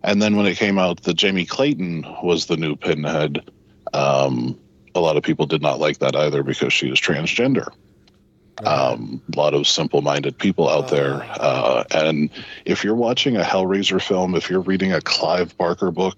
And 0.04 0.22
then 0.22 0.36
when 0.36 0.46
it 0.46 0.58
came 0.58 0.78
out 0.78 1.04
that 1.04 1.14
Jamie 1.14 1.46
Clayton 1.46 2.06
was 2.22 2.48
the 2.48 2.58
new 2.58 2.76
Pinhead, 2.76 3.50
um, 3.94 4.60
a 4.96 5.00
lot 5.00 5.18
of 5.18 5.24
people 5.24 5.46
did 5.46 5.62
not 5.62 5.80
like 5.80 6.00
that 6.00 6.16
either 6.16 6.44
because 6.44 6.74
she 6.74 6.90
is 6.90 7.00
transgender. 7.00 7.68
Um, 8.64 9.22
a 9.34 9.38
lot 9.38 9.54
of 9.56 9.68
simple 9.68 10.02
minded 10.02 10.38
people 10.38 10.70
out 10.70 10.90
there. 10.90 11.24
Uh, 11.40 11.84
and 11.92 12.30
if 12.66 12.84
you're 12.84 12.96
watching 12.96 13.36
a 13.36 13.42
Hellraiser 13.42 14.02
film, 14.02 14.36
if 14.36 14.50
you're 14.50 14.62
reading 14.62 14.94
a 14.94 15.02
Clive 15.02 15.58
Barker 15.58 15.90
book, 15.92 16.16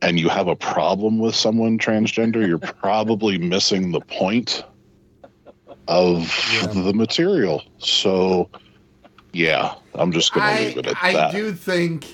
and 0.00 0.18
you 0.18 0.28
have 0.28 0.46
a 0.48 0.56
problem 0.56 1.18
with 1.18 1.34
someone 1.34 1.78
transgender, 1.78 2.46
you're 2.46 2.58
probably 2.80 3.36
missing 3.36 3.90
the 3.92 4.00
point 4.00 4.64
of 5.88 6.32
Yeah. 6.52 6.66
the 6.68 6.92
material. 6.94 7.62
So, 7.78 8.48
yeah, 9.32 9.74
I'm 9.94 10.12
just 10.12 10.32
going 10.32 10.46
to 10.56 10.64
leave 10.64 10.76
it 10.78 10.86
at 10.86 10.96
I 11.02 11.12
that. 11.12 11.28
I 11.28 11.32
do 11.32 11.52
think 11.52 12.06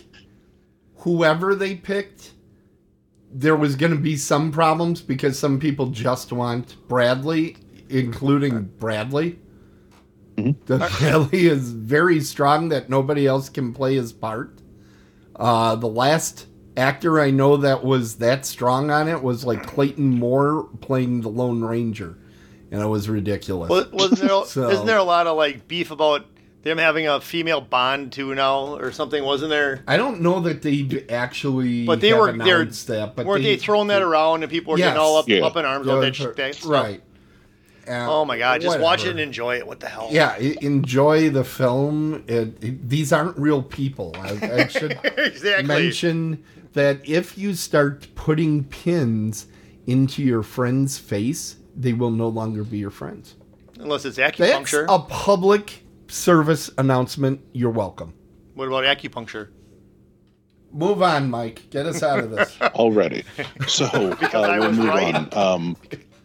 whoever 0.97 1.55
they 1.55 1.75
picked, 1.77 2.33
there 3.37 3.57
was 3.57 3.75
going 3.75 3.93
to 3.93 3.99
be 3.99 4.17
some 4.17 4.53
problems 4.53 5.01
because 5.03 5.37
some 5.39 5.59
people 5.59 5.87
just 5.89 6.33
want 6.33 6.77
Bradley, 6.89 7.57
including 7.89 8.71
Bradley. 8.79 9.39
Mhm. 10.37 10.57
That 10.67 10.91
Bradley 10.99 11.47
is 11.47 11.71
very 11.73 12.21
strong 12.21 12.69
that 12.71 12.89
nobody 12.89 13.27
else 13.27 13.49
can 13.49 13.73
play 13.75 13.97
his 13.97 14.13
part. 14.13 14.59
Uh, 15.37 15.75
the 15.75 15.89
last 15.89 16.47
actor 16.77 17.21
I 17.21 17.31
know 17.31 17.57
that 17.59 17.85
was 17.85 18.17
that 18.17 18.47
strong 18.47 18.91
on 18.91 19.09
it 19.09 19.23
was 19.23 19.45
like 19.45 19.65
Clayton 19.67 20.11
Moore 20.19 20.69
playing 20.81 21.21
the 21.23 21.29
Lone 21.29 21.63
Ranger, 21.65 22.17
and 22.71 22.81
it 22.81 22.87
was 22.87 23.09
ridiculous. 23.09 23.69
Was, 23.71 23.91
wasn't 23.93 24.21
there? 24.21 24.29
So- 24.47 24.71
Isn't 24.71 24.87
there 24.87 24.99
a 24.99 25.05
lot 25.05 25.27
of 25.27 25.37
like 25.37 25.67
beef 25.69 25.91
about 25.91 26.25
them 26.65 26.79
having 26.79 27.07
a 27.07 27.21
female 27.21 27.61
Bond 27.61 28.13
too 28.13 28.35
now 28.35 28.75
or 28.77 28.91
something? 28.93 29.23
Wasn't 29.25 29.51
there? 29.51 29.83
I 29.87 29.97
don't 29.97 30.21
know 30.21 30.41
that 30.41 30.63
they 30.63 31.05
actually, 31.09 31.87
But 31.87 32.01
they 32.01 32.13
were 32.13 32.33
they're 32.33 32.61
announced 32.63 32.87
that, 32.89 33.15
but 33.17 33.27
weren't 33.27 33.45
they, 33.45 33.57
throwing 33.57 33.89
that 33.89 34.03
around 34.03 34.43
and 34.43 34.51
people 34.51 34.73
were 34.73 34.79
Yes. 34.79 34.89
getting 34.89 35.01
all 35.01 35.17
up, 35.17 35.29
Yeah. 35.29 35.45
up 35.45 35.57
in 35.57 35.65
arms 35.65 35.87
Yeah, 35.87 35.93
about 35.93 36.01
that, 36.01 36.17
sh- 36.17 36.25
that 36.37 36.55
stuff? 36.55 36.71
right. 36.71 37.03
Uh, 37.87 38.07
Oh 38.11 38.25
my 38.25 38.39
god! 38.39 38.63
Just 38.63 38.81
watch 38.81 39.05
it 39.05 39.11
and 39.11 39.21
enjoy 39.21 39.57
it. 39.59 39.67
What 39.67 39.79
the 39.81 39.89
hell? 39.89 40.09
Yeah, 40.11 40.35
enjoy 40.39 41.29
the 41.29 41.45
film. 41.45 42.25
It, 42.27 42.57
it- 42.65 42.89
these 42.89 43.13
aren't 43.13 43.37
real 43.37 43.63
people. 43.63 44.17
I, 44.19 44.63
I 44.63 44.67
should 44.69 44.99
exactly. 45.19 45.67
mention 45.69 46.43
that 46.73 47.07
if 47.07 47.37
you 47.37 47.53
start 47.55 48.09
putting 48.15 48.65
pins 48.65 49.47
into 49.87 50.23
your 50.23 50.43
friend's 50.43 50.97
face, 50.97 51.57
they 51.77 51.93
will 51.93 52.11
no 52.11 52.27
longer 52.27 52.65
be 52.65 52.79
your 52.79 52.91
friends. 52.91 53.35
Unless 53.79 54.07
it's 54.07 54.17
That's 54.17 54.39
acupuncture. 54.41 54.87
a 54.89 54.99
public 55.01 55.84
service 56.09 56.71
announcement. 56.79 57.41
You're 57.53 57.71
welcome. 57.71 58.15
What 58.55 58.69
about 58.69 58.85
acupuncture? 58.85 59.49
Move 60.73 61.03
on, 61.03 61.31
Mike. 61.31 61.71
Get 61.71 61.87
us 61.87 62.03
out 62.03 62.19
of 62.21 62.31
this. 62.31 62.61
already. 62.75 63.25
So 63.69 63.85
uh, 63.87 64.57
we'll 64.61 64.73
move 64.73 64.87
right. 64.89 65.15
on. 65.15 65.29
Um, 65.35 65.77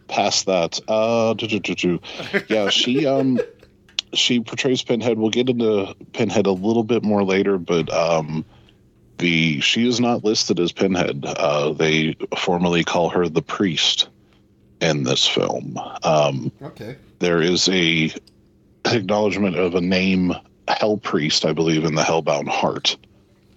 past 0.08 0.46
that, 0.46 0.80
uh, 0.88 1.34
do, 1.34 1.46
do, 1.46 1.60
do, 1.60 1.74
do. 1.74 2.00
yeah, 2.48 2.68
she 2.68 3.06
um, 3.06 3.38
she 4.12 4.40
portrays 4.40 4.82
Pinhead. 4.82 5.18
We'll 5.18 5.30
get 5.30 5.48
into 5.48 5.94
Pinhead 6.12 6.46
a 6.46 6.52
little 6.52 6.82
bit 6.82 7.04
more 7.04 7.22
later, 7.22 7.58
but 7.58 7.88
um, 7.92 8.44
the 9.18 9.60
she 9.60 9.86
is 9.88 10.00
not 10.00 10.24
listed 10.24 10.58
as 10.58 10.72
Pinhead. 10.72 11.24
Uh, 11.24 11.72
they 11.72 12.16
formally 12.36 12.82
call 12.82 13.08
her 13.10 13.28
the 13.28 13.42
Priest 13.42 14.08
in 14.80 15.04
this 15.04 15.26
film. 15.28 15.78
Um, 16.02 16.50
Okay. 16.62 16.96
there 17.20 17.40
is 17.40 17.68
a 17.68 18.10
acknowledgement 18.92 19.56
of 19.56 19.74
a 19.74 19.80
name 19.80 20.34
hell 20.68 20.96
priest 20.96 21.44
i 21.44 21.52
believe 21.52 21.84
in 21.84 21.94
the 21.94 22.02
hellbound 22.02 22.48
heart. 22.48 22.96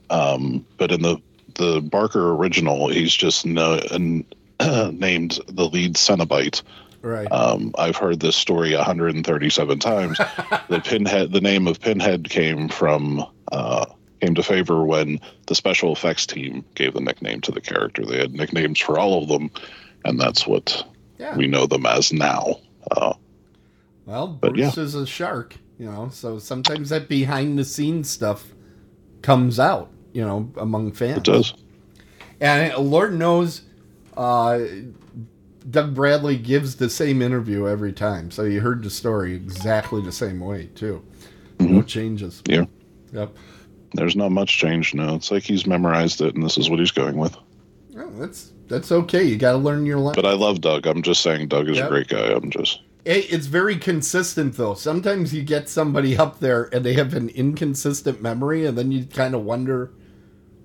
Um, 0.09 0.65
but 0.77 0.91
in 0.91 1.01
the 1.01 1.17
the 1.55 1.81
barker 1.81 2.31
original 2.33 2.87
he's 2.87 3.13
just 3.13 3.45
no, 3.45 3.79
named 4.91 5.39
the 5.47 5.65
lead 5.65 5.95
cenobite. 5.95 6.61
Right. 7.01 7.29
um, 7.31 7.75
i've 7.77 7.97
heard 7.97 8.19
this 8.21 8.35
story 8.35 8.75
137 8.75 9.79
times. 9.79 10.19
The 10.69 10.79
pinhead 10.79 11.31
the 11.31 11.41
name 11.41 11.67
of 11.67 11.79
pinhead 11.79 12.29
came 12.29 12.69
from 12.69 13.25
uh, 13.51 13.85
came 14.21 14.35
to 14.35 14.43
favor 14.43 14.83
when 14.83 15.19
the 15.47 15.55
special 15.55 15.91
effects 15.91 16.25
team 16.25 16.63
gave 16.75 16.93
the 16.93 17.01
nickname 17.01 17.41
to 17.41 17.51
the 17.51 17.61
character. 17.61 18.05
They 18.05 18.17
had 18.17 18.33
nicknames 18.33 18.79
for 18.79 18.97
all 18.97 19.21
of 19.21 19.27
them 19.27 19.51
and 20.05 20.19
that's 20.19 20.47
what 20.47 20.85
yeah. 21.19 21.35
we 21.35 21.47
know 21.47 21.65
them 21.65 21.85
as 21.85 22.11
now. 22.11 22.55
Uh, 22.89 23.13
Well, 24.05 24.27
But 24.27 24.53
Bruce 24.53 24.77
is 24.77 24.95
a 24.95 25.05
shark, 25.05 25.55
you 25.79 25.85
know, 25.89 26.09
so 26.11 26.39
sometimes 26.39 26.89
that 26.89 27.07
behind 27.07 27.57
the 27.57 27.63
scenes 27.65 28.09
stuff 28.09 28.53
comes 29.21 29.59
out, 29.59 29.89
you 30.11 30.23
know, 30.25 30.51
among 30.57 30.91
fans. 30.91 31.19
it 31.19 31.23
does 31.23 31.53
And 32.41 32.73
Lord 32.77 33.13
knows 33.17 33.61
uh, 34.17 34.59
Doug 35.69 35.93
Bradley 35.95 36.37
gives 36.37 36.75
the 36.75 36.89
same 36.89 37.21
interview 37.21 37.67
every 37.67 37.93
time. 37.93 38.29
So 38.31 38.43
you 38.43 38.59
heard 38.59 38.83
the 38.83 38.89
story 38.89 39.33
exactly 39.35 40.01
the 40.01 40.11
same 40.11 40.39
way, 40.41 40.67
too. 40.75 41.03
No 41.59 41.81
changes. 41.81 42.41
Yeah. 42.47 42.65
Yep. 43.13 43.35
There's 43.93 44.15
not 44.15 44.31
much 44.31 44.57
change. 44.57 44.93
No, 44.93 45.15
it's 45.15 45.31
like 45.31 45.43
he's 45.43 45.65
memorized 45.65 46.19
it, 46.19 46.35
and 46.35 46.43
this 46.43 46.57
is 46.57 46.69
what 46.69 46.79
he's 46.79 46.91
going 46.91 47.15
with. 47.15 47.37
Oh, 47.95 48.09
that's 48.17 48.51
that's 48.67 48.91
okay. 48.91 49.23
You 49.23 49.37
got 49.37 49.51
to 49.53 49.57
learn 49.59 49.85
your 49.85 49.99
line. 49.99 50.15
But 50.15 50.25
I 50.25 50.33
love 50.33 50.61
Doug. 50.61 50.87
I'm 50.87 51.03
just 51.03 51.21
saying, 51.21 51.47
Doug 51.47 51.69
is 51.69 51.77
Yep. 51.77 51.85
a 51.85 51.89
great 51.89 52.07
guy. 52.07 52.33
I'm 52.33 52.49
just 52.49 52.81
it's 53.05 53.47
very 53.47 53.77
consistent, 53.77 54.55
though. 54.55 54.73
Sometimes 54.75 55.33
you 55.33 55.43
get 55.43 55.69
somebody 55.69 56.17
up 56.17 56.39
there 56.39 56.69
and 56.73 56.85
they 56.85 56.93
have 56.93 57.13
an 57.13 57.29
inconsistent 57.29 58.21
memory, 58.21 58.65
and 58.65 58.77
then 58.77 58.91
you 58.91 59.05
kind 59.05 59.35
of 59.35 59.43
wonder, 59.43 59.91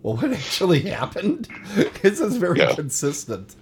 well, 0.02 0.16
what 0.16 0.32
actually 0.40 0.80
happened? 0.82 1.48
this 2.02 2.20
is 2.20 2.36
very 2.36 2.58
Yeah. 2.60 2.74
consistent. 2.74 3.56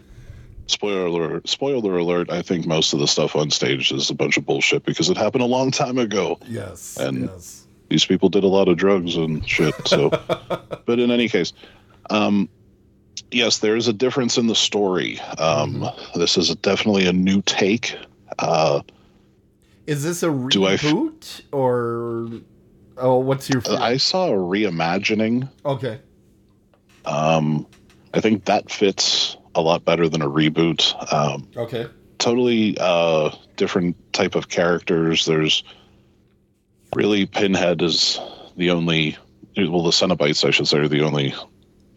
spoiler 0.66 1.06
alert. 1.06 1.48
Spoiler 1.48 1.96
alert. 1.98 2.30
I 2.30 2.42
think 2.42 2.66
most 2.66 2.92
of 2.92 2.98
the 2.98 3.06
stuff 3.06 3.36
on 3.36 3.50
stage 3.50 3.92
is 3.92 4.10
a 4.10 4.14
bunch 4.14 4.36
of 4.36 4.44
bullshit 4.44 4.84
because 4.84 5.08
it 5.08 5.16
happened 5.16 5.42
a 5.42 5.46
long 5.46 5.70
time 5.70 5.96
ago. 5.98 6.38
Yes. 6.48 6.96
And- 6.98 7.24
yes. 7.30 7.62
These 7.88 8.04
people 8.04 8.28
did 8.28 8.42
a 8.42 8.48
lot 8.48 8.66
of 8.66 8.76
drugs 8.76 9.14
and 9.14 9.48
shit. 9.48 9.72
So, 9.86 10.10
but 10.86 10.98
in 10.98 11.12
any 11.12 11.28
case, 11.28 11.52
um, 12.10 12.48
yes, 13.30 13.58
there 13.58 13.76
is 13.76 13.86
a 13.86 13.92
difference 13.92 14.38
in 14.38 14.48
the 14.48 14.56
story. 14.56 15.20
Um, 15.38 15.88
This 16.16 16.36
is 16.36 16.52
definitely 16.56 17.06
a 17.06 17.12
new 17.12 17.42
take. 17.42 17.96
Uh, 18.38 18.82
Is 19.86 20.02
this 20.02 20.22
a 20.22 20.28
I 20.30 20.30
f- 20.74 20.80
reboot 20.82 21.42
or 21.52 22.28
oh, 22.98 23.18
what's 23.18 23.48
your? 23.48 23.62
I 23.68 23.96
saw 23.96 24.28
a 24.28 24.32
reimagining 24.36 25.48
okay. 25.64 26.00
Um, 27.04 27.66
I 28.14 28.20
think 28.20 28.44
that 28.46 28.70
fits 28.70 29.36
a 29.54 29.60
lot 29.62 29.84
better 29.84 30.08
than 30.08 30.22
a 30.22 30.28
reboot. 30.28 31.12
Um, 31.12 31.48
Okay. 31.56 31.86
totally 32.18 32.76
uh, 32.80 33.30
different 33.56 33.96
type 34.12 34.34
of 34.34 34.48
characters. 34.48 35.24
There's 35.24 35.62
really 36.94 37.26
Pinhead 37.26 37.80
is 37.82 38.18
the 38.56 38.70
only, 38.70 39.16
well, 39.56 39.82
the 39.82 39.90
Cenobites, 39.90 40.46
I 40.46 40.50
should 40.50 40.66
say, 40.68 40.78
are 40.78 40.88
the 40.88 41.02
only 41.02 41.34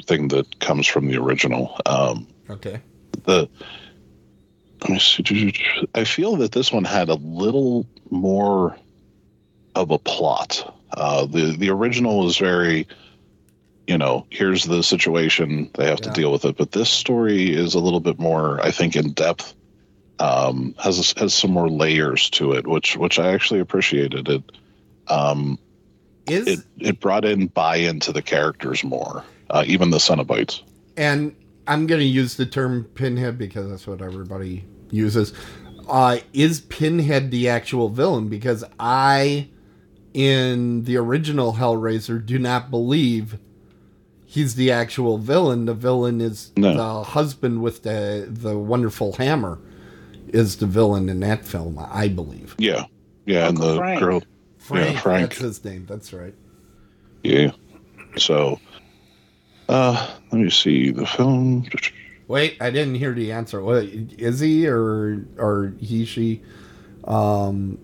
thing 0.05 0.27
that 0.29 0.59
comes 0.59 0.85
from 0.87 1.07
the 1.07 1.17
original. 1.17 1.75
Um, 1.85 2.27
Okay. 2.49 2.81
the 3.25 3.31
let 3.31 3.41
me 3.41 3.47
see. 3.49 3.78
I 5.95 6.03
feel 6.03 6.35
that 6.37 6.51
this 6.51 6.71
one 6.71 6.83
had 6.83 7.09
a 7.09 7.15
little 7.15 7.85
more 8.09 8.75
of 9.75 9.91
a 9.91 9.99
plot. 9.99 10.75
Uh, 10.91 11.25
the 11.25 11.55
the 11.57 11.69
original 11.69 12.19
was 12.25 12.37
very, 12.37 12.87
you 13.87 13.97
know, 13.97 14.25
here's 14.29 14.65
the 14.65 14.81
situation 14.83 15.69
they 15.75 15.85
have 15.85 15.99
Yeah. 15.99 16.07
to 16.07 16.11
deal 16.11 16.31
with 16.31 16.45
it. 16.45 16.57
But 16.57 16.71
this 16.71 16.89
story 16.89 17.53
is 17.53 17.75
a 17.75 17.79
little 17.79 17.99
bit 17.99 18.19
more, 18.19 18.59
I 18.61 18.71
think, 18.71 18.95
in 18.95 19.13
depth. 19.13 19.53
Um, 20.19 20.75
has 20.79 21.13
has 21.17 21.33
some 21.33 21.51
more 21.51 21.69
layers 21.69 22.29
to 22.31 22.51
it, 22.53 22.67
which 22.67 22.97
which 22.97 23.19
I 23.19 23.31
actually 23.33 23.61
appreciated. 23.61 24.27
It 24.27 24.43
um, 25.07 25.57
Is 26.27 26.45
it 26.47 26.59
it 26.79 26.99
brought 26.99 27.23
in 27.23 27.47
buy 27.47 27.77
into 27.77 28.11
the 28.11 28.21
characters 28.21 28.83
more, 28.83 29.23
uh, 29.49 29.63
even 29.65 29.91
the 29.91 29.97
Cenobites. 29.97 30.61
and 30.97 31.33
I'm 31.69 31.87
going 31.87 31.99
to 32.01 32.05
use 32.05 32.35
the 32.35 32.45
term 32.45 32.83
Pinhead 32.95 33.37
because 33.37 33.69
that's 33.69 33.85
what 33.87 34.01
everybody 34.01 34.65
uses. 34.91 35.33
Uh, 35.87 36.17
is 36.33 36.61
Pinhead 36.61 37.31
the 37.31 37.47
actual 37.47 37.89
villain? 37.89 38.27
Because 38.27 38.63
I, 38.79 39.47
in 40.13 40.83
the 40.83 40.97
original 40.97 41.53
Hellraiser, 41.53 42.25
do 42.25 42.39
not 42.39 42.69
believe 42.71 43.37
he's 44.25 44.55
the 44.55 44.71
actual 44.71 45.17
villain. 45.19 45.65
The 45.65 45.73
villain 45.73 46.21
is 46.21 46.51
No. 46.57 46.75
the 46.75 47.03
husband 47.03 47.61
with 47.61 47.83
the 47.83 48.27
the 48.29 48.57
wonderful 48.57 49.13
hammer, 49.13 49.59
is 50.27 50.57
the 50.57 50.65
villain 50.67 51.07
in 51.07 51.19
that 51.21 51.45
film. 51.45 51.79
I 51.91 52.07
believe. 52.07 52.55
Yeah, 52.57 52.85
yeah, 53.25 53.47
and 53.47 53.57
the 53.57 53.75
Frank. 53.77 53.99
girl. 53.99 54.23
Frank, 54.57 54.99
Frank. 54.99 55.29
that's 55.29 55.41
his 55.41 55.65
name. 55.65 55.85
That's 55.87 56.13
right. 56.13 56.33
Yeah. 57.23 57.51
So, 58.17 58.59
uh, 59.69 60.09
let 60.31 60.41
me 60.41 60.49
see 60.49 60.91
the 60.91 61.05
film. 61.05 61.65
Wait, 62.27 62.57
I 62.61 62.69
didn't 62.69 62.95
hear 62.95 63.13
the 63.13 63.31
answer. 63.31 63.61
What 63.61 63.83
is 63.85 64.39
he 64.39 64.67
or 64.67 65.25
or 65.37 65.73
he 65.79 66.05
she? 66.05 66.41
Um, 67.05 67.79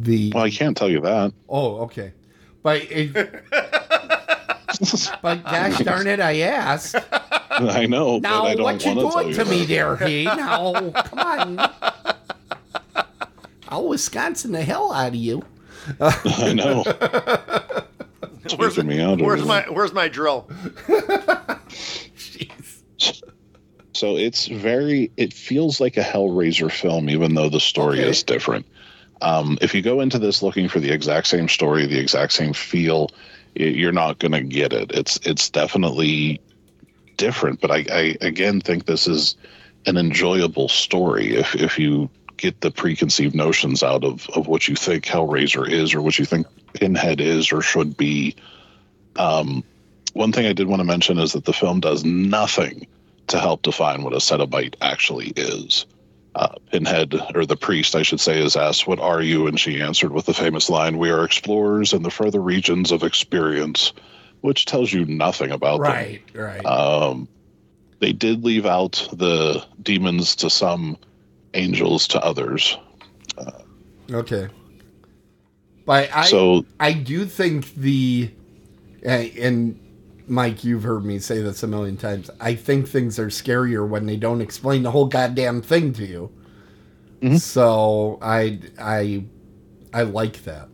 the 0.00 0.32
Well, 0.34 0.44
I 0.44 0.50
can't 0.50 0.76
tell 0.76 0.88
you 0.90 1.00
that. 1.02 1.32
oh 1.48 1.80
okay, 1.82 2.12
but 2.62 2.82
it, 2.90 3.12
but 5.22 5.44
gosh 5.44 5.78
darn 5.80 6.06
it, 6.06 6.20
I 6.20 6.40
asked. 6.40 6.96
I 7.50 7.86
know, 7.86 8.18
Now 8.18 8.42
but 8.42 8.46
I 8.46 8.54
don't 8.54 8.64
what 8.64 8.84
you 8.84 8.94
want 8.94 8.98
to 8.98 9.10
tell 9.12 9.22
doing 9.22 9.28
you 9.28 9.34
to 9.34 9.44
me 9.44 9.60
that. 9.60 9.68
there, 9.68 9.96
he? 9.96 10.24
Now 10.36 10.90
come 10.90 11.18
on, 11.18 11.70
I'll 13.68 13.86
Wisconsin 13.88 14.52
the 14.52 14.62
hell 14.62 14.92
out 14.92 15.08
of 15.08 15.14
you. 15.16 15.42
I 16.00 16.52
know. 16.54 16.84
Tweaking 18.48 18.86
me 18.86 19.00
out. 19.00 19.20
Where's 19.20 19.40
there. 19.40 19.46
my 19.48 19.62
Where's 19.70 19.92
my 19.92 20.08
drill? 20.08 20.48
So 23.92 24.16
it's 24.16 24.46
very. 24.46 25.10
It 25.16 25.32
feels 25.32 25.80
like 25.80 25.96
a 25.96 26.02
Hellraiser 26.02 26.70
film, 26.70 27.10
even 27.10 27.34
though 27.34 27.48
the 27.50 27.60
story 27.60 27.98
Okay. 28.00 28.08
is 28.08 28.22
different. 28.22 28.64
Um, 29.20 29.58
if 29.60 29.74
you 29.74 29.82
go 29.82 30.00
into 30.00 30.18
this 30.18 30.42
looking 30.42 30.68
for 30.68 30.80
the 30.80 30.90
exact 30.90 31.26
same 31.26 31.48
story, 31.48 31.86
the 31.86 31.98
exact 31.98 32.32
same 32.32 32.54
feel, 32.54 33.10
y- 33.58 33.66
you're 33.66 33.92
not 33.92 34.18
going 34.18 34.32
to 34.32 34.42
get 34.42 34.72
it. 34.72 34.92
It's 34.92 35.18
it's 35.24 35.50
definitely 35.50 36.40
different. 37.18 37.60
But 37.60 37.70
I, 37.72 37.84
I 37.92 38.16
again 38.22 38.60
think 38.60 38.86
this 38.86 39.06
is 39.06 39.34
an 39.86 39.96
enjoyable 39.98 40.68
story 40.68 41.34
if 41.36 41.54
if 41.56 41.78
you 41.78 42.08
get 42.38 42.60
the 42.62 42.70
preconceived 42.70 43.34
notions 43.34 43.82
out 43.82 44.04
of 44.04 44.26
of 44.30 44.46
what 44.46 44.66
you 44.68 44.76
think 44.76 45.04
Hellraiser 45.04 45.68
is 45.68 45.92
or 45.92 46.00
what 46.00 46.18
you 46.18 46.24
think 46.24 46.46
Pinhead 46.74 47.20
is 47.20 47.52
or 47.52 47.62
should 47.62 47.96
be. 47.96 48.36
Um, 49.16 49.64
one 50.12 50.32
thing 50.32 50.46
I 50.46 50.52
did 50.52 50.66
want 50.66 50.80
to 50.80 50.84
mention 50.84 51.18
is 51.18 51.32
that 51.32 51.44
the 51.44 51.52
film 51.52 51.80
does 51.80 52.04
nothing 52.04 52.86
to 53.28 53.38
help 53.38 53.62
define 53.62 54.02
what 54.02 54.12
a 54.12 54.16
Cenobite 54.16 54.74
actually 54.80 55.32
is. 55.36 55.86
Uh, 56.34 56.54
Pinhead, 56.70 57.14
or 57.34 57.44
the 57.44 57.56
priest, 57.56 57.96
I 57.96 58.02
should 58.02 58.20
say, 58.20 58.42
is 58.42 58.56
asked, 58.56 58.86
What 58.86 59.00
are 59.00 59.20
you? 59.20 59.46
And 59.46 59.58
she 59.58 59.80
answered 59.80 60.12
with 60.12 60.26
the 60.26 60.34
famous 60.34 60.70
line, 60.70 60.98
We 60.98 61.10
are 61.10 61.24
explorers 61.24 61.92
in 61.92 62.02
the 62.02 62.10
further 62.10 62.40
regions 62.40 62.92
of 62.92 63.02
experience, 63.02 63.92
which 64.40 64.64
tells 64.64 64.92
you 64.92 65.04
nothing 65.04 65.50
about 65.50 65.80
them. 65.80 65.92
Right, 65.92 66.22
right. 66.34 66.64
Um, 66.64 67.28
they 67.98 68.12
did 68.12 68.44
leave 68.44 68.64
out 68.64 69.08
the 69.12 69.64
demons 69.82 70.36
to 70.36 70.50
some, 70.50 70.96
angels 71.54 72.08
to 72.08 72.24
others. 72.24 72.76
okay. 74.10 74.48
I 75.90 76.24
so, 76.24 76.64
I 76.78 76.92
do 76.92 77.24
think 77.26 77.74
the 77.74 78.30
and 79.04 79.78
Mike, 80.26 80.62
you've 80.62 80.84
heard 80.84 81.04
me 81.04 81.18
say 81.18 81.42
this 81.42 81.62
a 81.62 81.66
million 81.66 81.96
times. 81.96 82.30
I 82.40 82.54
think 82.54 82.86
things 82.86 83.18
are 83.18 83.26
scarier 83.26 83.86
when 83.88 84.06
they 84.06 84.16
don't 84.16 84.40
explain 84.40 84.84
the 84.84 84.90
whole 84.90 85.06
goddamn 85.06 85.62
thing 85.62 85.92
to 85.94 86.06
you. 86.06 86.30
So 87.38 88.18
I 88.22 88.60
I 88.78 89.24
I 89.92 90.02
like 90.02 90.44
that. 90.44 90.68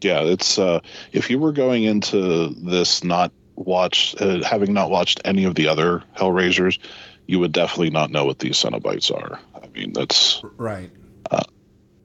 Yeah, 0.00 0.20
it's 0.22 0.58
uh, 0.58 0.80
if 1.12 1.30
you 1.30 1.38
were 1.38 1.52
going 1.52 1.84
into 1.84 2.48
this 2.48 3.04
not 3.04 3.30
watched, 3.54 4.20
uh, 4.20 4.42
having 4.42 4.72
not 4.72 4.90
watched 4.90 5.20
any 5.24 5.44
of 5.44 5.54
the 5.54 5.68
other 5.68 6.02
Hellraisers, 6.16 6.78
you 7.26 7.38
would 7.38 7.52
definitely 7.52 7.90
not 7.90 8.10
know 8.10 8.24
what 8.24 8.40
these 8.40 8.56
Cenobites 8.56 9.12
are. 9.14 9.38
I 9.62 9.68
mean, 9.68 9.92
that's 9.92 10.42
Right. 10.56 10.90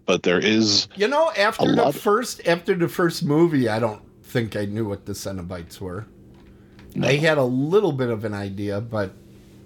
But 0.07 0.23
there 0.23 0.39
is 0.39 0.87
You 0.95 1.07
know, 1.07 1.31
after 1.37 1.75
the 1.75 1.91
first 1.93 2.41
after 2.47 2.73
the 2.73 2.87
first 2.87 3.23
movie, 3.23 3.69
I 3.69 3.77
don't 3.79 4.01
think 4.23 4.55
I 4.55 4.65
knew 4.65 4.87
what 4.87 5.05
the 5.05 5.13
Cenobites 5.13 5.79
were. 5.79 6.05
I 7.01 7.13
had 7.17 7.37
a 7.37 7.43
little 7.43 7.91
bit 7.91 8.09
of 8.09 8.25
an 8.25 8.33
idea, 8.33 8.81
but 8.81 9.11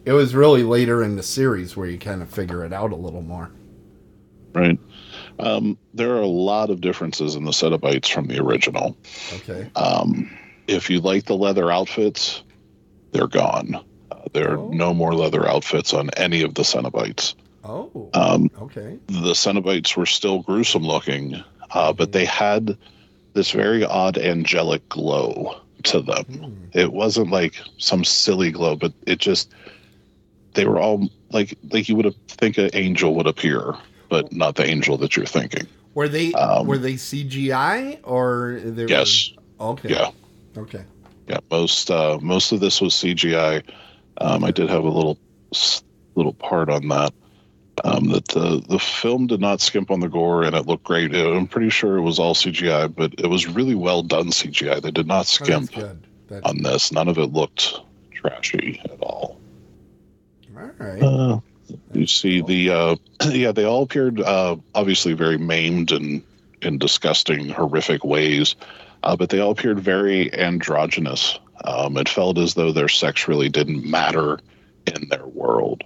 it 0.04 0.12
was 0.12 0.36
really 0.36 0.64
later 0.64 1.02
in 1.04 1.16
the 1.16 1.24
series 1.24 1.78
where 1.78 1.88
you 1.88 1.98
kind 1.98 2.22
of 2.22 2.30
figure 2.30 2.66
it 2.66 2.74
out 2.74 2.92
a 2.92 2.96
little 2.96 3.22
more. 3.22 3.50
right. 4.54 4.78
Um, 5.40 5.78
there 5.94 6.12
are 6.12 6.22
a 6.22 6.28
lot 6.28 6.70
of 6.70 6.82
differences 6.82 7.36
in 7.36 7.46
the 7.46 7.52
Cenobites 7.52 8.12
from 8.12 8.28
the 8.28 8.40
original. 8.42 8.98
Okay. 9.34 9.70
Um, 9.76 10.30
if 10.68 10.90
you 10.90 11.00
like 11.00 11.26
the 11.26 11.36
leather 11.38 11.72
outfits, 11.72 12.44
they're 13.12 13.28
gone. 13.28 13.76
Uh, 14.12 14.16
there 14.34 14.58
Oh. 14.60 14.70
are 14.70 14.74
no 14.76 14.94
more 14.94 15.14
leather 15.16 15.48
outfits 15.48 15.94
on 15.94 16.10
any 16.12 16.42
of 16.44 16.54
the 16.56 16.64
Cenobites. 16.64 17.34
Oh. 17.64 18.10
Um, 18.14 18.50
okay. 18.60 18.98
the 19.08 19.34
Cenobites 19.34 19.96
were 19.96 20.06
still 20.06 20.40
gruesome 20.42 20.84
looking, 20.84 21.44
uh, 21.72 21.94
but 21.94 22.12
they 22.12 22.26
had 22.26 22.78
this 23.34 23.52
very 23.52 23.86
odd 23.86 24.18
angelic 24.18 24.88
glow 24.90 25.62
to 25.84 26.02
them. 26.02 26.70
It 26.74 26.92
wasn't 26.94 27.32
like 27.32 27.56
some 27.78 28.04
silly 28.04 28.52
glow, 28.52 28.76
but 28.76 28.94
it 29.06 29.20
just 29.20 29.54
they 30.54 30.66
were 30.66 30.80
all 30.80 31.08
like 31.32 31.58
like 31.72 31.88
you 31.88 31.96
would 31.96 32.06
have 32.06 32.16
think 32.28 32.58
an 32.58 32.70
angel 32.74 33.16
would 33.16 33.28
appear, 33.28 33.76
but 34.10 34.34
not 34.34 34.56
the 34.56 34.66
angel 34.66 34.98
that 34.98 35.16
you're 35.16 35.26
thinking. 35.26 35.68
Were 35.94 36.08
they 36.08 36.34
Um, 36.34 36.68
were 36.68 36.78
they 36.78 36.94
CGI 36.94 38.00
or 38.04 38.60
they 38.64 38.86
Yes. 38.86 39.32
were 39.60 39.72
okay. 39.72 39.90
Yeah. 39.90 40.12
Okay. 40.58 40.84
Yeah, 41.28 41.40
most 41.50 41.90
uh, 41.92 42.18
most 42.22 42.52
of 42.52 42.60
this 42.60 42.82
was 42.82 42.94
CGI. 42.94 43.64
Um, 44.18 44.44
I 44.44 44.52
did 44.52 44.70
have 44.70 44.84
a 44.84 44.90
little 44.90 45.18
little 46.16 46.34
part 46.34 46.70
on 46.70 46.88
that. 46.90 47.14
Um, 47.84 48.10
that 48.10 48.28
the 48.28 48.62
the 48.68 48.78
film 48.78 49.28
did 49.28 49.40
not 49.42 49.60
skimp 49.60 49.90
on 49.90 50.02
the 50.02 50.08
gore 50.08 50.44
and 50.44 50.56
it 50.56 50.68
looked 50.68 50.84
great. 50.84 51.16
I'm 51.16 51.48
pretty 51.48 51.70
sure 51.70 51.98
it 51.98 52.02
was 52.02 52.20
all 52.20 52.36
CGI, 52.36 52.94
but 52.94 53.16
it 53.18 53.28
was 53.28 53.48
really 53.48 53.74
well 53.76 54.04
done 54.04 54.28
CGI. 54.28 54.82
They 54.82 54.92
did 54.92 55.08
not 55.08 55.22
Oh, 55.22 55.24
skimp. 55.46 55.72
That's 56.28 56.46
on 56.46 56.62
this. 56.62 56.92
None 56.92 57.08
of 57.08 57.18
it 57.18 57.34
looked 57.34 57.80
trashy 58.12 58.80
at 58.86 59.02
all. 59.02 59.40
all 60.56 60.72
right. 60.78 61.02
Uh, 61.02 61.40
you 61.94 62.06
see 62.06 62.42
the 62.42 62.70
uh, 62.70 62.96
yeah, 63.32 63.52
they 63.52 63.64
all 63.66 63.84
appeared 63.84 64.20
uh, 64.22 64.58
obviously 64.76 65.14
very 65.14 65.38
maimed 65.38 65.92
and 65.92 66.24
in 66.62 66.78
disgusting, 66.78 67.50
horrific 67.50 68.04
ways, 68.04 68.56
uh, 69.04 69.16
but 69.16 69.30
they 69.30 69.40
all 69.40 69.52
appeared 69.52 69.80
very 69.80 70.32
androgynous. 70.34 71.40
Um, 71.64 71.98
it 71.98 72.08
felt 72.10 72.38
as 72.38 72.54
though 72.54 72.72
their 72.72 72.88
sex 72.90 73.28
really 73.28 73.50
didn't 73.50 73.84
matter 73.90 74.40
in 74.86 75.10
their 75.10 75.26
world. 75.26 75.84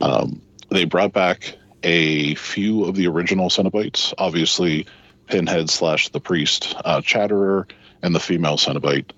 Um, 0.00 0.40
they 0.72 0.84
brought 0.84 1.12
back 1.12 1.56
a 1.82 2.34
few 2.36 2.84
of 2.84 2.94
the 2.96 3.06
original 3.08 3.48
Cenobites, 3.48 4.14
obviously 4.18 4.86
Pinhead 5.28 5.70
slash 5.70 6.08
the 6.10 6.20
priest, 6.20 6.74
uh, 6.84 7.00
Chatterer, 7.00 7.66
and 8.02 8.14
the 8.14 8.20
female 8.20 8.56
Cenobite. 8.56 9.10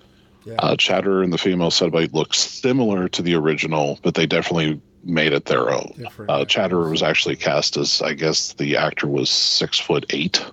Yeah. 0.45 0.55
Uh, 0.59 0.77
Chatterer 0.77 1.23
and 1.23 1.33
the 1.33 1.39
female 1.39 1.71
Cenobite 1.71 2.13
look 2.13 2.35
similar 2.35 3.09
to 3.09 3.23
the 3.23 3.35
original, 3.35 3.99
but 4.03 4.15
they 4.15 4.27
definitely 4.27 4.81
made 5.03 5.33
it 5.33 5.45
their 5.47 5.71
own. 5.71 6.07
Uh. 6.29 6.45
Chatterer 6.45 6.89
was 6.91 7.03
actually 7.03 7.37
cast 7.37 7.77
as, 7.77 8.01
I 8.03 8.15
guess, 8.15 8.55
the 8.55 8.77
actor 8.77 9.07
was 9.07 9.31
six 9.31 9.79
foot 9.79 10.05
eight, 10.11 10.45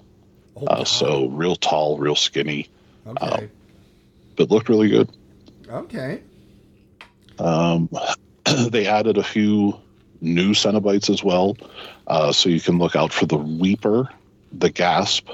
Oh, 0.57 0.65
uh, 0.67 0.75
wow. 0.79 0.83
so 0.83 1.27
real 1.27 1.55
tall, 1.55 1.97
real 1.97 2.15
skinny, 2.15 2.67
okay. 3.07 3.49
but 4.35 4.49
looked 4.51 4.67
really 4.69 4.89
good. 4.89 5.09
okay. 5.69 6.21
Um, 7.39 7.89
they 8.69 8.85
added 8.85 9.17
a 9.17 9.23
few 9.23 9.79
new 10.21 10.51
Cenobites 10.51 11.09
as 11.09 11.23
well, 11.23 11.57
uh, 12.07 12.31
so 12.31 12.49
you 12.49 12.61
can 12.61 12.77
look 12.77 12.95
out 12.95 13.11
for 13.11 13.25
the 13.25 13.37
Weeper, 13.37 14.07
the 14.51 14.69
Gasp, 14.69 15.29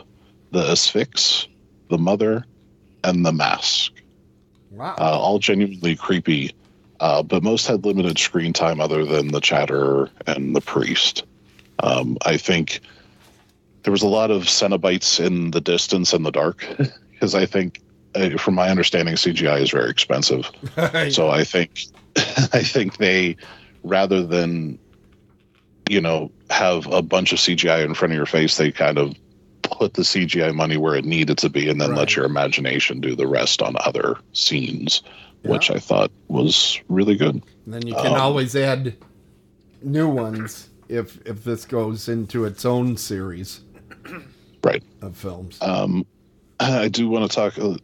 the 0.52 0.64
Asphyx, 0.64 1.48
the 1.90 1.98
Mother, 1.98 2.46
and 3.04 3.26
the 3.26 3.32
Masque. 3.32 3.94
Wow. 4.72 4.96
Uh, 4.98 5.18
all 5.20 5.40
genuinely 5.40 5.96
creepy, 5.96 6.52
uh, 7.00 7.24
but 7.24 7.44
most 7.44 7.68
had 7.68 7.86
limited 7.86 8.18
screen 8.18 8.54
time 8.54 8.80
other 8.80 9.06
than 9.06 9.30
the 9.30 9.42
Chatterer 9.42 10.10
and 10.26 10.56
the 10.56 10.62
Priest. 10.62 11.26
Um, 11.80 12.18
I 12.26 12.38
think 12.38 12.80
there 13.84 13.92
was 13.92 14.04
a 14.04 14.08
lot 14.08 14.32
of 14.32 14.44
Cenobites 14.44 15.24
in 15.24 15.52
the 15.52 15.62
distance 15.62 16.14
and 16.14 16.26
the 16.26 16.32
dark, 16.32 16.66
because 17.12 17.36
I 17.36 17.46
think, 17.46 17.82
uh, 18.16 18.38
from 18.38 18.56
my 18.56 18.70
understanding, 18.70 19.16
CGI 19.16 19.62
is 19.62 19.72
very 19.72 19.90
expensive. 19.90 20.50
So 21.12 21.30
I 21.30 21.44
think 21.44 21.86
I 22.18 22.64
think 22.64 22.98
they 22.98 23.38
rather 23.84 24.26
than 24.26 24.80
you 25.90 26.02
know 26.02 26.32
have 26.50 26.86
a 26.88 27.02
bunch 27.02 27.32
of 27.32 27.40
CGI 27.40 27.84
in 27.84 27.94
front 27.94 28.12
of 28.14 28.18
your 28.18 28.26
face, 28.26 28.58
they 28.58 28.72
kind 28.72 28.98
of 28.98 29.16
put 29.64 29.94
the 29.96 30.02
CGI 30.04 30.54
money 30.56 30.78
where 30.78 30.96
it 30.96 31.06
needed 31.06 31.38
to 31.40 31.50
be 31.50 31.70
and 31.70 31.80
then 31.82 31.90
Right. 31.92 32.00
let 32.00 32.16
your 32.16 32.26
imagination 32.26 33.02
do 33.02 33.16
the 33.16 33.28
rest 33.28 33.62
on 33.62 33.76
other 33.86 34.16
scenes, 34.34 35.02
which 35.44 35.70
I 35.70 35.78
thought 35.80 36.12
was 36.30 36.80
really 36.88 37.16
good. 37.16 37.36
And 37.66 37.74
then 37.74 37.86
you 37.86 37.94
can 37.94 38.14
Um, 38.14 38.14
always 38.22 38.56
add 38.56 38.96
new 39.82 40.08
ones 40.10 40.70
if 40.90 41.20
if 41.26 41.44
this 41.44 41.66
goes 41.66 42.08
into 42.08 42.46
its 42.46 42.64
own 42.66 42.96
series 42.98 43.62
Right. 44.64 44.84
of 45.02 45.16
films. 45.18 45.62
Um, 45.62 46.06
I 46.60 46.88
do 46.88 47.08
want 47.10 47.30
to 47.30 47.36
talk 47.36 47.58
a 47.58 47.78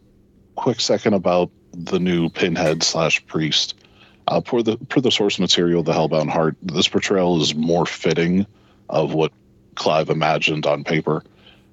quick 0.56 0.80
second 0.80 1.14
about 1.14 1.50
the 1.72 1.98
new 2.00 2.28
Pinhead 2.30 2.82
slash 2.82 3.24
Priest. 3.26 3.74
Uh, 4.26 4.40
per 4.40 4.62
the 4.62 4.76
per 4.76 5.00
the 5.00 5.10
source 5.10 5.38
material, 5.38 5.82
the 5.82 5.92
Hellbound 5.92 6.30
Heart, 6.30 6.56
this 6.62 6.88
portrayal 6.88 7.40
is 7.40 7.54
more 7.54 7.86
fitting 7.86 8.46
of 8.88 9.12
what 9.12 9.32
Clive 9.74 10.10
imagined 10.10 10.66
on 10.66 10.84
paper. 10.84 11.22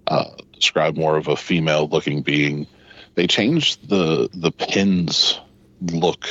Uh, 0.07 0.25
describe 0.53 0.97
more 0.97 1.17
of 1.17 1.27
a 1.27 1.35
female-looking 1.35 2.21
being. 2.21 2.67
They 3.15 3.27
changed 3.27 3.87
the 3.87 4.29
the 4.33 4.51
pins 4.51 5.39
look 5.81 6.27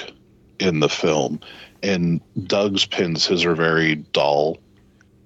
in 0.58 0.80
the 0.80 0.88
film, 0.88 1.40
and 1.82 2.20
Doug's 2.46 2.84
pins, 2.84 3.26
his 3.26 3.44
are 3.44 3.54
very 3.54 3.96
dull 3.96 4.58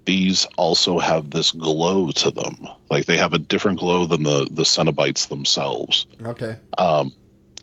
these 0.05 0.47
also 0.57 0.99
have 0.99 1.31
this 1.31 1.51
glow 1.51 2.11
to 2.11 2.31
them. 2.31 2.69
Like 2.91 3.07
they 3.07 3.17
have 3.17 3.33
a 3.33 3.39
different 3.39 3.79
glow 3.79 4.07
than 4.07 4.23
the 4.23 4.47
the 4.51 4.63
Cenobites 4.63 5.29
themselves. 5.29 6.07
Okay. 6.23 6.57
Um, 6.79 7.13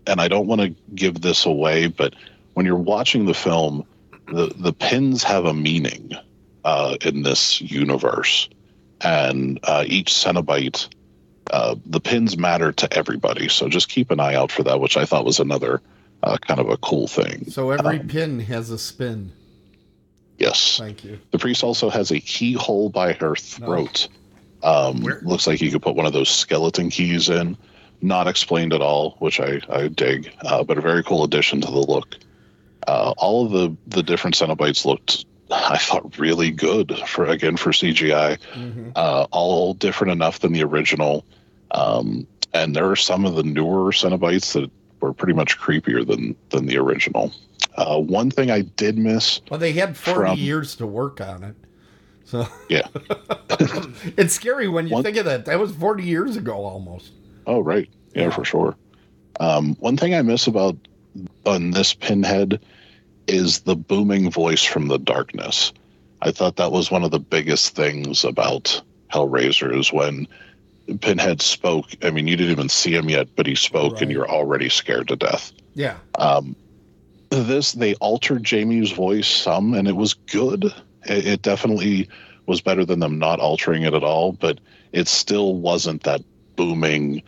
and 0.08 0.20
I 0.20 0.28
don't 0.28 0.48
want 0.48 0.62
to 0.62 0.70
give 0.96 1.22
this 1.22 1.46
away, 1.46 1.88
but 1.88 2.16
when 2.54 2.66
you're 2.66 2.76
watching 2.76 3.26
the 3.26 3.34
film, 3.34 3.86
the 4.28 4.54
the 4.56 4.74
pins 4.74 5.24
have 5.24 5.46
a 5.46 5.54
meaning 5.54 6.14
uh, 6.64 6.98
in 7.02 7.24
this 7.24 7.62
universe, 7.62 8.50
and 9.02 9.60
uh, 9.64 9.84
each 9.88 10.12
Cenobite, 10.12 10.88
uh, 11.52 11.76
the 11.86 12.00
pins 12.00 12.38
matter 12.38 12.72
to 12.72 12.94
everybody. 12.94 13.50
So 13.50 13.68
just 13.70 13.90
keep 13.90 14.12
an 14.12 14.20
eye 14.20 14.36
out 14.36 14.52
for 14.52 14.64
that, 14.64 14.80
which 14.80 14.98
I 14.98 15.06
thought 15.06 15.26
was 15.26 15.40
another 15.40 15.82
uh, 16.24 16.38
kind 16.38 16.60
of 16.60 16.70
a 16.70 16.78
cool 16.78 17.08
thing. 17.08 17.50
So 17.50 17.72
every 17.72 18.00
Um, 18.00 18.08
pin 18.08 18.40
has 18.42 18.70
a 18.70 18.78
spin. 18.78 19.32
Yes. 20.38 20.78
Thank 20.78 21.04
you. 21.04 21.20
The 21.32 21.38
priest 21.38 21.64
also 21.64 21.90
has 21.90 22.12
a 22.12 22.20
keyhole 22.20 22.90
by 22.90 23.14
her 23.14 23.36
throat. 23.36 24.08
Um, 24.64 25.02
Where? 25.02 25.22
looks 25.24 25.46
like 25.46 25.62
you 25.62 25.72
could 25.72 25.82
put 25.82 25.96
one 25.96 26.06
of 26.06 26.14
those 26.14 26.30
skeleton 26.30 26.90
keys 26.90 27.30
in. 27.30 27.58
Not 28.02 28.28
explained 28.28 28.74
at 28.74 28.82
all, 28.82 29.16
which 29.20 29.40
I, 29.40 29.62
I 29.70 29.88
dig, 29.88 30.32
uh, 30.44 30.64
but 30.64 30.80
a 30.80 30.82
very 30.82 31.04
cool 31.04 31.24
addition 31.24 31.62
to 31.62 31.68
the 31.68 31.80
look. 31.80 32.16
Uh, 32.88 33.14
all 33.18 33.46
of 33.46 33.52
the, 33.52 33.76
the 33.88 34.04
different 34.04 34.36
Cenobites 34.36 34.86
looked, 34.86 35.26
I 35.52 35.78
thought, 35.78 36.18
really 36.18 36.52
good 36.52 36.98
for 37.08 37.26
again 37.26 37.58
for 37.58 37.72
CGI. 37.72 38.38
Mhm. 38.54 38.92
Uh, 38.96 39.28
all 39.32 39.74
different 39.74 40.12
enough 40.12 40.40
than 40.40 40.54
the 40.54 40.64
original, 40.64 41.26
um, 41.72 42.26
and 42.54 42.76
there 42.76 42.90
are 42.90 42.96
some 42.96 43.26
of 43.26 43.36
the 43.36 43.44
newer 43.44 43.92
Cenobites 43.92 44.54
that 44.54 44.70
were 45.00 45.14
pretty 45.14 45.34
much 45.34 45.58
creepier 45.60 46.06
than 46.06 46.36
than 46.50 46.66
the 46.66 46.78
original. 46.78 47.32
Uh, 47.76 48.00
one 48.00 48.30
thing 48.32 48.52
I 48.52 48.62
did 48.62 48.98
miss 48.98 49.40
Well, 49.50 49.60
they 49.60 49.72
had 49.72 49.96
40 49.96 50.20
From- 50.32 50.38
years 50.40 50.76
to 50.76 50.86
work 50.88 51.22
on 51.22 51.44
it. 51.44 51.56
So 52.26 52.46
Yeah. 52.70 52.88
it's 54.18 54.34
scary 54.34 54.68
when 54.68 54.88
you 54.88 54.94
One- 54.94 55.04
think 55.04 55.18
of 55.18 55.26
that. 55.26 55.46
That 55.46 55.60
was 55.60 55.72
40 55.72 56.04
years 56.04 56.36
ago 56.38 56.54
almost. 56.66 57.12
Oh, 57.48 57.60
right. 57.62 57.90
Yeah, 58.16 58.24
Yeah. 58.24 58.30
for 58.32 58.44
sure. 58.46 58.76
Um, 59.40 59.76
one 59.80 59.96
thing 59.98 60.14
I 60.14 60.22
miss 60.22 60.48
about 60.48 60.76
on 61.46 61.72
this 61.72 61.94
pinhead 61.94 62.60
is 63.28 63.62
the 63.62 63.76
booming 63.76 64.30
voice 64.30 64.64
from 64.64 64.88
the 64.88 65.00
darkness. 65.00 65.74
I 66.22 66.32
thought 66.32 66.58
that 66.58 66.72
was 66.72 66.92
one 66.92 67.04
of 67.04 67.12
the 67.12 67.20
biggest 67.20 67.76
things 67.76 68.24
about 68.24 68.82
Hellraiser 69.12 69.78
is 69.78 69.92
when 69.92 70.28
Pinhead 71.00 71.42
spoke. 71.42 71.86
I 72.04 72.12
mean, 72.12 72.28
you 72.28 72.36
didn't 72.36 72.52
even 72.52 72.70
see 72.70 72.94
him 72.94 73.10
yet, 73.10 73.28
but 73.36 73.48
he 73.48 73.56
spoke, 73.56 74.02
and 74.02 74.12
you're 74.12 74.30
already 74.30 74.70
scared 74.70 75.08
to 75.10 75.16
death. 75.16 75.52
Yeah. 75.74 75.98
Um, 76.16 76.56
this 77.30 77.74
they 77.74 77.96
altered 77.96 78.44
Jamie's 78.44 78.92
voice 78.92 79.28
some, 79.28 79.74
and 79.74 79.88
it 79.88 79.96
was 79.96 80.14
good. 80.14 80.66
It, 81.06 81.26
it 81.26 81.42
definitely 81.42 82.10
was 82.46 82.62
better 82.62 82.86
than 82.86 83.00
them 83.00 83.20
not 83.20 83.40
altering 83.40 83.84
it 83.84 83.94
at 83.94 84.04
all, 84.04 84.34
but 84.34 84.60
it 84.92 85.08
still 85.08 85.56
wasn't 85.56 86.04
that 86.04 86.22
booming. 86.56 87.24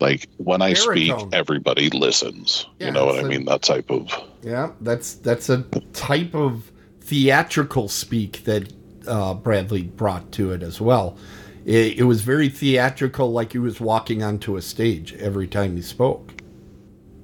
Like 0.00 0.28
when 0.36 0.62
I 0.62 0.74
speak, 0.74 1.14
everybody 1.32 1.90
listens. 1.90 2.66
Yeah, 2.78 2.86
you 2.86 2.92
know 2.92 3.06
what 3.06 3.18
I 3.18 3.22
mean? 3.22 3.44
That 3.46 3.62
type 3.62 3.90
of. 3.90 4.10
Yeah, 4.42 4.72
that's 4.80 5.14
that's 5.14 5.48
a 5.48 5.62
type 5.92 6.34
of 6.34 6.70
theatrical 7.00 7.88
speak 7.88 8.44
that 8.44 8.72
uh, 9.06 9.34
Bradley 9.34 9.82
brought 9.82 10.32
to 10.32 10.52
it 10.52 10.62
as 10.62 10.80
well. 10.80 11.16
It, 11.64 11.98
it 11.98 12.04
was 12.04 12.22
very 12.22 12.48
theatrical, 12.48 13.32
like 13.32 13.52
he 13.52 13.58
was 13.58 13.80
walking 13.80 14.22
onto 14.22 14.56
a 14.56 14.62
stage 14.62 15.14
every 15.14 15.48
time 15.48 15.76
he 15.76 15.82
spoke. 15.82 16.32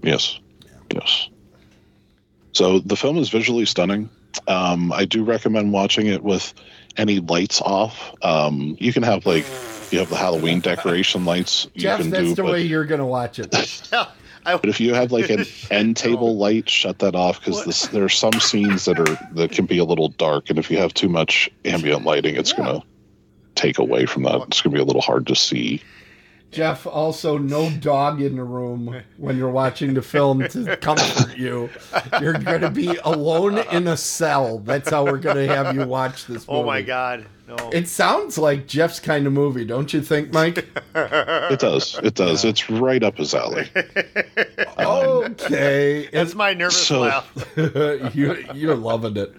Yes. 0.03 0.41
Yes. 0.93 1.29
So 2.53 2.81
the 2.81 2.97
film 2.97 3.19
is 3.19 3.29
visually 3.31 3.67
stunning. 3.67 4.11
Um, 4.49 4.93
I 4.93 5.05
do 5.05 5.25
recommend 5.25 5.73
watching 5.73 6.07
it 6.07 6.23
with 6.23 6.55
any 6.97 7.21
lights 7.21 7.61
off. 7.63 8.15
Um, 8.23 8.77
you 8.81 8.93
can 8.93 9.03
have 9.03 9.27
like 9.27 9.45
you 9.93 9.99
have 9.99 10.11
the 10.11 10.17
Halloween 10.17 10.61
decoration 10.73 11.25
lights. 11.25 11.69
You 11.75 11.83
Jeff, 11.83 12.01
can 12.01 12.11
that's 12.11 12.25
do, 12.25 12.35
the 12.35 12.43
but, 12.43 12.53
way 12.53 12.63
you're 12.63 12.85
going 12.85 13.01
to 13.01 13.07
watch 13.07 13.39
it. 13.39 13.55
But 14.45 14.69
if 14.69 14.81
you 14.81 14.93
have 14.93 15.13
like 15.13 15.31
an 15.31 15.45
end 15.71 15.97
table 15.97 16.37
light, 16.37 16.69
shut 16.69 16.99
that 16.99 17.15
off 17.15 17.39
because 17.45 17.89
there 17.91 18.03
are 18.03 18.09
some 18.09 18.33
scenes 18.41 18.87
that 18.87 18.99
are 18.99 19.35
that 19.35 19.53
can 19.53 19.67
be 19.67 19.79
a 19.79 19.85
little 19.85 20.09
dark, 20.09 20.51
and 20.51 20.59
if 20.59 20.69
you 20.69 20.79
have 20.79 20.93
too 20.93 21.09
much 21.09 21.49
ambient 21.65 22.03
lighting, 22.03 22.35
it's 22.35 22.53
gonna 22.53 22.83
take 23.55 23.79
away 23.79 24.05
from 24.05 24.25
that. 24.25 24.43
It's 24.49 24.61
gonna 24.61 24.75
be 24.75 24.81
a 24.81 24.85
little 24.85 25.01
hard 25.01 25.29
to 25.29 25.37
see. 25.37 25.81
Jeff, 26.51 26.87
also 26.87 27.39
no 27.39 27.71
dog 27.71 28.21
in 28.21 28.37
the 28.37 28.45
room 28.45 29.03
when 29.17 29.39
you're 29.39 29.49
watching 29.49 29.95
the 29.95 30.03
film 30.03 30.47
to 30.49 30.77
comfort 30.77 31.37
you. 31.39 31.71
You're 32.21 32.35
going 32.35 32.61
to 32.61 32.71
be 32.71 32.95
alone 33.05 33.57
in 33.57 33.87
a 33.89 33.97
cell. 33.97 34.59
That's 34.59 34.91
how 34.91 35.05
we're 35.05 35.17
going 35.17 35.37
to 35.37 35.47
have 35.47 35.75
you 35.75 35.87
watch 35.87 36.27
this 36.27 36.47
movie. 36.47 36.61
oh 36.61 36.65
my 36.65 36.83
God, 36.83 37.25
no. 37.49 37.57
It 37.73 37.89
sounds 37.89 38.39
like 38.39 38.67
Jeff's 38.67 39.01
kind 39.01 39.27
of 39.27 39.33
movie, 39.33 39.65
don't 39.65 39.93
you 39.93 40.01
think, 40.03 40.33
Mike? 40.33 40.67
It 40.95 41.59
does. 41.61 41.99
It 42.03 42.15
does. 42.15 42.45
It's 42.45 42.69
right 42.71 43.03
up 43.03 43.17
his 43.19 43.35
alley. 43.35 43.69
Okay. 44.79 46.09
That's 46.13 46.35
my 46.35 46.55
nervous 46.55 46.87
so- 46.87 47.01
laugh. 47.03 47.49
you, 48.15 48.45
you're 48.55 48.75
loving 48.77 49.17
it. 49.17 49.35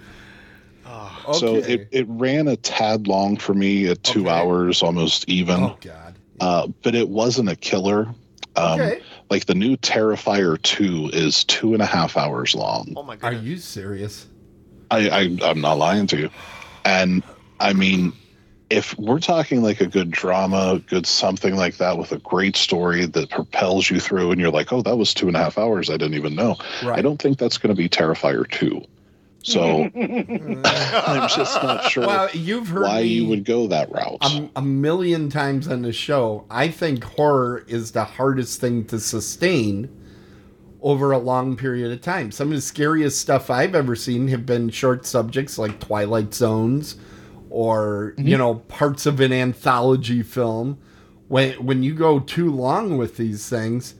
Okay. 1.26 1.38
So 1.40 1.56
it, 1.56 1.88
it 1.92 2.06
ran 2.10 2.48
a 2.50 2.58
tad 2.58 3.08
long 3.08 3.38
for 3.38 3.54
me 3.54 3.88
at 3.88 4.04
two 4.04 4.22
Okay. 4.28 4.30
hours, 4.30 4.84
almost 4.84 5.28
even. 5.30 5.64
oh, 5.64 5.78
God. 5.80 6.16
Uh, 6.42 6.68
but 6.82 6.96
it 6.96 7.08
wasn't 7.10 7.48
a 7.50 7.56
killer. 7.56 8.08
Um, 8.56 8.80
Okay. 8.82 9.02
Like 9.30 9.46
the 9.46 9.56
new 9.56 9.78
Terrifier 9.78 10.62
2 10.62 11.10
is 11.14 11.44
two 11.46 11.74
and 11.74 11.82
a 11.82 11.86
half 11.86 12.18
hours 12.18 12.54
long. 12.54 12.94
Oh 12.98 13.04
my 13.04 13.16
God. 13.16 13.34
Are 13.34 13.38
you 13.38 13.58
serious? 13.58 14.28
I, 14.92 15.10
I 15.10 15.50
I'm 15.50 15.62
not 15.62 15.78
lying 15.78 16.06
to 16.08 16.18
you. 16.18 16.30
And 16.86 17.24
I 17.64 17.74
mean, 17.74 18.14
if 18.70 18.98
we're 19.00 19.20
talking 19.20 19.62
like 19.64 19.80
a 19.82 19.88
good 19.88 20.12
drama, 20.12 20.82
good 20.88 21.06
something 21.06 21.56
like 21.56 21.78
that 21.78 21.98
with 21.98 22.12
a 22.12 22.18
great 22.20 22.56
story 22.56 23.06
that 23.06 23.30
propels 23.30 23.90
you 23.90 24.00
through, 24.00 24.32
and 24.32 24.42
you're 24.42 24.52
like, 24.52 24.74
oh, 24.74 24.82
that 24.82 24.98
was 24.98 25.14
two 25.14 25.28
and 25.28 25.36
a 25.38 25.40
half 25.40 25.58
hours. 25.58 25.90
I 25.90 25.94
didn't 25.94 26.16
even 26.16 26.36
know. 26.36 26.58
Right. 26.84 27.00
I 27.00 27.02
don't 27.02 27.22
think 27.22 27.38
that's 27.38 27.58
going 27.58 27.74
to 27.74 27.82
be 27.82 27.88
Terrifier 27.88 28.50
2. 28.50 28.82
So 29.44 29.84
I'm 29.96 31.30
just 31.30 31.62
not 31.62 31.90
sure 31.90 32.08
Well, 32.08 32.30
you've 32.34 32.70
heard 32.70 32.84
why 32.84 33.02
me 33.04 33.08
you 33.10 33.28
would 33.28 33.46
go 33.46 33.68
that 33.68 33.92
route. 33.92 34.18
a, 34.22 34.50
a 34.58 34.62
million 34.62 35.30
times 35.30 35.68
on 35.68 35.82
the 35.82 35.94
show. 35.94 36.46
I 36.50 36.70
think 36.70 37.04
horror 37.04 37.64
is 37.68 37.92
the 37.92 38.04
hardest 38.06 38.60
thing 38.60 38.86
to 38.86 39.00
sustain 39.00 39.90
over 40.82 41.12
a 41.12 41.18
long 41.18 41.56
period 41.56 41.92
of 41.92 42.02
time. 42.02 42.32
Some 42.32 42.50
of 42.50 42.56
the 42.56 42.62
scariest 42.62 43.20
stuff 43.20 43.50
I've 43.50 43.76
ever 43.76 43.96
seen 43.96 44.28
have 44.30 44.46
been 44.46 44.70
short 44.70 45.06
subjects 45.06 45.58
like 45.58 45.80
Twilight 45.80 46.34
Zones 46.34 46.98
or, 47.54 48.16
you 48.18 48.36
know, 48.36 48.56
parts 48.56 49.06
of 49.06 49.20
an 49.20 49.32
anthology 49.32 50.24
film. 50.24 50.80
When 51.28 51.54
when 51.64 51.84
you 51.84 51.94
go 51.94 52.20
too 52.20 52.52
long 52.52 52.98
with 52.98 53.18
these 53.18 53.48
things, 53.48 53.94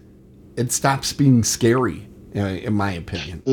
it 0.58 0.72
stops 0.72 1.14
being 1.14 1.44
scary, 1.44 2.08
uh, 2.36 2.40
in 2.40 2.74
my 2.74 2.92
opinion. 2.94 3.44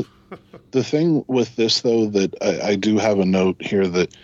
the 0.71 0.83
thing 0.83 1.23
with 1.29 1.55
this 1.57 1.83
though 1.83 2.07
that 2.07 2.35
I, 2.41 2.71
I 2.71 2.75
do 2.77 2.97
have 2.97 3.19
a 3.19 3.27
note 3.27 3.61
here 3.61 3.87
that 3.89 4.17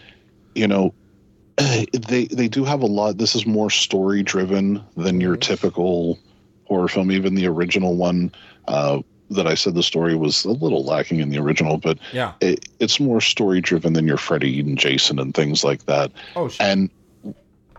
you 0.55 0.67
know 0.67 0.95
they 1.57 2.25
they 2.25 2.49
do 2.49 2.65
have 2.65 2.83
a 2.83 2.87
lot 2.87 3.19
this 3.19 3.35
is 3.35 3.47
more 3.47 3.71
story 3.71 4.23
driven 4.23 4.83
than 4.97 5.21
your 5.21 5.37
typical 5.37 6.19
horror 6.65 6.89
film 6.89 7.11
even 7.11 7.35
the 7.35 7.47
original 7.47 7.97
one 7.97 8.33
uh 8.69 9.01
that 9.31 9.47
I 9.47 9.55
said 9.55 9.75
the 9.75 9.83
story 9.83 10.15
was 10.15 10.45
a 10.45 10.53
little 10.53 10.85
lacking 10.85 11.21
in 11.21 11.31
the 11.31 11.39
original, 11.39 11.79
but 11.79 11.99
Yeah. 12.13 12.33
it, 12.41 12.67
it's 12.79 13.01
more 13.01 13.21
story 13.21 13.61
driven 13.61 13.93
than 13.93 14.07
your 14.07 14.19
Freddy 14.19 14.61
and 14.61 14.79
Jason 14.79 15.19
and 15.19 15.35
things 15.35 15.65
like 15.65 15.87
that. 15.87 16.13
Oh, 16.37 16.49
shit. 16.49 16.61
And 16.61 16.91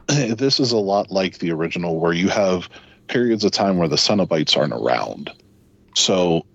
this 0.38 0.60
is 0.60 0.72
a 0.72 0.78
lot 0.78 1.12
like 1.12 1.40
the 1.40 1.52
original, 1.52 2.00
where 2.00 2.14
you 2.14 2.30
have 2.30 2.70
periods 3.08 3.44
of 3.44 3.52
time 3.52 3.78
where 3.78 3.88
the 3.88 3.96
Cenobites 3.96 4.58
aren't 4.58 4.74
around. 4.74 5.32
So 5.96 6.46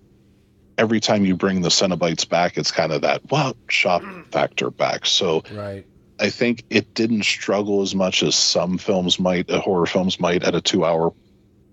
every 0.77 0.99
time 0.99 1.25
you 1.25 1.35
bring 1.35 1.61
the 1.61 1.69
Cenobites 1.69 2.27
back, 2.27 2.57
it's 2.57 2.71
kind 2.71 2.91
of 2.91 3.01
that 3.01 3.29
wow 3.31 3.55
shock 3.69 4.03
factor 4.31 4.69
back. 4.69 5.05
So 5.05 5.43
right. 5.51 5.85
I 6.19 6.29
think 6.29 6.63
it 6.69 6.93
didn't 6.93 7.23
struggle 7.25 7.81
as 7.81 7.95
much 7.95 8.21
as 8.23 8.35
some 8.35 8.77
films 8.77 9.19
might, 9.19 9.49
uh, 9.49 9.59
horror 9.59 9.87
films 9.87 10.19
might, 10.19 10.43
at 10.43 10.55
a 10.55 10.61
two-hour, 10.61 11.11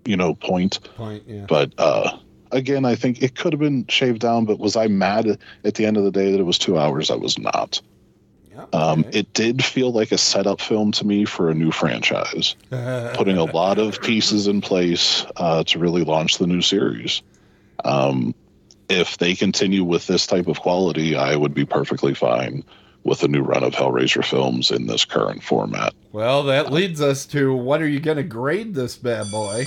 you 0.05 0.17
know, 0.17 0.33
point. 0.33 0.79
Point. 0.95 1.23
Yeah. 1.27 1.45
But 1.47 1.73
uh, 1.77 2.17
again, 2.51 2.85
I 2.85 2.95
think 2.95 3.21
it 3.21 3.35
could 3.35 3.53
have 3.53 3.59
been 3.59 3.85
shaved 3.87 4.21
down. 4.21 4.45
But 4.45 4.59
was 4.59 4.75
I 4.75 4.87
mad 4.87 5.39
at 5.63 5.75
the 5.75 5.85
end 5.85 5.97
of 5.97 6.03
the 6.03 6.11
day 6.11 6.31
that 6.31 6.39
it 6.39 6.45
was 6.45 6.57
two 6.57 6.77
hours? 6.77 7.09
I 7.09 7.15
was 7.15 7.37
not. 7.37 7.81
Yeah, 8.51 8.65
Um. 8.73 9.05
It 9.11 9.33
did 9.33 9.63
feel 9.63 9.91
like 9.91 10.11
a 10.11 10.17
setup 10.17 10.61
film 10.61 10.91
to 10.93 11.05
me 11.05 11.25
for 11.25 11.49
a 11.49 11.53
new 11.53 11.71
franchise, 11.71 12.55
putting 13.13 13.37
a 13.37 13.45
lot 13.45 13.79
of 13.79 14.01
pieces 14.01 14.47
in 14.47 14.61
place 14.61 15.25
uh, 15.37 15.63
to 15.65 15.79
really 15.79 16.03
launch 16.03 16.37
the 16.37 16.47
new 16.47 16.61
series. 16.61 17.21
Um, 17.85 18.35
if 18.89 19.17
they 19.17 19.35
continue 19.35 19.83
with 19.83 20.07
this 20.07 20.27
type 20.27 20.47
of 20.47 20.59
quality, 20.59 21.15
I 21.15 21.35
would 21.35 21.53
be 21.53 21.65
perfectly 21.65 22.13
fine 22.13 22.63
with 23.03 23.23
a 23.23 23.27
new 23.27 23.41
run 23.41 23.63
of 23.63 23.73
Hellraiser 23.73 24.23
films 24.23 24.69
in 24.69 24.85
this 24.87 25.05
current 25.05 25.43
format. 25.43 25.93
Well, 26.11 26.43
that 26.43 26.71
leads 26.71 27.01
us 27.01 27.25
to 27.27 27.55
what 27.55 27.81
are 27.81 27.87
you 27.87 27.99
going 27.99 28.17
to 28.17 28.23
grade 28.23 28.75
this 28.75 28.95
bad 28.95 29.31
boy? 29.31 29.65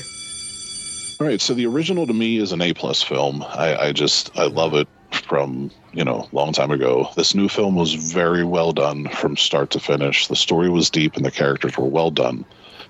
All 1.20 1.28
right, 1.28 1.40
so 1.40 1.54
the 1.54 1.66
original 1.66 2.08
to 2.08 2.12
me 2.12 2.38
is 2.38 2.50
an 2.50 2.60
A 2.60 2.74
plus 2.74 3.00
film. 3.00 3.44
I, 3.44 3.76
I 3.76 3.92
just 3.92 4.36
I 4.36 4.46
love 4.46 4.74
it 4.74 4.88
from 5.12 5.70
you 5.92 6.04
know 6.04 6.28
long 6.32 6.52
time 6.52 6.72
ago. 6.72 7.08
This 7.14 7.36
new 7.36 7.48
film 7.48 7.76
was 7.76 7.94
very 7.94 8.42
well 8.42 8.72
done 8.72 9.08
from 9.08 9.36
start 9.36 9.70
to 9.70 9.80
finish. 9.80 10.26
The 10.26 10.34
story 10.34 10.68
was 10.68 10.90
deep 10.90 11.16
and 11.16 11.24
the 11.24 11.30
characters 11.30 11.78
were 11.78 11.86
well 11.86 12.10
done. 12.10 12.44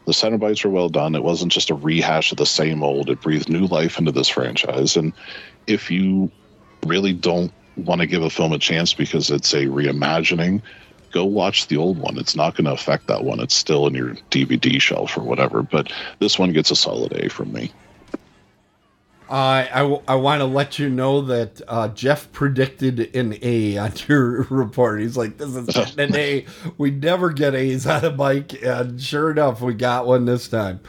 The 0.07 0.12
Cenobites 0.12 0.64
were 0.64 0.70
well 0.70 0.89
done. 0.89 1.14
It 1.14 1.22
wasn't 1.22 1.53
just 1.53 1.68
a 1.68 1.75
rehash 1.75 2.33
of 2.33 2.39
the 2.39 2.47
same 2.47 2.83
old. 2.83 3.11
It 3.11 3.20
breathed 3.20 3.51
new 3.51 3.66
life 3.66 3.99
into 3.99 4.12
this 4.12 4.31
franchise. 4.31 4.97
And 4.97 5.12
if 5.66 5.91
you 5.91 6.31
really 6.85 7.12
don't 7.12 7.53
want 7.77 8.01
to 8.01 8.07
give 8.07 8.22
a 8.22 8.31
film 8.31 8.53
a 8.53 8.59
chance 8.59 8.95
because 8.95 9.31
it's 9.31 9.53
a 9.53 9.66
reimagining, 9.66 10.62
go 11.11 11.27
watch 11.27 11.66
the 11.66 11.77
old 11.77 11.99
one. 11.99 12.18
It's 12.18 12.37
not 12.37 12.57
going 12.57 12.66
to 12.66 12.72
affect 12.72 13.07
that 13.09 13.25
one. 13.25 13.41
It's 13.41 13.55
still 13.55 13.87
in 13.87 13.95
your 13.95 14.14
DVD 14.31 14.81
shelf 14.81 15.16
or 15.16 15.22
whatever. 15.22 15.62
But 15.62 15.93
this 16.20 16.39
one 16.39 16.53
gets 16.53 16.70
a 16.70 16.77
solid 16.77 17.12
A 17.12 17.29
from 17.29 17.53
me. 17.53 17.70
Uh, 19.29 19.66
I, 19.72 19.79
w- 19.79 20.03
I 20.07 20.16
want 20.16 20.41
to 20.41 20.45
let 20.45 20.79
you 20.79 20.91
know 20.91 21.22
that 21.22 21.62
uh, 21.66 21.89
Jeff 21.89 22.31
predicted 22.33 23.14
an 23.16 23.39
A 23.41 23.79
on 23.79 23.93
your 24.09 24.43
report. 24.51 25.01
He's 25.01 25.16
like, 25.16 25.39
this 25.39 25.55
is 25.55 25.97
an 25.97 26.14
A. 26.14 26.45
We 26.77 26.91
never 26.91 27.31
get 27.31 27.55
A's 27.55 27.87
on 27.87 28.05
a 28.05 28.11
bike. 28.11 28.62
And 28.62 29.01
sure 29.01 29.31
enough, 29.31 29.61
we 29.62 29.75
got 29.75 30.07
one 30.07 30.27
this 30.27 30.49
time. 30.49 30.81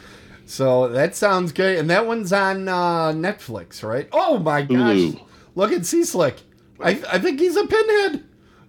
So 0.44 0.88
that 0.88 1.16
sounds 1.16 1.52
good. 1.52 1.78
And 1.78 1.88
that 1.90 2.06
one's 2.06 2.32
on 2.32 2.68
uh, 2.68 3.12
Netflix, 3.12 3.82
right? 3.82 4.08
Oh 4.12 4.38
my 4.38 4.62
gosh. 4.62 4.76
Hulu. 4.96 5.20
Look 5.54 5.72
at 5.72 5.80
Cieslak. 5.80 6.36
I, 6.78 6.90
I 7.10 7.18
think 7.18 7.40
he's 7.40 7.56
a 7.56 7.66
pinhead. 7.66 8.22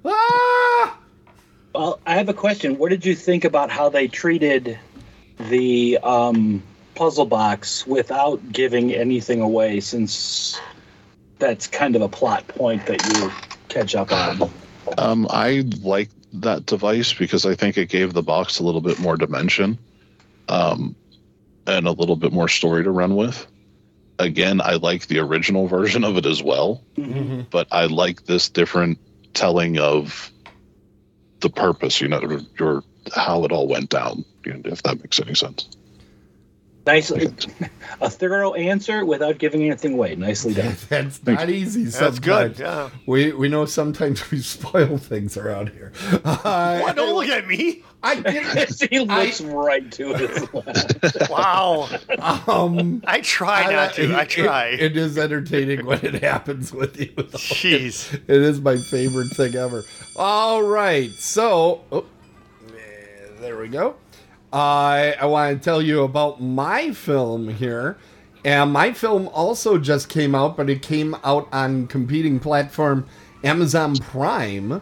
Ah! 0.06 0.98
Well, 1.76 2.00
I 2.06 2.16
have 2.16 2.30
a 2.30 2.34
question. 2.34 2.78
What 2.78 2.90
did 2.90 3.06
you 3.06 3.14
think 3.14 3.44
about 3.44 3.70
how 3.70 3.90
they 3.90 4.08
treated 4.08 4.80
the 5.38 6.00
um, 6.02 6.64
puzzle 6.98 7.26
box 7.26 7.86
without 7.88 8.52
giving 8.52 8.94
anything 8.94 9.42
away? 9.42 9.80
Since 9.80 10.60
that's 11.40 11.68
kind 11.68 11.96
of 11.96 12.02
a 12.02 12.10
plot 12.10 12.48
point 12.48 12.86
that 12.88 13.04
you 13.14 13.32
catch 13.70 13.96
up 13.96 14.12
on. 14.12 14.50
Um, 14.98 15.28
I 15.30 15.64
like 15.82 16.10
that 16.34 16.66
device 16.66 17.14
because 17.14 17.46
I 17.46 17.56
think 17.56 17.78
it 17.78 17.90
gave 17.90 18.14
the 18.14 18.24
box 18.24 18.60
a 18.60 18.64
little 18.64 18.82
bit 18.82 19.00
more 19.00 19.16
dimension, 19.18 19.78
um, 20.50 20.96
and 21.66 21.88
a 21.88 21.92
little 21.92 22.16
bit 22.16 22.34
more 22.34 22.48
story 22.48 22.84
to 22.84 22.92
run 22.92 23.16
with. 23.16 23.46
Again, 24.20 24.62
I 24.62 24.74
like 24.76 25.08
the 25.08 25.20
original 25.20 25.68
version 25.68 26.04
of 26.04 26.18
it 26.18 26.26
as 26.26 26.42
well, 26.42 26.82
but 27.52 27.68
I 27.72 27.86
like 27.86 28.26
this 28.26 28.50
different 28.50 28.98
telling 29.34 29.78
of 29.78 30.32
the 31.42 31.50
purpose. 31.50 32.02
You 32.02 32.08
know, 32.08 32.42
your 32.60 32.84
how 33.14 33.44
it 33.46 33.52
all 33.52 33.68
went 33.68 33.90
down. 33.90 34.26
If 34.44 34.82
that 34.84 35.00
makes 35.00 35.20
any 35.20 35.36
sense. 35.36 35.68
Nicely, 36.88 37.28
a 38.02 38.10
thorough 38.10 38.54
answer 38.54 39.06
without 39.06 39.38
giving 39.38 39.64
anything 39.64 39.94
away. 39.94 40.16
Nicely 40.16 40.54
done. 40.54 40.76
That's 40.90 41.24
not 41.26 41.50
easy. 41.50 41.84
That's 41.84 42.18
good, 42.20 42.58
yeah. 42.58 42.90
We 43.06 43.34
we 43.34 43.50
know 43.50 43.66
sometimes 43.66 44.32
we 44.32 44.40
spoil 44.56 44.98
things 44.98 45.36
around 45.38 45.70
here. 45.70 45.92
Uh, 46.24 46.80
What? 46.80 46.96
Don't 46.96 47.14
look 47.14 47.28
at 47.28 47.46
me. 47.48 47.84
I 48.04 48.20
didn't. 48.22 48.90
he 48.90 49.00
looks 49.00 49.42
right 49.42 49.92
to 49.94 50.12
it 50.14 50.22
as 51.04 51.14
well. 51.28 51.90
Wow. 52.20 52.48
Um, 52.48 53.04
I 53.06 53.20
try 53.22 53.72
not 53.72 53.94
to. 53.96 54.14
I 54.14 54.22
it- 54.22 54.30
try. 54.30 54.66
it 54.68 54.96
is 54.96 55.18
entertaining 55.18 55.86
when 55.86 56.00
it 56.06 56.24
happens 56.24 56.72
with 56.72 56.98
you. 57.00 57.12
though. 57.18 57.24
Jeez. 57.24 58.14
It 58.14 58.30
is 58.30 58.62
my 58.62 58.78
favorite 58.78 59.28
thing 59.30 59.56
ever. 59.56 59.84
All 60.16 60.64
right, 60.64 61.12
so 61.12 61.82
oh, 61.92 62.06
there 63.42 63.58
we 63.58 63.68
go. 63.68 63.96
I 64.52 65.16
I 65.20 65.26
want 65.26 65.58
to 65.58 65.64
tell 65.64 65.82
you 65.82 66.04
about 66.04 66.42
my 66.42 66.92
film 66.92 67.50
here, 67.50 67.98
and 68.46 68.72
my 68.72 68.94
film 68.94 69.28
also 69.30 69.78
just 69.78 70.10
came 70.10 70.34
out, 70.36 70.56
but 70.58 70.70
it 70.70 70.82
came 70.82 71.16
out 71.24 71.48
on 71.52 71.88
competing 71.88 72.40
platform 72.40 73.06
Amazon 73.44 73.96
Prime, 73.96 74.72
and 74.72 74.82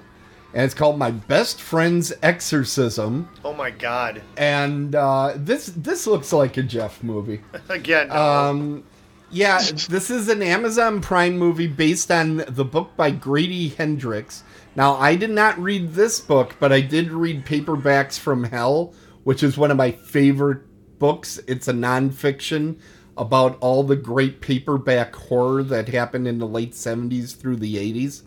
it's 0.53 0.73
called 0.73 0.97
My 0.97 1.11
Best 1.11 1.61
Friend's 1.61 2.13
Exorcism. 2.21 3.27
Oh 3.43 3.53
my 3.53 3.71
God. 3.71 4.21
And 4.37 4.95
uh, 4.95 5.33
this 5.35 5.67
this 5.75 6.07
looks 6.07 6.31
like 6.31 6.57
a 6.57 6.63
Jeff 6.63 7.03
movie. 7.03 7.41
Again. 7.69 8.09
no. 8.09 8.15
Um, 8.15 8.83
yeah, 9.31 9.59
this 9.89 10.09
is 10.09 10.29
an 10.29 10.41
Amazon 10.41 11.01
Prime 11.01 11.37
movie 11.37 11.67
based 11.67 12.11
on 12.11 12.45
the 12.47 12.63
book 12.63 12.95
by 12.95 13.11
Grady 13.11 13.69
Hendrix. 13.69 14.43
Now, 14.75 14.95
I 14.95 15.15
did 15.15 15.31
not 15.31 15.57
read 15.57 15.93
this 15.93 16.19
book, 16.19 16.55
but 16.59 16.71
I 16.71 16.81
did 16.81 17.11
read 17.11 17.45
Paperbacks 17.45 18.19
from 18.19 18.43
Hell, 18.43 18.93
which 19.25 19.43
is 19.43 19.57
one 19.57 19.71
of 19.71 19.77
my 19.77 19.91
favorite 19.91 20.61
books. 20.97 21.39
It's 21.47 21.67
a 21.67 21.73
nonfiction 21.73 22.79
about 23.17 23.57
all 23.59 23.83
the 23.83 23.95
great 23.95 24.39
paperback 24.39 25.15
horror 25.15 25.63
that 25.63 25.89
happened 25.89 26.27
in 26.27 26.37
the 26.37 26.47
late 26.47 26.71
70s 26.71 27.35
through 27.35 27.57
the 27.57 27.75
80s. 27.75 28.21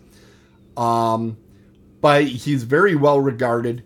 Um, 0.79 1.37
but 2.01 2.25
he's 2.25 2.63
very 2.63 2.95
well 2.95 3.19
regarded. 3.19 3.83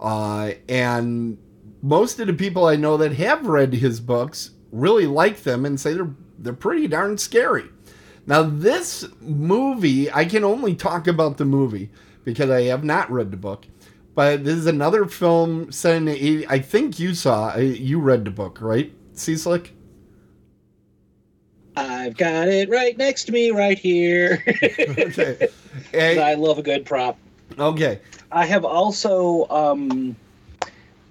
Uh, 0.00 0.52
and 0.68 1.38
most 1.82 2.18
of 2.18 2.26
the 2.26 2.34
people 2.34 2.66
I 2.66 2.76
know 2.76 2.96
that 2.96 3.12
have 3.12 3.46
read 3.46 3.72
his 3.72 4.00
books 4.00 4.50
really 4.72 5.06
like 5.06 5.42
them 5.42 5.64
and 5.64 5.80
say 5.80 5.94
they're 5.94 6.14
they're 6.38 6.52
pretty 6.52 6.86
darn 6.86 7.16
scary. 7.16 7.64
Now 8.26 8.42
this 8.42 9.06
movie, 9.20 10.12
I 10.12 10.24
can 10.24 10.44
only 10.44 10.74
talk 10.74 11.06
about 11.06 11.38
the 11.38 11.44
movie 11.44 11.90
because 12.24 12.50
I 12.50 12.62
have 12.64 12.84
not 12.84 13.10
read 13.10 13.30
the 13.30 13.36
book. 13.36 13.66
But 14.16 14.44
this 14.44 14.56
is 14.56 14.66
another 14.66 15.04
film 15.04 15.70
set 15.70 15.96
in 15.96 16.06
the 16.06 16.18
80s. 16.18 16.46
I 16.48 16.58
think 16.58 16.98
you 16.98 17.12
saw, 17.14 17.52
uh, 17.54 17.58
you 17.58 18.00
read 18.00 18.24
the 18.24 18.30
book, 18.30 18.62
right, 18.62 18.90
Cieslak? 19.14 19.68
I've 21.76 22.16
got 22.16 22.48
it 22.48 22.70
right 22.70 22.96
next 22.96 23.24
to 23.24 23.32
me, 23.32 23.50
right 23.50 23.78
here. 23.78 24.42
Okay. 24.98 25.48
Eh, 25.92 26.18
I 26.18 26.34
love 26.34 26.58
a 26.58 26.62
good 26.62 26.86
prop. 26.86 27.18
okay. 27.58 28.00
I 28.32 28.46
have 28.46 28.64
also, 28.64 29.46
um, 29.50 30.16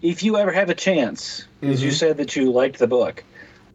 if 0.02 0.24
you 0.24 0.38
ever 0.38 0.52
have 0.52 0.72
a 0.72 0.74
chance, 0.74 1.46
because 1.62 1.84
you 1.84 1.92
said 1.92 2.18
that 2.18 2.36
you 2.36 2.52
liked 2.52 2.80
the 2.80 2.88
book, 2.88 3.24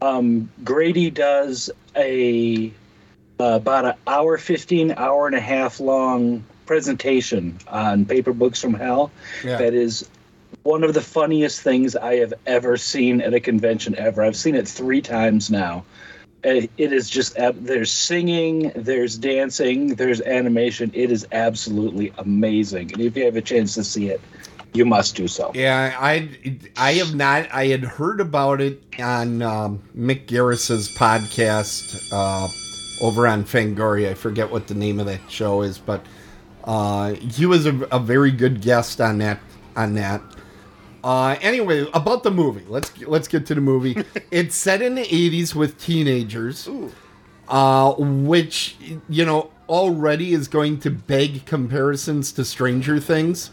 um, 0.01 0.51
Grady 0.65 1.09
does 1.09 1.69
a 1.95 2.73
uh, 3.39 3.43
about 3.55 3.85
an 3.85 3.93
hour, 4.05 4.37
fifteen, 4.37 4.91
hour 4.97 5.27
and 5.27 5.35
a 5.35 5.39
half 5.39 5.79
long 5.79 6.43
presentation 6.65 7.57
on 7.67 8.05
Paperbacks 8.05 8.61
from 8.61 8.73
Hell. 8.73 9.11
Yeah. 9.43 9.57
That 9.57 9.73
is 9.73 10.09
one 10.63 10.83
of 10.83 10.93
the 10.93 11.01
funniest 11.01 11.61
things 11.61 11.95
I 11.95 12.15
have 12.15 12.33
ever 12.45 12.77
seen 12.77 13.21
at 13.21 13.33
a 13.33 13.39
convention 13.39 13.95
ever. 13.97 14.21
I've 14.23 14.35
seen 14.35 14.55
it 14.55 14.67
three 14.67 15.01
times 15.01 15.49
now. 15.49 15.83
Uh, 16.45 16.67
It 16.77 16.91
is 16.91 17.09
just 17.09 17.35
there's 17.35 17.91
singing, 17.91 18.71
there's 18.75 19.17
dancing, 19.17 19.95
there's 19.95 20.21
animation. 20.21 20.91
It 20.93 21.11
is 21.11 21.27
absolutely 21.31 22.11
amazing. 22.17 22.91
And 22.93 23.01
if 23.01 23.15
you 23.15 23.25
have 23.25 23.35
a 23.35 23.41
chance 23.41 23.75
to 23.75 23.83
see 23.83 24.09
it, 24.09 24.21
you 24.73 24.85
must 24.85 25.15
do 25.15 25.27
so. 25.27 25.51
Yeah, 25.53 25.95
I 25.99 26.29
I 26.77 26.93
have 26.93 27.13
not. 27.13 27.51
I 27.53 27.67
had 27.67 27.83
heard 27.83 28.21
about 28.21 28.61
it 28.61 28.81
on 28.99 29.41
um, 29.41 29.81
Mick 29.97 30.27
Garris's 30.27 30.89
podcast 30.95 32.07
uh, 32.11 32.47
over 33.05 33.27
on 33.27 33.43
Fangoria. 33.43 34.11
I 34.11 34.13
forget 34.13 34.49
what 34.49 34.67
the 34.67 34.75
name 34.75 34.99
of 34.99 35.05
that 35.07 35.19
show 35.29 35.61
is, 35.61 35.77
but 35.77 36.05
uh, 36.63 37.13
he 37.13 37.45
was 37.45 37.65
a, 37.65 37.75
a 37.91 37.99
very 37.99 38.31
good 38.31 38.61
guest 38.61 39.01
on 39.01 39.17
that 39.19 39.39
on 39.75 39.93
that. 39.95 40.21
Uh, 41.03 41.35
anyway, 41.41 41.87
about 41.93 42.23
the 42.23 42.31
movie. 42.31 42.65
Let's 42.67 42.95
let's 43.01 43.27
get 43.27 43.45
to 43.47 43.55
the 43.55 43.61
movie. 43.61 44.03
it's 44.31 44.55
set 44.55 44.81
in 44.81 44.95
the 44.95 45.03
'80s 45.03 45.55
with 45.55 45.79
teenagers, 45.79 46.69
uh, 47.47 47.93
which 47.97 48.77
you 49.09 49.25
know 49.25 49.51
already 49.67 50.33
is 50.33 50.47
going 50.47 50.79
to 50.81 50.91
beg 50.91 51.45
comparisons 51.45 52.31
to 52.33 52.45
Stranger 52.45 52.99
Things. 52.99 53.51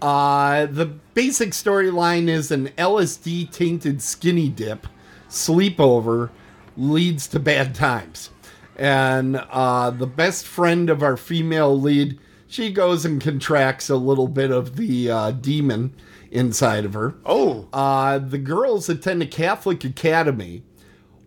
Uh, 0.00 0.66
the 0.66 0.86
basic 0.86 1.50
storyline 1.50 2.28
is 2.28 2.50
an 2.50 2.68
LSD 2.78 3.50
tainted 3.50 4.02
skinny 4.02 4.48
dip 4.48 4.86
sleepover 5.28 6.30
leads 6.76 7.26
to 7.28 7.40
bad 7.40 7.74
times. 7.74 8.30
And 8.76 9.36
uh, 9.36 9.90
the 9.90 10.06
best 10.06 10.46
friend 10.46 10.90
of 10.90 11.02
our 11.02 11.16
female 11.16 11.78
lead, 11.78 12.18
she 12.46 12.70
goes 12.70 13.04
and 13.04 13.20
contracts 13.20 13.88
a 13.88 13.96
little 13.96 14.28
bit 14.28 14.50
of 14.50 14.76
the 14.76 15.10
uh, 15.10 15.30
demon 15.30 15.94
inside 16.30 16.84
of 16.84 16.94
her. 16.94 17.14
oh. 17.24 17.68
Uh, 17.72 18.18
the 18.18 18.38
girls 18.38 18.88
attend 18.88 19.22
a 19.22 19.26
Catholic 19.26 19.84
academy, 19.84 20.62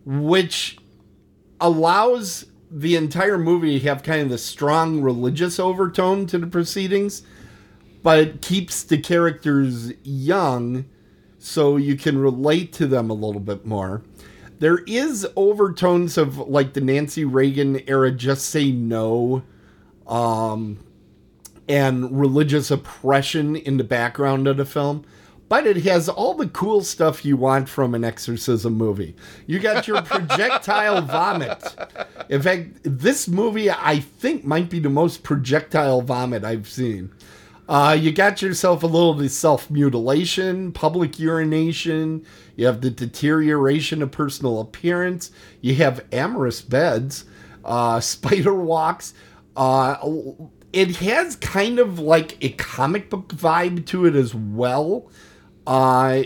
which 0.05 0.77
allows 1.59 2.45
the 2.71 2.95
entire 2.95 3.37
movie 3.37 3.79
to 3.79 3.87
have 3.87 4.03
kind 4.03 4.21
of 4.21 4.29
the 4.29 4.37
strong 4.37 5.01
religious 5.01 5.59
overtone 5.59 6.27
to 6.27 6.37
the 6.37 6.47
proceedings, 6.47 7.23
but 8.03 8.41
keeps 8.41 8.83
the 8.83 8.97
characters 8.97 9.91
young 10.03 10.85
so 11.39 11.77
you 11.77 11.95
can 11.95 12.17
relate 12.17 12.71
to 12.73 12.85
them 12.85 13.09
a 13.09 13.13
little 13.13 13.41
bit 13.41 13.65
more. 13.65 14.03
There 14.59 14.79
is 14.79 15.27
overtones 15.35 16.17
of 16.17 16.37
like 16.37 16.73
the 16.73 16.81
Nancy 16.81 17.25
Reagan 17.25 17.81
era 17.87 18.11
just 18.11 18.45
say 18.45 18.71
no 18.71 19.43
um 20.07 20.79
and 21.67 22.19
religious 22.19 22.71
oppression 22.71 23.55
in 23.55 23.77
the 23.77 23.83
background 23.83 24.47
of 24.47 24.57
the 24.57 24.65
film. 24.65 25.05
But 25.47 25.65
it 25.65 25.77
has 25.77 26.07
all 26.07 26.35
the 26.35 26.47
cool 26.47 26.81
stuff 26.81 27.25
you 27.25 27.35
want 27.35 27.69
from 27.69 27.95
an 27.95 28.03
exorcism 28.03 28.73
movie. 28.73 29.15
You 29.47 29.59
got 29.59 29.87
your 29.87 30.01
projectile 30.03 31.01
vomit. 31.01 31.75
In 32.29 32.41
fact, 32.41 32.79
this 32.83 33.27
movie 33.27 33.69
I 33.71 33.99
think 33.99 34.45
might 34.45 34.69
be 34.69 34.79
the 34.79 34.89
most 34.89 35.23
projectile 35.23 36.01
vomit 36.01 36.43
I've 36.43 36.67
seen. 36.67 37.11
Uh, 37.69 37.95
you 37.97 38.11
got 38.11 38.41
yourself 38.41 38.81
a 38.81 38.87
little 38.87 39.29
self 39.29 39.69
mutilation, 39.69 40.71
public 40.71 41.19
urination. 41.19 42.25
You 42.55 42.65
have 42.65 42.81
the 42.81 42.89
deterioration 42.89 44.01
of 44.01 44.09
personal 44.09 44.59
appearance. 44.59 45.29
You 45.61 45.75
have 45.75 46.03
amorous 46.11 46.63
beds, 46.63 47.25
uh, 47.63 47.99
spider 47.99 48.55
walks. 48.55 49.13
Uh, 49.55 49.97
it 50.73 50.95
has 50.95 51.35
kind 51.35 51.77
of 51.77 51.99
like 51.99 52.43
a 52.43 52.49
comic 52.53 53.11
book 53.11 53.27
vibe 53.27 53.85
to 53.87 54.07
it 54.07 54.15
as 54.15 54.33
well. 54.33 55.11
Uh, 55.67 56.23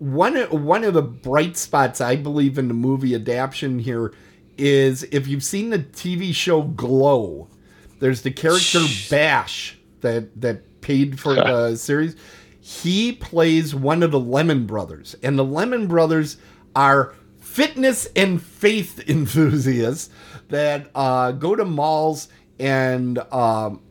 one 0.00 0.34
one 0.50 0.82
of 0.82 0.94
the 0.94 1.02
bright 1.02 1.56
spots 1.56 2.00
I 2.00 2.16
believe 2.16 2.58
in 2.58 2.66
the 2.66 2.74
movie 2.74 3.14
adaptation 3.14 3.78
here 3.78 4.12
is 4.58 5.04
if 5.04 5.28
you've 5.28 5.44
seen 5.44 5.70
the 5.70 5.78
TV 5.78 6.34
show 6.34 6.62
Glow, 6.62 7.48
there's 8.00 8.22
the 8.22 8.32
character 8.32 8.80
Bash 9.08 9.78
that 10.02 10.40
that 10.40 10.80
paid 10.80 11.18
for 11.18 11.34
the 11.34 11.76
series. 11.76 12.16
He 12.60 13.12
plays 13.12 13.74
one 13.74 14.02
of 14.02 14.12
the 14.12 14.20
Lemon 14.20 14.66
Brothers, 14.66 15.16
and 15.22 15.38
the 15.38 15.44
Lemon 15.44 15.88
Brothers 15.88 16.36
are 16.76 17.14
fitness 17.40 18.06
and 18.14 18.42
faith 18.42 19.02
enthusiasts 19.08 20.10
that 20.48 20.90
uh, 20.94 21.32
go 21.32 21.56
to 21.56 21.64
malls 21.64 22.28
and 22.58 23.18
um, 23.32 23.82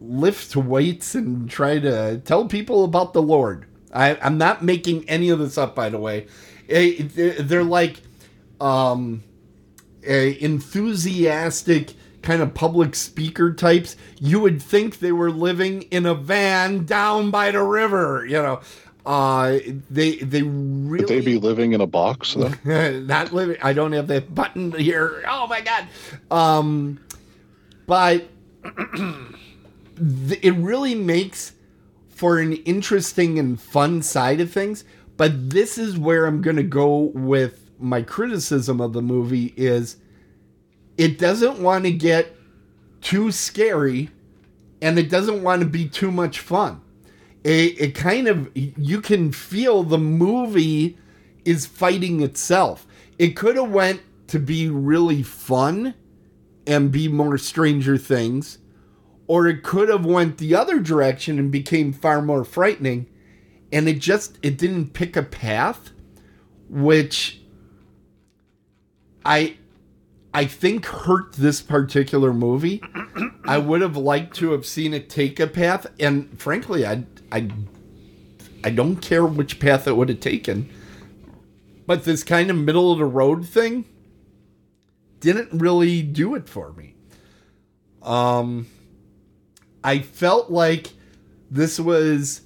lift 0.00 0.56
weights 0.56 1.14
and 1.14 1.48
try 1.48 1.78
to 1.78 2.18
tell 2.24 2.46
people 2.46 2.84
about 2.84 3.12
the 3.12 3.22
Lord. 3.22 3.66
I, 3.92 4.16
I'm 4.16 4.38
not 4.38 4.64
making 4.64 5.08
any 5.08 5.30
of 5.30 5.38
this 5.38 5.58
up, 5.58 5.74
by 5.74 5.88
the 5.88 5.98
way. 5.98 6.26
They're 6.68 7.64
like 7.64 8.00
um, 8.60 9.22
enthusiastic 10.02 11.94
kind 12.22 12.42
of 12.42 12.54
public 12.54 12.94
speaker 12.94 13.52
types. 13.52 13.96
You 14.18 14.40
would 14.40 14.62
think 14.62 14.98
they 14.98 15.12
were 15.12 15.30
living 15.30 15.82
in 15.82 16.06
a 16.06 16.14
van 16.14 16.84
down 16.84 17.30
by 17.30 17.50
the 17.50 17.62
river. 17.62 18.26
You 18.26 18.42
know, 18.42 18.60
uh, 19.06 19.58
they 19.90 20.16
they 20.16 20.42
really 20.42 21.04
Would 21.04 21.08
they 21.08 21.20
be 21.20 21.38
living 21.38 21.72
in 21.72 21.80
a 21.80 21.86
box 21.86 22.34
though? 22.34 22.52
not 23.00 23.32
living. 23.32 23.56
I 23.62 23.72
don't 23.72 23.92
have 23.92 24.08
that 24.08 24.34
button 24.34 24.72
here. 24.72 25.24
Oh 25.26 25.46
my 25.46 25.60
god. 25.60 25.86
Um, 26.30 27.00
but 27.86 28.28
it 29.96 30.54
really 30.54 30.94
makes 30.94 31.52
for 32.10 32.38
an 32.38 32.52
interesting 32.52 33.38
and 33.38 33.60
fun 33.60 34.02
side 34.02 34.40
of 34.40 34.50
things. 34.52 34.84
But 35.16 35.50
this 35.50 35.78
is 35.78 35.98
where 35.98 36.26
I'm 36.26 36.42
going 36.42 36.56
to 36.56 36.62
go 36.62 36.98
with 37.14 37.70
my 37.78 38.02
criticism 38.02 38.80
of 38.80 38.92
the 38.92 39.02
movie 39.02 39.54
is 39.56 39.96
it 41.00 41.18
doesn't 41.18 41.58
want 41.58 41.84
to 41.84 41.90
get 41.90 42.36
too 43.00 43.32
scary 43.32 44.10
and 44.82 44.98
it 44.98 45.08
doesn't 45.08 45.42
want 45.42 45.62
to 45.62 45.66
be 45.66 45.88
too 45.88 46.10
much 46.10 46.40
fun. 46.40 46.82
It, 47.42 47.80
it 47.80 47.94
kind 47.94 48.28
of 48.28 48.50
you 48.54 49.00
can 49.00 49.32
feel 49.32 49.82
the 49.82 49.96
movie 49.96 50.98
is 51.46 51.64
fighting 51.64 52.20
itself. 52.20 52.86
It 53.18 53.34
could 53.34 53.56
have 53.56 53.70
went 53.70 54.02
to 54.26 54.38
be 54.38 54.68
really 54.68 55.22
fun 55.22 55.94
and 56.66 56.92
be 56.92 57.08
more 57.08 57.38
Stranger 57.38 57.96
Things, 57.96 58.58
or 59.26 59.48
it 59.48 59.62
could 59.62 59.88
have 59.88 60.04
went 60.04 60.36
the 60.36 60.54
other 60.54 60.80
direction 60.80 61.38
and 61.38 61.50
became 61.50 61.94
far 61.94 62.20
more 62.20 62.44
frightening. 62.44 63.06
And 63.72 63.88
it 63.88 64.00
just 64.00 64.38
it 64.42 64.58
didn't 64.58 64.92
pick 64.92 65.16
a 65.16 65.22
path, 65.22 65.92
which 66.68 67.40
I 69.24 69.56
I 70.32 70.44
think 70.44 70.86
hurt 70.86 71.32
this 71.32 71.60
particular 71.60 72.32
movie. 72.32 72.82
I 73.44 73.58
would 73.58 73.80
have 73.80 73.96
liked 73.96 74.36
to 74.36 74.52
have 74.52 74.64
seen 74.64 74.94
it 74.94 75.10
take 75.10 75.40
a 75.40 75.46
path, 75.46 75.86
and 75.98 76.40
frankly, 76.40 76.86
I 76.86 77.04
I 77.32 77.50
I 78.62 78.70
don't 78.70 78.96
care 78.96 79.24
which 79.24 79.58
path 79.58 79.88
it 79.88 79.96
would 79.96 80.08
have 80.08 80.20
taken. 80.20 80.70
But 81.86 82.04
this 82.04 82.22
kind 82.22 82.50
of 82.50 82.56
middle 82.56 82.92
of 82.92 82.98
the 82.98 83.04
road 83.04 83.48
thing 83.48 83.84
didn't 85.18 85.60
really 85.60 86.02
do 86.02 86.34
it 86.36 86.48
for 86.48 86.72
me. 86.74 86.94
Um 88.02 88.68
I 89.82 89.98
felt 89.98 90.50
like 90.50 90.92
this 91.50 91.80
was 91.80 92.42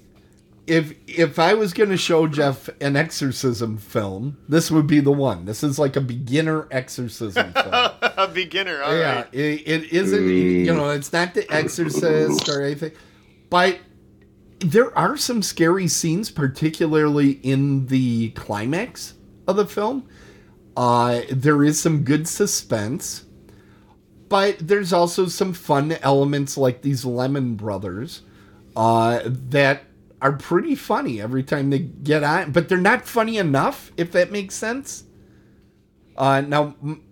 if 0.67 0.95
if 1.07 1.39
I 1.39 1.55
was 1.55 1.73
going 1.73 1.91
to 1.91 1.97
show 1.97 2.27
Jeff 2.27 2.69
an 2.81 2.97
exorcism 2.97 3.77
film, 3.77 4.39
this 4.49 4.71
would 4.71 4.87
be 4.87 5.01
the 5.01 5.13
one. 5.13 5.45
This 5.45 5.63
is 5.63 5.79
like 5.79 5.97
a 5.97 6.01
beginner 6.01 6.67
exorcism 6.71 7.53
film. 7.55 7.73
a 7.73 8.31
beginner. 8.33 8.83
All 8.83 8.97
yeah, 8.97 9.17
right. 9.17 9.35
it, 9.35 9.69
it 9.69 9.93
isn't. 9.93 10.29
You 10.29 10.75
know, 10.75 10.91
it's 10.91 11.13
not 11.13 11.35
The 11.35 11.51
Exorcist 11.53 12.49
or 12.49 12.63
anything, 12.63 12.93
but 13.51 13.79
there 14.61 14.97
are 14.97 15.17
some 15.17 15.43
scary 15.43 15.89
scenes, 15.89 16.31
particularly 16.31 17.33
in 17.43 17.87
the 17.87 18.31
climax 18.31 19.15
of 19.47 19.57
the 19.57 19.67
film. 19.67 20.09
Uh, 20.77 21.21
there 21.31 21.63
is 21.63 21.81
some 21.81 22.03
good 22.05 22.27
suspense, 22.27 23.27
but 24.29 24.57
there's 24.59 24.93
also 24.93 25.27
some 25.27 25.53
fun 25.53 25.93
elements 26.03 26.57
like 26.57 26.81
these 26.81 27.05
Lemon 27.05 27.55
Brothers 27.55 28.23
uh, 28.75 29.21
that 29.25 29.85
are 30.25 30.33
pretty 30.33 30.75
funny 30.75 31.21
every 31.21 31.43
time 31.43 31.69
they 31.69 31.81
get 31.81 32.25
on, 32.25 32.51
but 32.51 32.71
they're 32.71 32.79
not 32.79 33.07
funny 33.07 33.37
enough, 33.37 33.93
if 33.99 34.11
that 34.13 34.33
makes 34.33 34.55
sense. 34.55 35.05
Uh, 36.17 36.41
now, 36.41 36.75
M- 36.83 37.05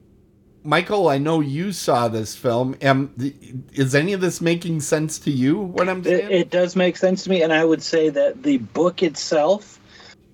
Michael, 0.64 1.08
I 1.10 1.18
know 1.18 1.40
you 1.40 1.72
saw 1.72 2.08
this 2.08 2.34
film. 2.34 2.74
Th- 2.74 3.34
is 3.74 3.94
any 3.94 4.14
of 4.14 4.22
this 4.22 4.40
making 4.40 4.80
sense 4.80 5.18
to 5.20 5.30
you? 5.30 5.58
What 5.58 5.90
I'm 5.90 6.02
saying? 6.02 6.30
It, 6.30 6.32
it 6.32 6.50
does 6.50 6.74
make 6.74 6.96
sense 6.96 7.24
to 7.24 7.30
me, 7.30 7.42
and 7.42 7.52
I 7.52 7.66
would 7.66 7.82
say 7.82 8.08
that 8.08 8.42
the 8.42 8.56
book 8.58 9.02
itself 9.02 9.78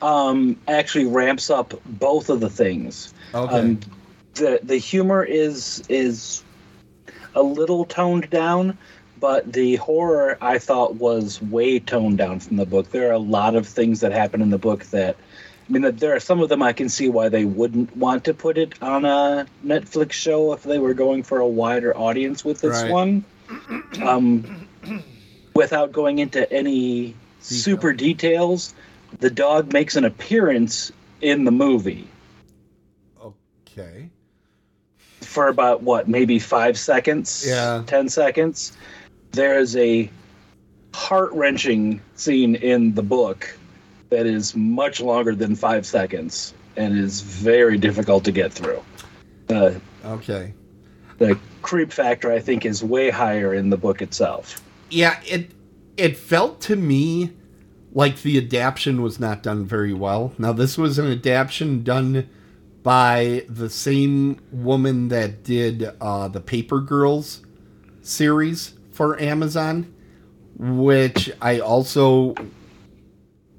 um, 0.01 0.57
actually 0.69 1.07
ramps 1.07 1.51
up 1.51 1.75
both 1.85 2.31
of 2.31 2.39
the 2.39 2.51
things. 2.51 3.13
okay. 3.35 3.59
Um, 3.59 3.81
the 4.35 4.61
the 4.63 4.77
humor 4.77 5.25
is 5.25 5.83
is 5.89 6.45
a 7.35 7.43
little 7.43 7.85
toned 7.87 8.31
down, 8.31 8.79
but 9.21 9.53
the 9.53 9.77
horror 9.77 10.37
I 10.41 10.59
thought 10.59 10.97
was 10.97 11.41
way 11.43 11.79
toned 11.79 12.19
down 12.19 12.41
from 12.41 12.57
the 12.57 12.67
book. 12.67 12.91
There 12.91 13.09
are 13.09 13.13
a 13.15 13.19
lot 13.19 13.55
of 13.57 13.67
things 13.67 14.01
that 14.01 14.13
happen 14.13 14.43
in 14.43 14.51
the 14.51 14.59
book 14.59 14.85
that 14.87 15.17
I 15.69 15.73
mean, 15.73 15.97
there 15.97 16.17
are 16.17 16.21
some 16.21 16.41
of 16.41 16.49
them 16.49 16.63
I 16.63 16.73
can 16.73 16.89
see 16.89 17.11
why 17.11 17.29
they 17.29 17.45
wouldn't 17.45 17.95
want 17.95 18.25
to 18.25 18.33
put 18.35 18.57
it 18.57 18.81
on 18.83 19.05
a 19.05 19.47
Netflix 19.65 20.13
show 20.13 20.55
if 20.55 20.63
they 20.63 20.79
were 20.79 20.95
going 20.95 21.23
for 21.23 21.39
a 21.41 21.47
wider 21.47 21.95
audience 21.97 22.43
with 22.45 22.61
this 22.63 22.83
Right. 22.83 22.91
one. 22.91 23.25
Um, 24.03 24.67
without 25.55 25.93
going 25.93 26.21
into 26.21 26.51
any 26.51 27.15
super 27.41 27.93
details, 27.93 28.75
the 29.21 29.31
dog 29.31 29.73
makes 29.73 29.97
an 29.97 30.05
appearance 30.05 30.91
in 31.21 31.45
the 31.45 31.51
movie 31.51 32.07
okay. 33.23 34.09
for 35.21 35.49
about 35.49 35.83
what 35.83 36.09
maybe 36.09 36.39
five 36.39 36.79
seconds 36.79 37.45
Yeah. 37.47 37.83
ten 37.87 38.09
seconds 38.09 38.73
there's 39.33 39.77
a 39.77 40.11
heart-wrenching 40.95 42.01
scene 42.15 42.55
in 42.57 42.95
the 42.95 43.03
book 43.03 43.57
that 44.11 44.27
is 44.27 44.57
much 44.57 45.01
longer 45.01 45.35
than 45.35 45.55
five 45.55 45.87
seconds 45.87 46.55
and 46.77 46.99
is 46.99 47.21
very 47.21 47.77
difficult 47.79 48.25
to 48.25 48.33
get 48.33 48.53
through 48.53 48.83
uh, 49.51 49.73
Okay. 50.05 50.55
the 51.19 51.39
creep 51.63 51.93
factor 51.93 52.33
i 52.33 52.39
think 52.41 52.65
is 52.65 52.83
way 52.83 53.11
higher 53.11 53.55
in 53.55 53.69
the 53.71 53.77
book 53.77 54.01
itself 54.03 54.61
Yeah, 54.91 55.21
it 55.27 55.51
it 55.97 56.17
felt 56.17 56.61
to 56.63 56.77
me 56.77 57.33
like 57.93 58.23
the 58.23 58.39
adaptation 58.39 59.03
was 59.03 59.19
not 59.19 59.43
done 59.43 59.65
very 59.67 59.93
well. 59.93 60.33
Now 60.39 60.53
this 60.53 60.79
was 60.79 60.99
an 60.99 61.07
adaptation 61.11 61.83
done 61.83 62.29
by 62.85 63.45
the 63.49 63.69
same 63.69 64.39
woman 64.53 65.09
that 65.09 65.43
did 65.43 65.91
uh, 66.01 66.29
the 66.29 66.41
Paper 66.41 66.81
Girls 66.81 67.43
series 68.01 68.75
for 68.99 69.17
Amazon, 69.23 69.95
which 70.59 71.31
I 71.41 71.61
also 71.61 72.35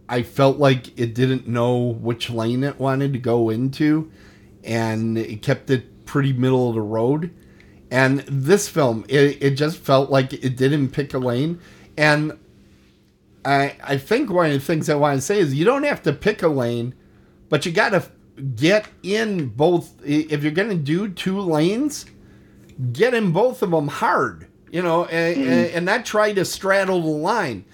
I 0.09 0.21
felt 0.23 0.57
like 0.57 0.99
it 0.99 1.15
didn't 1.15 1.47
know 1.47 1.77
which 1.77 2.29
lane 2.29 2.61
it 2.65 2.77
wanted 2.77 3.13
to 3.13 3.19
go 3.19 3.49
into, 3.49 4.11
and 4.65 5.17
it 5.17 5.41
kept 5.41 5.69
it 5.69 6.05
pretty 6.05 6.33
middle 6.33 6.67
of 6.67 6.75
the 6.75 6.81
road. 6.81 7.33
And 7.89 8.19
this 8.27 8.67
film, 8.67 9.05
it, 9.07 9.41
it 9.41 9.51
just 9.51 9.77
felt 9.77 10.09
like 10.09 10.33
it 10.33 10.57
didn't 10.57 10.89
pick 10.89 11.13
a 11.13 11.19
lane. 11.19 11.61
And 11.97 12.37
I 13.45 13.77
I 13.81 13.97
think 13.97 14.29
one 14.29 14.47
of 14.47 14.51
the 14.51 14.59
things 14.59 14.89
I 14.89 14.95
want 14.95 15.19
to 15.19 15.21
say 15.21 15.39
is 15.39 15.53
you 15.55 15.63
don't 15.63 15.83
have 15.83 16.03
to 16.03 16.11
pick 16.11 16.43
a 16.43 16.49
lane, 16.49 16.93
but 17.47 17.65
you 17.65 17.71
got 17.71 17.91
to 17.91 18.03
get 18.57 18.89
in 19.03 19.47
both. 19.47 19.93
If 20.03 20.43
you're 20.43 20.51
going 20.51 20.67
to 20.67 20.75
do 20.75 21.07
two 21.07 21.39
lanes, 21.39 22.07
get 22.91 23.13
in 23.13 23.31
both 23.31 23.61
of 23.61 23.71
them 23.71 23.87
hard, 23.87 24.48
you 24.71 24.81
know, 24.81 25.03
hmm. 25.03 25.13
and, 25.13 25.37
and, 25.41 25.65
and 25.71 25.85
not 25.85 26.05
try 26.05 26.33
to 26.33 26.45
straddle 26.45 27.01
the 27.01 27.07
line. 27.07 27.65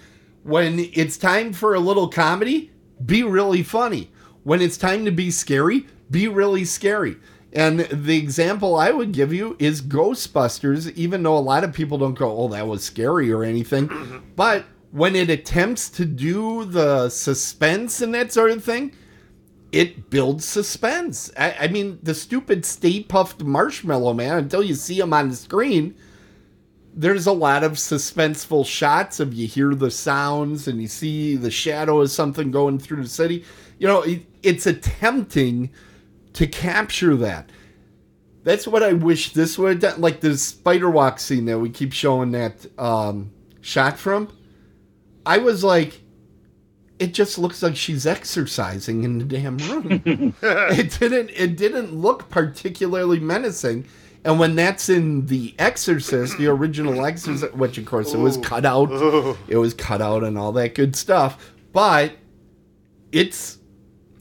When 0.43 0.79
it's 0.93 1.17
time 1.17 1.53
for 1.53 1.73
a 1.73 1.79
little 1.79 2.07
comedy, 2.07 2.71
be 3.03 3.23
really 3.23 3.63
funny. 3.63 4.11
When 4.43 4.61
it's 4.61 4.77
time 4.77 5.05
to 5.05 5.11
be 5.11 5.31
scary, 5.31 5.87
be 6.11 6.27
really 6.27 6.65
scary. 6.65 7.17
And 7.51 7.79
the 7.79 8.17
example 8.17 8.75
I 8.75 8.91
would 8.91 9.11
give 9.11 9.33
you 9.33 9.55
is 9.59 9.81
Ghostbusters, 9.81 10.93
even 10.95 11.23
though 11.23 11.37
a 11.37 11.39
lot 11.39 11.63
of 11.63 11.73
people 11.73 11.97
don't 11.97 12.13
go, 12.13 12.37
oh, 12.37 12.47
that 12.49 12.67
was 12.67 12.83
scary 12.83 13.31
or 13.31 13.43
anything. 13.43 13.87
Mm-hmm. 13.87 14.17
But 14.35 14.65
when 14.91 15.15
it 15.15 15.29
attempts 15.29 15.89
to 15.91 16.05
do 16.05 16.65
the 16.65 17.09
suspense 17.09 18.01
and 18.01 18.13
that 18.13 18.31
sort 18.31 18.51
of 18.51 18.63
thing, 18.63 18.93
it 19.71 20.09
builds 20.09 20.45
suspense. 20.45 21.31
I, 21.37 21.55
I 21.61 21.67
mean, 21.67 21.99
the 22.03 22.13
stupid 22.13 22.65
Stay 22.65 23.03
Puft 23.03 23.41
Marshmallow 23.41 24.13
Man, 24.13 24.37
until 24.37 24.63
you 24.63 24.75
see 24.75 24.99
him 24.99 25.13
on 25.13 25.29
the 25.29 25.35
screen, 25.35 25.95
there's 26.95 27.27
a 27.27 27.33
lot 27.33 27.63
of 27.63 27.73
suspenseful 27.73 28.65
shots 28.65 29.19
of 29.19 29.33
you 29.33 29.47
hear 29.47 29.75
the 29.75 29.91
sounds 29.91 30.67
and 30.67 30.81
you 30.81 30.87
see 30.87 31.35
the 31.35 31.51
shadow 31.51 31.99
of 31.99 32.09
something 32.09 32.51
going 32.51 32.79
through 32.79 33.03
the 33.03 33.09
city. 33.09 33.43
You 33.77 33.87
know, 33.87 34.01
it, 34.01 34.25
it's 34.41 34.65
attempting 34.65 35.71
to 36.33 36.47
capture 36.47 37.17
that. 37.17 37.49
That's 38.43 38.65
what 38.65 38.81
I 38.81 38.93
wish 38.93 39.33
this 39.33 39.57
would 39.57 39.71
have 39.71 39.79
done. 39.79 40.01
Like 40.01 40.21
the 40.21 40.37
spider 40.37 40.89
walk 40.89 41.19
scene 41.19 41.45
that 41.45 41.59
we 41.59 41.69
keep 41.69 41.91
showing 41.91 42.31
that 42.31 42.65
um, 42.79 43.31
shot 43.59 43.99
from. 43.99 44.31
I 45.25 45.39
was 45.39 45.63
like, 45.63 46.01
it 46.97 47.13
just 47.13 47.37
looks 47.37 47.61
like 47.61 47.75
she's 47.75 48.05
exercising 48.05 49.03
in 49.03 49.17
the 49.17 49.25
damn 49.25 49.57
room. 49.57 50.33
it 50.41 50.97
didn't. 50.97 51.31
It 51.31 51.57
didn't 51.57 51.93
look 51.93 52.29
particularly 52.29 53.19
menacing. 53.19 53.85
And 54.25 54.39
when 54.39 54.55
that's 54.55 54.89
in 54.89 55.27
The 55.27 55.53
Exorcist, 55.59 56.39
the 56.39 56.47
original 56.47 57.05
Exorcist, 57.05 57.53
which 57.53 57.77
of 57.77 57.85
course 57.85 58.11
it 58.11 58.17
was 58.17 58.37
cut 58.37 58.65
out, 58.65 58.89
it 59.47 59.57
was 59.57 59.75
cut 59.75 60.01
out 60.01 60.23
and 60.23 60.35
all 60.35 60.51
that 60.53 60.73
good 60.73 60.95
stuff. 60.95 61.53
But 61.71 62.13
it's 63.11 63.59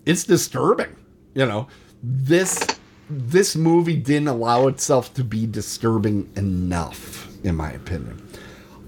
it's 0.05 0.25
disturbing. 0.25 0.95
You 1.35 1.47
know, 1.47 1.69
this 2.03 2.67
this 3.09 3.57
movie 3.57 3.97
didn't 3.97 4.29
allow 4.29 4.67
itself 4.69 5.15
to 5.15 5.25
be 5.25 5.47
disturbing 5.47 6.31
enough, 6.37 7.27
in 7.43 7.57
my 7.57 7.73
opinion. 7.73 8.29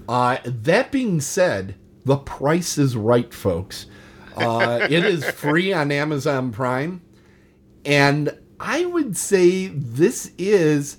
Uh, 0.07 0.37
that 0.45 0.91
being 0.91 1.19
said, 1.19 1.75
the 2.05 2.17
price 2.17 2.77
is 2.77 2.95
right, 2.95 3.33
folks. 3.33 3.87
Uh, 4.35 4.87
it 4.87 5.03
is 5.03 5.25
free 5.31 5.73
on 5.73 5.91
Amazon 5.91 6.51
Prime, 6.51 7.01
and 7.85 8.37
I 8.59 8.85
would 8.85 9.17
say 9.17 9.65
this 9.67 10.31
is 10.37 10.97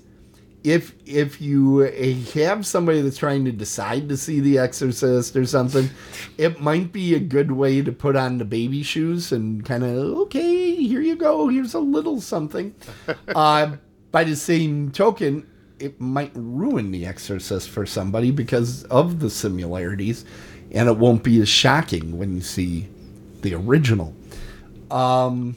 if 0.69 0.93
if 1.05 1.41
you 1.41 1.81
uh, 1.83 2.39
have 2.39 2.65
somebody 2.65 3.01
that's 3.01 3.17
trying 3.17 3.43
to 3.45 3.51
decide 3.51 4.07
to 4.09 4.17
see 4.17 4.39
The 4.39 4.59
Exorcist 4.59 5.35
or 5.35 5.45
something, 5.45 5.89
it 6.37 6.61
might 6.61 6.91
be 6.91 7.15
a 7.15 7.19
good 7.19 7.51
way 7.51 7.81
to 7.81 7.91
put 7.91 8.15
on 8.15 8.37
the 8.37 8.45
baby 8.45 8.83
shoes 8.83 9.31
and 9.31 9.65
kind 9.65 9.83
of 9.83 10.17
okay, 10.19 10.75
here 10.75 11.01
you 11.01 11.15
go, 11.15 11.47
here's 11.47 11.73
a 11.73 11.79
little 11.79 12.21
something. 12.21 12.75
uh, 13.35 13.77
by 14.11 14.23
the 14.23 14.35
same 14.35 14.91
token, 14.91 15.49
it 15.79 15.99
might 15.99 16.31
ruin 16.35 16.91
The 16.91 17.05
Exorcist 17.05 17.69
for 17.69 17.87
somebody 17.87 18.29
because 18.29 18.83
of 18.85 19.19
the 19.19 19.29
similarities, 19.31 20.23
and 20.71 20.87
it 20.87 20.97
won't 20.97 21.23
be 21.23 21.41
as 21.41 21.49
shocking 21.49 22.17
when 22.17 22.35
you 22.35 22.41
see 22.41 22.87
the 23.41 23.55
original. 23.55 24.13
Um, 24.91 25.55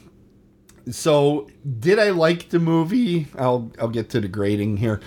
so 0.89 1.47
did 1.79 1.99
I 1.99 2.09
like 2.09 2.49
the 2.49 2.59
movie? 2.59 3.27
I'll 3.37 3.71
I'll 3.79 3.89
get 3.89 4.09
to 4.11 4.21
the 4.21 4.27
grading 4.27 4.77
here. 4.77 4.99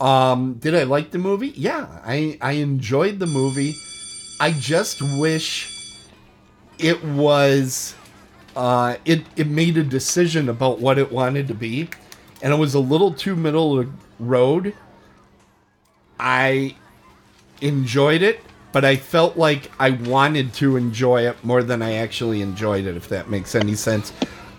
Um, 0.00 0.54
did 0.54 0.74
I 0.74 0.82
like 0.82 1.10
the 1.12 1.18
movie? 1.18 1.52
Yeah, 1.56 1.86
I 2.04 2.38
I 2.40 2.52
enjoyed 2.52 3.18
the 3.18 3.26
movie. 3.26 3.74
I 4.40 4.52
just 4.52 5.00
wish 5.18 5.70
it 6.78 7.02
was 7.04 7.94
uh, 8.56 8.96
it 9.04 9.24
it 9.36 9.48
made 9.48 9.76
a 9.76 9.84
decision 9.84 10.48
about 10.48 10.80
what 10.80 10.98
it 10.98 11.10
wanted 11.10 11.48
to 11.48 11.54
be, 11.54 11.88
and 12.42 12.52
it 12.52 12.56
was 12.56 12.74
a 12.74 12.80
little 12.80 13.12
too 13.12 13.36
middle 13.36 13.78
of 13.78 13.86
the 13.86 13.92
road. 14.18 14.74
I 16.18 16.76
enjoyed 17.60 18.22
it, 18.22 18.40
but 18.72 18.84
I 18.84 18.96
felt 18.96 19.36
like 19.36 19.70
I 19.78 19.90
wanted 19.90 20.52
to 20.54 20.76
enjoy 20.76 21.28
it 21.28 21.42
more 21.44 21.62
than 21.62 21.82
I 21.82 21.94
actually 21.94 22.42
enjoyed 22.42 22.86
it. 22.86 22.96
If 22.96 23.08
that 23.08 23.30
makes 23.30 23.54
any 23.54 23.74
sense, 23.74 24.12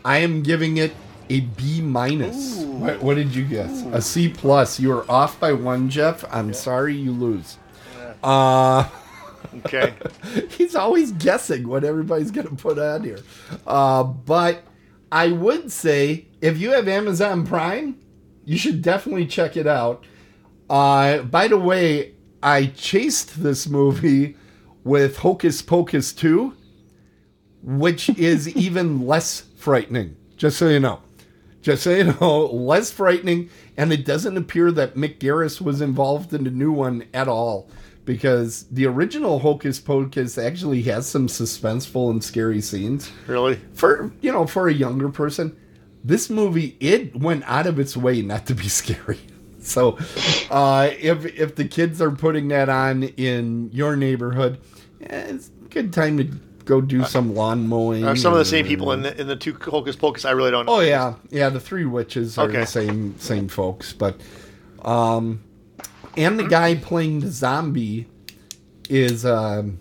I 0.05 0.19
am 0.19 0.41
giving 0.41 0.77
it 0.77 0.93
a 1.29 1.41
B 1.41 1.81
minus. 1.81 2.59
What, 2.59 3.01
what 3.03 3.15
did 3.15 3.35
you 3.35 3.43
guess? 3.43 3.83
A 3.91 4.01
C 4.01 4.29
plus. 4.29 4.79
You 4.79 4.93
are 4.93 5.11
off 5.11 5.39
by 5.39 5.51
one, 5.51 5.89
Jeff. 5.89 6.23
I'm 6.31 6.53
sorry, 6.53 6.95
you 6.95 7.11
lose. 7.11 7.57
Uh 8.23 8.87
Okay. 9.57 9.93
he's 10.49 10.75
always 10.75 11.11
guessing 11.13 11.67
what 11.67 11.83
everybody's 11.83 12.31
going 12.31 12.47
to 12.47 12.55
put 12.55 12.79
on 12.79 13.03
here. 13.03 13.19
Uh, 13.65 14.03
but 14.03 14.63
I 15.11 15.31
would 15.31 15.71
say 15.71 16.27
if 16.41 16.57
you 16.57 16.71
have 16.71 16.87
Amazon 16.87 17.45
Prime, 17.45 17.97
you 18.43 18.57
should 18.57 18.81
definitely 18.81 19.27
check 19.27 19.57
it 19.57 19.67
out. 19.67 20.05
Uh, 20.69 21.19
by 21.23 21.47
the 21.47 21.57
way, 21.57 22.13
I 22.41 22.67
chased 22.67 23.41
this 23.41 23.67
movie 23.67 24.35
with 24.83 25.17
Hocus 25.17 25.61
Pocus 25.61 26.13
2, 26.13 26.53
which 27.63 28.09
is 28.09 28.49
even 28.55 29.05
less 29.05 29.41
frightening, 29.65 30.15
just 30.37 30.57
so 30.57 30.69
you 30.69 30.79
know. 30.79 31.01
Just 31.63 31.81
so 31.81 31.89
you 31.89 32.03
know, 32.03 32.45
less 32.53 32.91
frightening, 32.91 33.49
and 33.75 33.91
it 33.91 34.05
doesn't 34.05 34.37
appear 34.37 34.71
that 34.71 34.93
Mick 34.93 35.17
Garris 35.17 35.59
was 35.59 35.81
involved 35.81 36.31
in 36.35 36.43
the 36.43 36.51
new 36.51 36.71
one 36.71 37.07
at 37.15 37.27
all 37.27 37.67
because 38.05 38.65
the 38.65 38.85
original 38.85 39.39
Hocus 39.39 39.79
Pocus 39.79 40.37
actually 40.37 40.83
has 40.83 41.07
some 41.07 41.25
suspenseful 41.25 42.11
and 42.11 42.23
scary 42.23 42.61
scenes 42.61 43.11
really? 43.25 43.59
for 43.73 44.13
you 44.21 44.31
know 44.31 44.45
for 44.45 44.67
a 44.67 44.73
younger 44.73 45.09
person. 45.09 45.57
This 46.03 46.29
movie 46.29 46.77
it 46.79 47.15
went 47.15 47.43
out 47.45 47.65
of 47.65 47.79
its 47.79 47.97
way 47.97 48.21
not 48.21 48.45
to 48.45 48.53
be 48.53 48.69
scary. 48.81 49.17
So 49.57 49.97
uh, 50.51 50.91
if 50.99 51.25
if 51.25 51.55
the 51.55 51.67
kids 51.67 52.03
are 52.03 52.11
putting 52.11 52.49
that 52.49 52.69
on 52.69 53.01
in 53.01 53.71
your 53.73 53.95
neighborhood, 53.95 54.59
eh, 55.01 55.31
it's 55.31 55.49
a 55.65 55.69
good 55.69 55.91
time 55.91 56.19
to 56.19 56.25
go 56.65 56.81
do 56.81 57.03
some 57.05 57.33
lawn 57.35 57.67
mowing. 57.67 58.03
Are 58.05 58.15
some 58.15 58.33
of 58.33 58.39
the 58.39 58.45
same 58.45 58.65
people 58.65 58.91
in 58.91 59.01
the 59.03 59.19
in 59.19 59.27
the 59.27 59.35
two 59.35 59.53
Hocus 59.53 59.95
Pocus? 59.95 60.25
I 60.25 60.31
really 60.31 60.51
don't 60.51 60.65
know. 60.65 60.73
Oh 60.77 60.79
yeah, 60.81 61.13
yeah. 61.29 61.49
The 61.49 61.59
three 61.59 61.85
witches 61.85 62.37
are 62.37 62.47
Okay. 62.47 62.61
the 62.61 62.65
same 62.65 63.17
same 63.19 63.47
folks, 63.47 63.93
but 63.93 64.19
um, 64.83 65.41
and 66.17 66.37
the 66.39 66.43
guy 66.47 66.75
playing 66.75 67.21
the 67.21 67.29
zombie 67.31 68.07
is 68.89 69.25
um, 69.25 69.79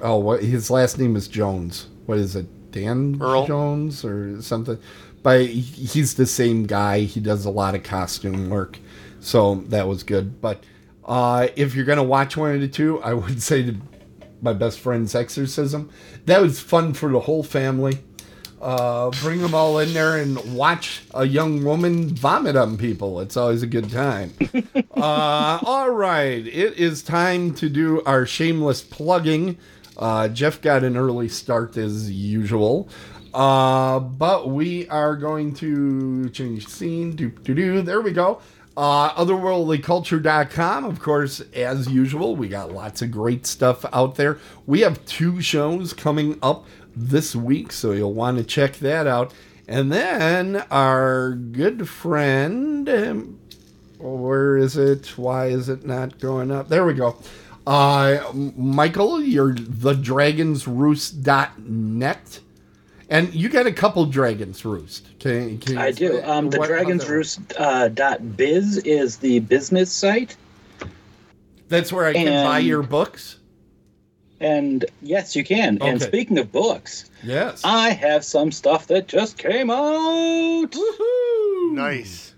oh 0.00 0.18
what 0.18 0.42
his 0.42 0.70
last 0.70 0.98
name 0.98 1.16
is 1.16 1.28
Jones. 1.28 1.86
What 2.06 2.18
is 2.18 2.36
it, 2.36 2.46
Dan 2.72 3.18
Earl? 3.20 3.46
Jones 3.46 4.04
or 4.04 4.40
something? 4.42 4.78
But 5.22 5.46
he's 5.46 6.14
the 6.14 6.26
same 6.26 6.64
guy. 6.66 7.00
He 7.00 7.20
does 7.20 7.44
a 7.44 7.50
lot 7.50 7.74
of 7.74 7.82
costume 7.82 8.48
work, 8.48 8.78
so 9.20 9.56
that 9.68 9.86
was 9.86 10.02
good. 10.02 10.40
But 10.40 10.64
uh, 11.04 11.48
if 11.56 11.74
you're 11.74 11.84
gonna 11.84 12.02
watch 12.02 12.36
one 12.36 12.54
of 12.54 12.60
the 12.60 12.68
two, 12.68 13.02
I 13.02 13.12
would 13.14 13.42
say 13.50 13.62
to 13.64 13.76
my 14.42 14.52
best 14.52 14.80
friend's 14.80 15.14
exorcism. 15.14 15.90
That 16.26 16.40
was 16.40 16.60
fun 16.60 16.94
for 16.94 17.10
the 17.10 17.20
whole 17.20 17.42
family 17.42 17.98
uh, 18.60 19.10
bring 19.22 19.40
them 19.40 19.54
all 19.54 19.78
in 19.78 19.92
there 19.94 20.16
and 20.18 20.54
watch 20.54 21.02
a 21.14 21.24
young 21.24 21.64
woman 21.64 22.14
vomit 22.14 22.56
on 22.56 22.76
people. 22.76 23.20
It's 23.20 23.36
always 23.36 23.62
a 23.62 23.66
good 23.66 23.90
time. 23.90 24.34
uh, 24.96 25.58
all 25.62 25.90
right, 25.90 26.46
it 26.46 26.74
is 26.76 27.02
time 27.02 27.54
to 27.54 27.68
do 27.68 28.02
our 28.04 28.26
shameless 28.26 28.82
plugging. 28.82 29.58
Uh, 29.96 30.28
Jeff 30.28 30.60
got 30.60 30.84
an 30.84 30.96
early 30.96 31.28
start 31.28 31.76
as 31.76 32.10
usual. 32.10 32.88
Uh, 33.32 34.00
but 34.00 34.50
we 34.50 34.88
are 34.88 35.14
going 35.14 35.54
to 35.54 36.28
change 36.30 36.66
scene. 36.66 37.14
Do, 37.14 37.30
do, 37.30 37.54
do. 37.54 37.80
There 37.80 38.00
we 38.00 38.12
go. 38.12 38.40
Uh, 38.76 39.12
otherworldlyculture.com, 39.14 40.84
of 40.84 41.00
course, 41.00 41.40
as 41.52 41.88
usual. 41.88 42.36
We 42.36 42.48
got 42.48 42.72
lots 42.72 43.02
of 43.02 43.10
great 43.10 43.46
stuff 43.46 43.84
out 43.92 44.14
there. 44.14 44.38
We 44.66 44.80
have 44.80 45.04
two 45.04 45.40
shows 45.40 45.92
coming 45.92 46.38
up 46.42 46.66
this 46.94 47.34
week, 47.36 47.72
so 47.72 47.92
you'll 47.92 48.14
want 48.14 48.38
to 48.38 48.44
check 48.44 48.76
that 48.76 49.06
out. 49.06 49.34
And 49.68 49.92
then 49.92 50.64
our 50.70 51.32
good 51.32 51.88
friend, 51.88 52.88
um, 52.88 53.38
where 53.98 54.56
is 54.56 54.76
it? 54.76 55.18
Why 55.18 55.46
is 55.46 55.68
it 55.68 55.84
not 55.84 56.18
going 56.18 56.50
up? 56.50 56.68
There 56.68 56.84
we 56.84 56.94
go. 56.94 57.16
Uh, 57.66 58.32
Michael, 58.34 59.20
you're 59.20 59.54
thedragonsroost.net. 59.54 62.40
And 63.10 63.34
you 63.34 63.48
got 63.48 63.66
a 63.66 63.72
couple 63.72 64.06
Dragons 64.06 64.64
Roost. 64.64 65.18
Can, 65.18 65.58
can 65.58 65.76
I 65.78 65.90
do. 65.90 66.22
Um, 66.22 66.48
the 66.48 66.58
what- 66.60 66.68
Dragons 66.68 67.02
how 67.02 67.10
Roost 67.10 67.40
uh, 67.58 67.88
dot 67.88 68.36
biz 68.36 68.78
is 68.78 69.16
the 69.18 69.40
business 69.40 69.92
site, 69.92 70.36
That's 71.68 71.92
where 71.92 72.06
I 72.06 72.12
can 72.12 72.46
buy 72.46 72.60
your 72.60 72.82
books? 72.82 73.36
and 74.42 74.86
yes, 75.02 75.36
you 75.36 75.44
can. 75.44 75.76
And 75.82 76.00
speaking 76.00 76.38
of 76.38 76.50
books, 76.50 77.10
Yes. 77.22 77.60
I 77.64 77.90
have 77.90 78.24
some 78.24 78.50
stuff 78.52 78.86
that 78.86 79.06
just 79.06 79.36
came 79.36 79.70
out. 79.70 80.70
Woohoo! 80.70 81.72
Nice. 81.72 82.34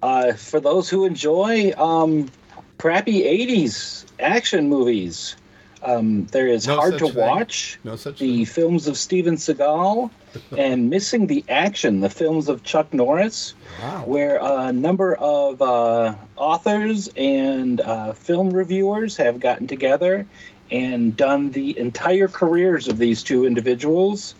Uh, 0.00 0.34
for 0.34 0.60
those 0.60 0.88
who 0.88 1.04
enjoy 1.06 1.72
um, 1.76 2.30
crappy 2.78 3.22
'80s 3.22 4.04
action 4.20 4.68
movies, 4.68 5.34
um, 5.84 6.26
there 6.26 6.46
is 6.46 6.66
No 6.66 6.76
Hard 6.76 6.98
to 6.98 7.08
thing. 7.08 7.16
Watch, 7.16 7.78
No 7.84 7.96
the 7.96 8.12
thing. 8.12 8.44
films 8.46 8.86
of 8.86 8.96
Steven 8.96 9.36
Seagal, 9.36 10.10
and 10.58 10.90
Missing 10.90 11.26
the 11.28 11.44
Action, 11.48 12.00
the 12.00 12.10
films 12.10 12.48
of 12.48 12.62
Chuck 12.64 12.92
Norris. 12.92 13.54
Wow. 13.82 14.04
where 14.06 14.38
a 14.40 14.72
number 14.72 15.16
of 15.16 15.60
uh, 15.60 16.14
authors 16.36 17.08
and 17.16 17.80
uh, 17.80 18.12
film 18.12 18.50
reviewers 18.50 19.16
have 19.16 19.40
gotten 19.40 19.66
together 19.66 20.26
and 20.70 21.16
done 21.16 21.50
the 21.50 21.76
entire 21.78 22.28
careers 22.28 22.86
of 22.88 22.98
these 22.98 23.22
two 23.22 23.44
individuals. 23.46 24.34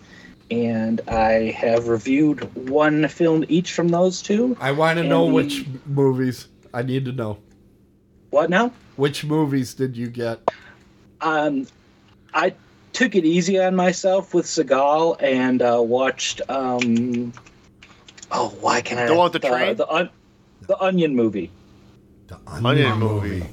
And 0.53 1.01
I 1.09 1.51
have 1.59 1.89
reviewed 1.89 2.45
one 2.69 3.09
film 3.09 3.45
each 3.49 3.73
from 3.73 3.89
those 3.89 4.23
two. 4.23 4.57
I 4.61 4.71
want 4.73 4.99
to 4.99 5.05
know 5.05 5.25
which 5.27 5.65
movies. 5.87 6.47
I 6.73 6.83
need 6.83 7.05
to 7.07 7.13
know. 7.13 7.39
What 8.31 8.51
now? 8.51 8.73
Which 8.97 9.25
movies 9.25 9.75
did 9.75 9.97
you 9.97 10.09
get? 10.09 10.49
Um, 11.25 11.67
I 12.33 12.55
took 12.93 13.15
it 13.17 13.25
easy 13.25 13.59
on 13.59 13.75
myself 13.75 14.35
with 14.35 14.47
Seagal 14.47 15.23
and 15.23 15.61
uh, 15.63 15.83
watched. 15.83 16.43
Um, 16.49 17.33
oh, 18.31 18.55
why 18.61 18.81
can 18.83 18.99
I? 18.99 19.07
The 19.07 19.15
one 19.15 19.33
with 19.33 19.41
the 19.43 19.49
train? 19.49 19.77
The, 19.77 19.89
on- 19.89 20.11
the 20.67 20.79
Onion 20.81 21.17
movie. 21.17 21.51
The 22.29 22.39
Onion 22.47 22.99
movie. 22.99 23.45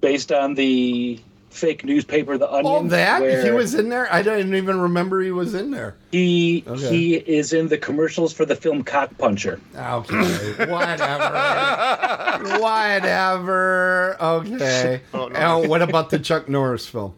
based 0.00 0.32
on 0.32 0.54
the 0.54 1.20
fake 1.52 1.84
newspaper 1.84 2.38
The 2.38 2.50
Onion. 2.50 2.66
Oh, 2.66 2.88
that 2.88 3.44
he 3.44 3.50
was 3.50 3.74
in 3.74 3.88
there. 3.88 4.12
I 4.12 4.22
didn't 4.22 4.54
even 4.54 4.80
remember 4.80 5.20
he 5.20 5.30
was 5.30 5.54
in 5.54 5.70
there. 5.70 5.96
he 6.10 6.64
Okay. 6.66 6.88
he 6.88 7.14
is 7.14 7.52
in 7.52 7.68
the 7.68 7.78
commercials 7.78 8.32
for 8.32 8.44
the 8.44 8.56
film 8.56 8.82
Cock 8.82 9.16
Puncher. 9.18 9.60
Okay, 9.76 10.66
whatever, 10.70 12.58
whatever. 12.60 14.16
Okay. 14.20 15.00
Oh, 15.14 15.28
no. 15.28 15.28
Now, 15.28 15.62
what 15.66 15.82
about 15.82 16.10
the 16.10 16.18
Chuck 16.18 16.48
Norris 16.48 16.86
film? 16.86 17.14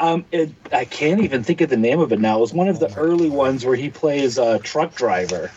Um, 0.00 0.24
it, 0.32 0.50
I 0.72 0.84
can't 0.84 1.20
even 1.22 1.42
think 1.42 1.60
of 1.60 1.70
the 1.70 1.76
name 1.76 2.00
of 2.00 2.12
it 2.12 2.20
now. 2.20 2.38
It 2.38 2.40
was 2.40 2.52
one 2.54 2.68
of 2.68 2.78
Oh 2.82 2.86
the 2.86 2.92
early 2.96 3.30
ones 3.30 3.64
where 3.64 3.76
he 3.76 3.90
plays 3.90 4.38
a 4.38 4.58
truck 4.60 4.94
driver. 4.94 5.50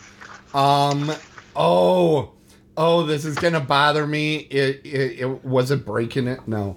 Um. 0.54 1.12
Oh. 1.56 2.30
Oh, 2.76 3.04
this 3.04 3.24
is 3.24 3.36
gonna 3.36 3.60
bother 3.60 4.06
me. 4.06 4.36
It. 4.36 4.80
It, 4.84 5.20
it 5.20 5.44
was 5.44 5.70
it 5.70 5.84
breaking 5.84 6.26
it? 6.26 6.46
No. 6.48 6.76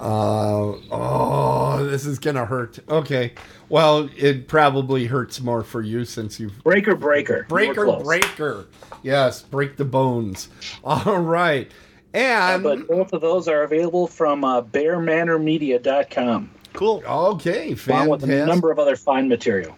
Uh. 0.00 0.72
Oh, 0.90 1.84
this 1.84 2.06
is 2.06 2.18
gonna 2.18 2.46
hurt. 2.46 2.78
Okay. 2.88 3.34
Well, 3.68 4.08
it 4.16 4.48
probably 4.48 5.06
hurts 5.06 5.40
more 5.40 5.62
for 5.62 5.82
you 5.82 6.04
since 6.04 6.40
you've 6.40 6.62
Breaker 6.64 6.96
Breaker. 6.96 7.38
You 7.40 7.44
breaker 7.48 7.84
breaker. 8.02 8.66
Yes, 9.02 9.42
break 9.42 9.76
the 9.76 9.84
bones. 9.84 10.48
All 10.84 11.18
right, 11.18 11.70
and 12.14 12.62
But 12.62 12.88
both 12.88 13.12
of 13.12 13.20
those 13.20 13.46
are 13.48 13.62
available 13.62 14.06
from 14.06 14.42
uh, 14.44 14.62
BearManorMedia.com, 14.62 16.50
Cool. 16.72 17.02
okay, 17.06 17.76
along 17.88 18.08
with 18.08 18.24
a 18.24 18.46
number 18.46 18.70
of 18.70 18.78
other 18.78 18.96
fine 18.96 19.28
material. 19.28 19.76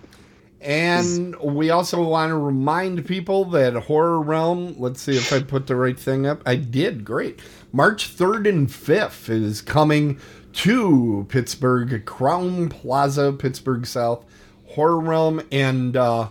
And 0.61 1.35
we 1.41 1.71
also 1.71 2.01
want 2.05 2.31
to 2.31 2.37
remind 2.37 3.05
people 3.05 3.45
that 3.47 3.75
Horror 3.75 4.21
Realm, 4.23 4.77
let's 4.79 5.01
see 5.03 5.17
if 5.17 5.33
I 5.33 5.43
put 5.43 5.67
the 5.67 5.75
right 5.75 5.99
thing 5.99 6.25
up. 6.25 6.41
I 6.47 6.55
did, 6.55 7.05
great. 7.05 7.41
March 7.73 8.15
3rd 8.15 8.49
and 8.49 8.69
5th 8.69 9.29
is 9.31 9.63
coming 9.63 10.19
to 10.53 11.27
Pittsburgh, 11.29 12.05
Crown 12.05 12.69
Plaza, 12.69 13.33
Pittsburgh 13.33 13.87
South, 13.87 14.25
Horror 14.69 15.01
Realm. 15.01 15.43
And 15.51 15.97
uh, 15.97 16.29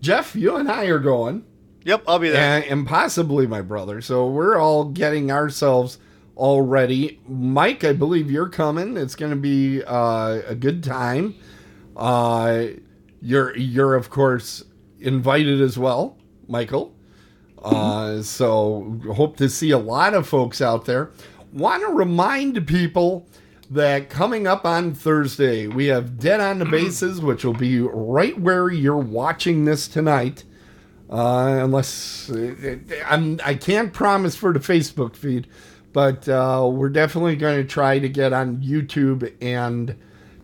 Jeff, 0.00 0.34
you 0.34 0.56
and 0.56 0.70
I 0.70 0.86
are 0.86 0.98
going, 0.98 1.44
Yep, 1.84 2.02
I'll 2.06 2.18
be 2.18 2.28
there. 2.28 2.40
and, 2.42 2.64
and 2.64 2.86
possibly 2.86 3.46
my 3.46 3.62
brother. 3.62 4.00
So 4.00 4.26
we're 4.28 4.58
all 4.58 4.84
getting 4.84 5.30
ourselves 5.30 5.98
all 6.36 6.62
ready. 6.62 7.20
Mike, 7.28 7.84
I 7.84 7.92
believe 7.92 8.30
you're 8.30 8.48
coming. 8.48 8.96
It's 8.96 9.14
going 9.14 9.30
to 9.30 9.36
be 9.36 9.82
uh, 9.84 10.40
a 10.46 10.54
good 10.54 10.82
time. 10.84 11.36
Uh, 11.96 12.64
you're 13.22 13.56
you're 13.56 13.94
of 13.94 14.10
course 14.10 14.64
invited 14.98 15.60
as 15.60 15.78
well, 15.78 16.16
Michael. 16.48 16.94
Uh, 17.62 18.22
so 18.22 18.98
hope 19.14 19.36
to 19.36 19.48
see 19.48 19.70
a 19.70 19.78
lot 19.78 20.14
of 20.14 20.26
folks 20.26 20.60
out 20.60 20.86
there. 20.86 21.10
Want 21.52 21.82
to 21.82 21.88
remind 21.88 22.66
people 22.66 23.26
that 23.70 24.10
coming 24.10 24.46
up 24.46 24.64
on 24.64 24.94
Thursday 24.94 25.68
we 25.68 25.86
have 25.86 26.18
Dead 26.18 26.40
on 26.40 26.58
the 26.58 26.64
Bases, 26.70 27.20
which 27.20 27.44
will 27.44 27.54
be 27.54 27.80
right 27.80 28.38
where 28.38 28.70
you're 28.70 28.96
watching 28.96 29.64
this 29.64 29.88
tonight. 29.88 30.44
Uh, 31.08 31.58
unless 31.64 32.30
I'm, 33.04 33.40
I 33.44 33.54
can't 33.54 33.92
promise 33.92 34.36
for 34.36 34.52
the 34.52 34.60
Facebook 34.60 35.16
feed, 35.16 35.48
but 35.92 36.28
uh, 36.28 36.68
we're 36.72 36.88
definitely 36.88 37.34
going 37.34 37.60
to 37.60 37.68
try 37.68 37.98
to 37.98 38.08
get 38.08 38.32
on 38.32 38.58
YouTube 38.58 39.32
and 39.40 39.96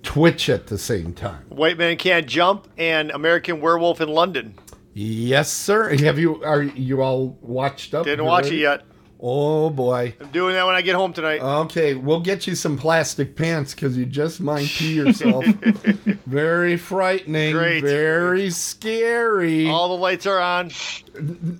Twitch 0.03 0.49
at 0.49 0.67
the 0.67 0.77
same 0.79 1.13
time. 1.13 1.45
White 1.49 1.79
Man 1.79 1.97
Can't 1.97 2.27
Jump 2.27 2.67
and 2.77 3.13
American 3.13 3.61
Werewolf 3.61 4.01
in 4.01 4.09
London. 4.09 4.55
Yes, 4.99 5.53
sir. 5.53 5.95
Have 5.95 6.19
you 6.19 6.43
are 6.43 6.63
you 6.63 7.03
all 7.03 7.37
watched 7.43 7.93
up? 7.93 8.07
Didn't 8.07 8.25
watch 8.25 8.47
it 8.47 8.57
yet. 8.57 8.83
Oh 9.21 9.69
boy. 9.69 10.15
I'm 10.19 10.31
doing 10.31 10.55
that 10.55 10.65
when 10.65 10.75
I 10.75 10.81
get 10.81 10.95
home 10.95 11.13
tonight. 11.13 11.43
Okay, 11.43 11.93
we'll 11.93 12.21
get 12.21 12.47
you 12.47 12.55
some 12.55 12.79
plastic 12.79 13.37
pants 13.37 13.75
because 13.75 13.95
you 13.99 14.07
just 14.07 14.41
might 14.41 14.67
pee 14.67 14.95
yourself. 14.95 15.45
very 16.27 16.79
frightening. 16.79 17.53
Great. 17.53 17.83
Very 17.83 18.49
scary. 18.49 19.69
All 19.69 19.91
the 19.91 20.01
lights 20.01 20.25
are 20.25 20.41
on. 20.41 20.71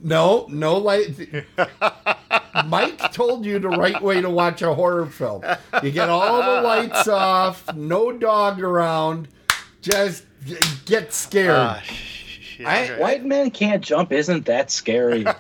No, 0.03 0.47
no 0.49 0.79
light. 0.79 1.45
Mike 2.65 3.13
told 3.13 3.45
you 3.45 3.59
the 3.59 3.69
right 3.69 4.01
way 4.01 4.23
to 4.23 4.31
watch 4.31 4.63
a 4.63 4.73
horror 4.73 5.05
film. 5.05 5.43
You 5.83 5.91
get 5.91 6.09
all 6.09 6.41
the 6.41 6.63
lights 6.63 7.07
off, 7.09 7.75
no 7.75 8.13
dog 8.13 8.63
around, 8.63 9.29
just 9.83 10.25
get 10.87 11.13
scared. 11.13 11.51
Ah, 11.55 11.83
shit. 12.57 12.67
I- 12.67 12.85
Okay. 12.85 13.01
White 13.01 13.25
Man 13.25 13.51
Can't 13.51 13.83
Jump 13.83 14.13
isn't 14.13 14.45
that 14.47 14.71
scary. 14.71 15.25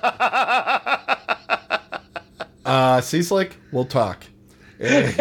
Uh, 2.65 3.01
Cieslak, 3.01 3.53
we'll 3.71 3.85
talk. 3.85 4.25
let, 4.81 5.17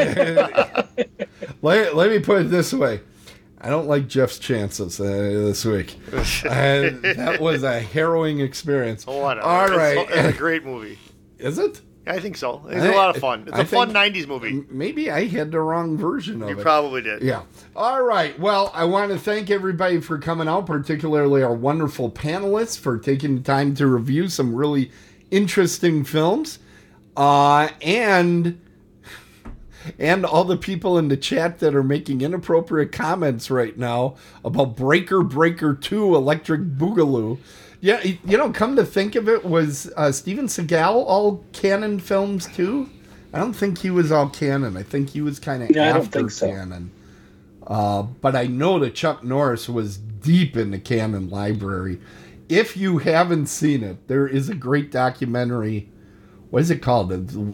let 1.95 2.09
me 2.09 2.17
put 2.19 2.41
it 2.41 2.49
this 2.49 2.73
way. 2.73 3.01
I 3.61 3.69
don't 3.69 3.87
like 3.87 4.07
Jeff's 4.07 4.39
chances 4.39 4.99
uh, 4.99 5.03
this 5.03 5.63
week. 5.63 5.95
And 6.49 7.01
that 7.03 7.37
was 7.39 7.61
a 7.61 7.79
harrowing 7.79 8.39
experience. 8.39 9.05
Whatever. 9.05 9.45
All 9.45 9.65
It's- 9.65 9.77
right. 9.77 10.07
It's, 10.09 10.35
a 10.35 10.39
great 10.39 10.65
movie. 10.65 10.97
Is 11.37 11.59
it? 11.59 11.81
I 12.07 12.19
think 12.19 12.37
so. 12.37 12.61
It's 12.69 12.83
I- 12.83 12.93
a 12.93 12.95
lot 12.95 13.15
of 13.15 13.21
fun. 13.21 13.45
It's 13.47 13.57
a 13.57 13.61
I 13.61 13.63
fun 13.63 13.91
90s 13.91 14.27
movie. 14.27 14.63
Maybe 14.69 15.09
I 15.09 15.25
had 15.25 15.51
the 15.51 15.59
wrong 15.59 15.97
version 15.97 16.41
of 16.43 16.49
You 16.49 16.59
it. 16.59 16.61
probably 16.61 17.01
did. 17.01 17.23
Yeah. 17.23 17.41
All 17.75 18.03
right. 18.03 18.39
Well, 18.39 18.71
I 18.73 18.85
want 18.85 19.11
to 19.11 19.17
thank 19.17 19.49
everybody 19.49 19.99
for 20.01 20.17
coming 20.19 20.47
out, 20.47 20.67
particularly 20.67 21.41
our 21.41 21.53
wonderful 21.55 22.11
panelists 22.11 22.77
for 22.77 22.97
taking 22.99 23.35
the 23.37 23.41
time 23.41 23.73
to 23.75 23.87
review 23.87 24.29
some 24.29 24.53
really 24.55 24.91
interesting 25.31 26.03
films. 26.03 26.59
Uh, 27.17 27.69
and 27.81 28.59
and 29.99 30.25
all 30.25 30.43
the 30.43 30.57
people 30.57 30.97
in 30.97 31.07
the 31.07 31.17
chat 31.17 31.59
that 31.59 31.75
are 31.75 31.83
making 31.83 32.21
inappropriate 32.21 32.91
comments 32.91 33.49
right 33.49 33.77
now 33.77 34.15
about 34.43 34.75
Breaker 34.75 35.21
Breaker 35.23 35.73
2 35.73 36.15
Electric 36.15 36.61
Boogaloo. 36.77 37.37
Yeah, 37.85 38.01
you 38.03 38.35
know, 38.35 38.49
come 38.51 38.75
to 38.77 38.83
think 38.83 39.13
of 39.13 39.29
it, 39.29 39.45
was 39.45 39.93
uh, 39.95 40.11
Steven 40.11 40.47
Seagal 40.47 40.91
all 41.05 41.45
Cannon 41.53 41.99
films 41.99 42.47
too? 42.47 42.89
I 43.31 43.37
don't 43.37 43.53
think 43.53 43.77
he 43.77 43.91
was 43.91 44.11
all 44.11 44.27
Cannon. 44.27 44.75
I 44.75 44.81
think 44.81 45.11
he 45.11 45.21
was 45.21 45.37
kind 45.37 45.61
of 45.61 45.69
Yeah, 45.69 45.89
I 45.89 45.93
don't 45.93 46.05
after 46.05 46.27
so. 46.31 46.47
Cannon. 46.49 46.89
Uh, 47.67 48.01
but 48.01 48.35
I 48.35 48.47
know 48.47 48.79
that 48.79 48.95
Chuck 48.95 49.23
Norris 49.23 49.69
was 49.69 49.97
deep 49.97 50.57
in 50.57 50.71
the 50.71 50.79
Cannon 50.79 51.29
library. 51.29 52.01
If 52.49 52.75
you 52.75 52.97
haven't 52.97 53.45
seen 53.45 53.83
it, 53.83 54.07
there 54.07 54.25
is 54.27 54.49
a 54.49 54.55
great 54.55 54.91
documentary. 54.91 55.87
What 56.49 56.63
is 56.63 56.71
it 56.71 56.81
called? 56.81 57.09
The 57.09 57.53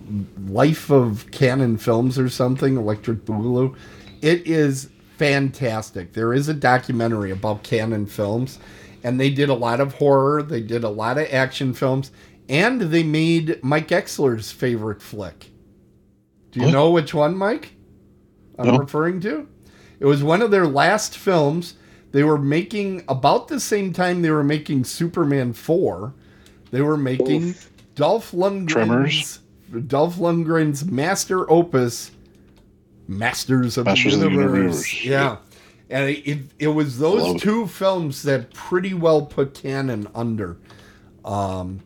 Life 0.49 0.89
of 0.89 1.29
Cannon 1.31 1.77
Films 1.77 2.17
or 2.17 2.29
something? 2.29 2.77
Electric 2.77 3.25
Boogaloo. 3.25 3.75
It 4.21 4.47
is 4.47 4.91
fantastic. 5.17 6.13
There 6.13 6.33
is 6.33 6.47
a 6.47 6.53
documentary 6.53 7.31
about 7.31 7.63
Cannon 7.63 8.05
films, 8.05 8.59
and 9.03 9.19
they 9.19 9.29
did 9.29 9.49
a 9.49 9.53
lot 9.53 9.79
of 9.79 9.95
horror. 9.95 10.43
They 10.43 10.61
did 10.61 10.83
a 10.83 10.89
lot 10.89 11.17
of 11.17 11.27
action 11.31 11.73
films, 11.73 12.11
and 12.49 12.81
they 12.81 13.03
made 13.03 13.63
Mike 13.63 13.89
Exler's 13.89 14.51
favorite 14.51 15.01
flick. 15.01 15.51
Do 16.51 16.59
you 16.59 16.65
What? 16.67 16.71
know 16.73 16.91
which 16.91 17.13
one, 17.13 17.35
Mike? 17.37 17.73
I'm 18.59 18.67
No. 18.67 18.77
referring 18.77 19.19
to. 19.21 19.47
It 19.99 20.05
was 20.05 20.23
one 20.23 20.41
of 20.41 20.51
their 20.51 20.67
last 20.67 21.17
films. 21.17 21.75
They 22.11 22.23
were 22.23 22.37
making 22.37 23.03
about 23.07 23.47
the 23.47 23.59
same 23.59 23.93
time 23.93 24.21
they 24.21 24.31
were 24.31 24.43
making 24.43 24.83
Superman 24.83 25.53
4. 25.53 26.13
They 26.71 26.81
were 26.81 26.97
making 26.97 27.49
Oof. 27.49 27.69
Dolph 27.95 28.31
Lundgren's 28.31 28.71
Tremors? 28.73 29.39
Dolph 29.87 30.17
Lundgren's 30.17 30.83
master 30.85 31.49
opus 31.49 32.11
Masters 33.07 33.77
of 33.77 33.85
Masters 33.85 34.17
the 34.17 34.25
of 34.25 34.31
the 34.31 34.37
Universe. 34.37 34.57
Universe. 34.59 35.03
Yeah. 35.05 35.37
And 35.91 36.09
it, 36.09 36.41
it, 36.57 36.67
was 36.69 36.99
those 36.99 37.41
two 37.41 37.67
films 37.67 38.23
that 38.23 38.53
pretty 38.53 38.93
well 38.93 39.25
put 39.25 39.53
Cannon 39.53 40.07
under. 40.15 40.57
Um, 41.25 41.81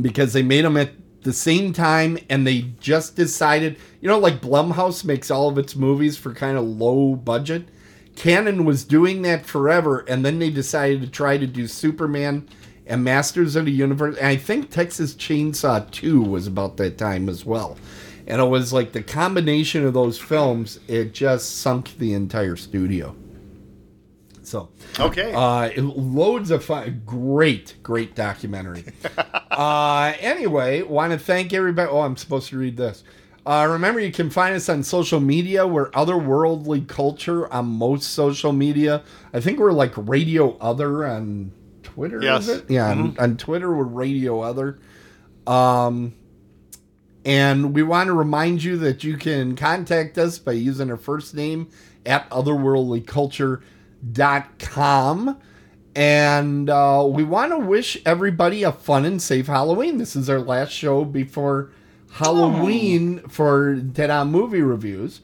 because 0.00 0.32
they 0.32 0.42
made 0.42 0.64
them 0.64 0.76
at 0.76 0.92
the 1.22 1.32
same 1.32 1.72
time 1.72 2.18
and 2.28 2.46
they 2.46 2.62
just 2.80 3.16
decided, 3.16 3.78
you 4.00 4.08
know, 4.08 4.18
like 4.18 4.40
Blumhouse 4.40 5.04
makes 5.04 5.30
all 5.30 5.48
of 5.48 5.58
its 5.58 5.76
movies 5.76 6.16
for 6.16 6.32
kind 6.34 6.56
of 6.56 6.64
low 6.64 7.14
budget. 7.14 7.68
Cannon 8.16 8.64
was 8.64 8.84
doing 8.84 9.22
that 9.22 9.46
forever 9.46 10.04
and 10.08 10.24
then 10.24 10.38
they 10.38 10.50
decided 10.50 11.00
to 11.00 11.08
try 11.08 11.36
to 11.36 11.46
do 11.46 11.66
Superman 11.66 12.48
and 12.86 13.04
Masters 13.04 13.56
of 13.56 13.66
the 13.66 13.72
Universe. 13.72 14.16
And 14.16 14.26
I 14.26 14.36
think 14.36 14.70
Texas 14.70 15.14
Chainsaw 15.14 15.90
2 15.90 16.22
was 16.22 16.46
about 16.46 16.76
that 16.78 16.98
time 16.98 17.28
as 17.28 17.44
well. 17.44 17.78
And 18.26 18.40
it 18.40 18.44
was 18.44 18.72
like 18.72 18.92
the 18.92 19.02
combination 19.02 19.84
of 19.84 19.94
those 19.94 20.18
films, 20.18 20.78
it 20.88 21.12
just 21.12 21.56
sunk 21.58 21.98
the 21.98 22.12
entire 22.14 22.56
studio. 22.56 23.16
So, 24.44 24.68
Okay. 24.98 25.32
uh, 25.34 25.70
loads 25.82 26.50
of 26.50 26.64
fun. 26.64 27.02
Great, 27.06 27.76
great 27.82 28.14
documentary. 28.14 28.84
uh, 29.50 30.12
anyway, 30.20 30.82
want 30.82 31.12
to 31.12 31.18
thank 31.18 31.52
everybody. 31.52 31.88
Oh, 31.90 32.00
I'm 32.00 32.16
supposed 32.16 32.48
to 32.50 32.58
read 32.58 32.76
this. 32.76 33.04
Uh, 33.44 33.66
remember, 33.70 33.98
you 34.00 34.12
can 34.12 34.30
find 34.30 34.54
us 34.54 34.68
on 34.68 34.82
social 34.84 35.18
media. 35.20 35.66
We're 35.66 35.90
Otherworldly 35.90 36.86
Culture 36.86 37.52
on 37.52 37.66
most 37.66 38.10
social 38.12 38.52
media. 38.52 39.02
I 39.32 39.40
think 39.40 39.58
we're 39.58 39.72
like 39.72 39.92
Radio 39.96 40.56
Other 40.58 41.04
on 41.06 41.52
Twitter. 41.82 42.22
Yes. 42.22 42.48
Is 42.48 42.58
it? 42.60 42.70
Yeah, 42.70 42.90
on, 42.90 43.16
on 43.18 43.36
Twitter, 43.36 43.74
we're 43.74 43.82
Radio 43.84 44.40
Other. 44.40 44.78
Um, 45.46 46.14
and 47.24 47.74
we 47.74 47.82
want 47.82 48.08
to 48.08 48.12
remind 48.12 48.62
you 48.62 48.76
that 48.78 49.02
you 49.04 49.16
can 49.16 49.56
contact 49.56 50.18
us 50.18 50.38
by 50.38 50.52
using 50.52 50.90
our 50.90 50.96
first 50.96 51.34
name 51.34 51.68
at 52.06 52.26
otherworldlyculture.com. 54.04 55.38
And 55.94 56.70
uh, 56.70 57.06
we 57.06 57.22
want 57.22 57.52
to 57.52 57.58
wish 57.58 58.00
everybody 58.06 58.62
a 58.62 58.72
fun 58.72 59.04
and 59.04 59.20
safe 59.20 59.46
Halloween. 59.46 59.98
This 59.98 60.16
is 60.16 60.30
our 60.30 60.40
last 60.40 60.70
show 60.72 61.04
before 61.04 61.70
Halloween 62.12 63.18
for 63.28 63.74
Dead 63.74 64.08
On 64.08 64.30
Movie 64.30 64.62
Reviews. 64.62 65.20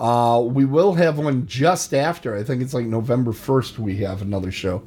Uh, 0.00 0.42
we 0.44 0.64
will 0.64 0.94
have 0.94 1.18
one 1.18 1.46
just 1.46 1.94
after. 1.94 2.36
I 2.36 2.42
think 2.42 2.60
it's 2.62 2.74
like 2.74 2.86
November 2.86 3.30
1st, 3.32 3.78
we 3.78 3.98
have 3.98 4.22
another 4.22 4.50
show. 4.50 4.82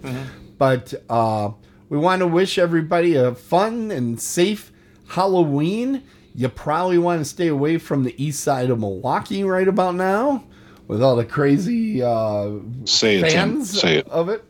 But 0.58 0.94
uh, 1.10 1.52
we 1.88 1.98
want 1.98 2.20
to 2.20 2.28
wish 2.28 2.58
everybody 2.58 3.16
a 3.16 3.34
fun 3.34 3.92
and 3.92 4.20
safe 4.20 4.74
Halloween. 5.10 6.04
You 6.36 6.50
probably 6.50 6.98
want 6.98 7.22
to 7.22 7.26
stay 7.26 7.48
away 7.48 7.78
from 7.78 8.04
the 8.04 8.22
east 8.22 8.42
side 8.44 8.70
of 8.70 8.80
Milwaukee 8.80 9.44
right 9.44 9.68
about 9.68 9.96
now. 9.96 10.44
With 10.88 11.02
all 11.02 11.16
the 11.16 11.26
crazy 11.26 12.02
uh, 12.02 12.52
Say 12.86 13.18
it, 13.18 13.32
fans 13.32 13.80
Say 13.80 13.98
it. 13.98 14.08
of 14.10 14.30
it. 14.30 14.44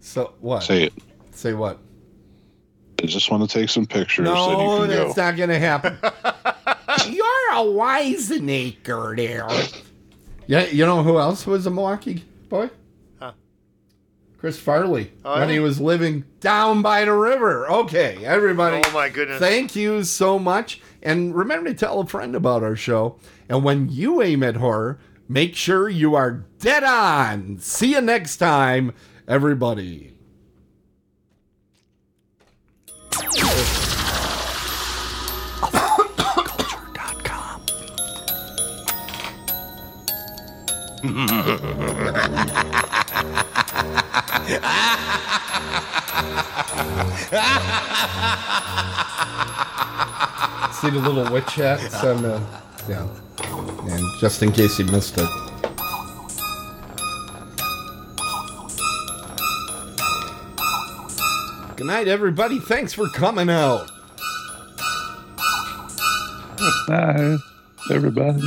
So 0.00 0.34
what? 0.40 0.62
Say 0.62 0.84
it. 0.84 0.92
Say 1.32 1.52
what? 1.52 1.78
I 3.02 3.06
just 3.06 3.30
want 3.30 3.48
to 3.48 3.58
take 3.60 3.68
some 3.68 3.86
pictures. 3.86 4.26
then 4.26 4.34
you 4.36 4.56
No, 4.56 4.78
can 4.80 4.88
that's 4.88 5.14
go. 5.14 5.22
not 5.22 5.36
going 5.36 5.48
to 5.50 5.58
happen. 5.58 5.98
You're 7.12 7.52
a 7.52 7.62
wiseacre 7.70 9.14
there. 9.16 9.48
Yeah, 10.46 10.64
you 10.66 10.86
know 10.86 11.02
who 11.02 11.18
else 11.18 11.46
was 11.46 11.66
a 11.66 11.70
Milwaukee 11.70 12.24
boy? 12.48 12.70
Huh. 13.18 13.32
Chris 14.38 14.58
Farley 14.58 15.12
Oh, 15.24 15.38
when 15.40 15.48
yeah. 15.48 15.54
he 15.54 15.58
was 15.60 15.80
living 15.80 16.24
down 16.40 16.80
by 16.82 17.04
the 17.04 17.12
river. 17.12 17.68
Okay, 17.70 18.24
everybody. 18.24 18.80
Oh 18.86 18.92
my 18.92 19.08
goodness. 19.10 19.40
Thank 19.40 19.76
you 19.76 20.04
so 20.04 20.38
much. 20.38 20.80
And 21.02 21.34
remember 21.34 21.68
to 21.70 21.76
tell 21.76 22.00
a 22.00 22.06
friend 22.06 22.34
about 22.34 22.62
our 22.62 22.76
show. 22.76 23.18
And 23.48 23.62
when 23.62 23.88
you 23.90 24.22
aim 24.22 24.42
at 24.42 24.56
horror, 24.56 24.98
make 25.28 25.56
sure 25.56 25.88
you 25.88 26.14
are 26.14 26.46
dead 26.58 26.84
on. 26.84 27.58
See 27.58 27.92
you 27.92 28.00
next 28.00 28.36
time, 28.38 28.94
everybody. 29.26 30.12
See 50.72 50.90
the 50.90 51.00
little 51.00 51.32
witch 51.32 51.54
hats 51.54 52.02
on 52.04 52.22
the. 52.22 52.42
Yeah. 52.88 53.06
And 53.40 54.04
just 54.20 54.42
in 54.42 54.52
case 54.52 54.78
you 54.78 54.84
missed 54.86 55.18
it. 55.18 55.28
Good 61.76 61.86
night, 61.86 62.08
everybody. 62.08 62.58
Thanks 62.58 62.92
for 62.92 63.08
coming 63.08 63.50
out. 63.50 63.90
Bye, 66.88 67.36
everybody. 67.90 68.42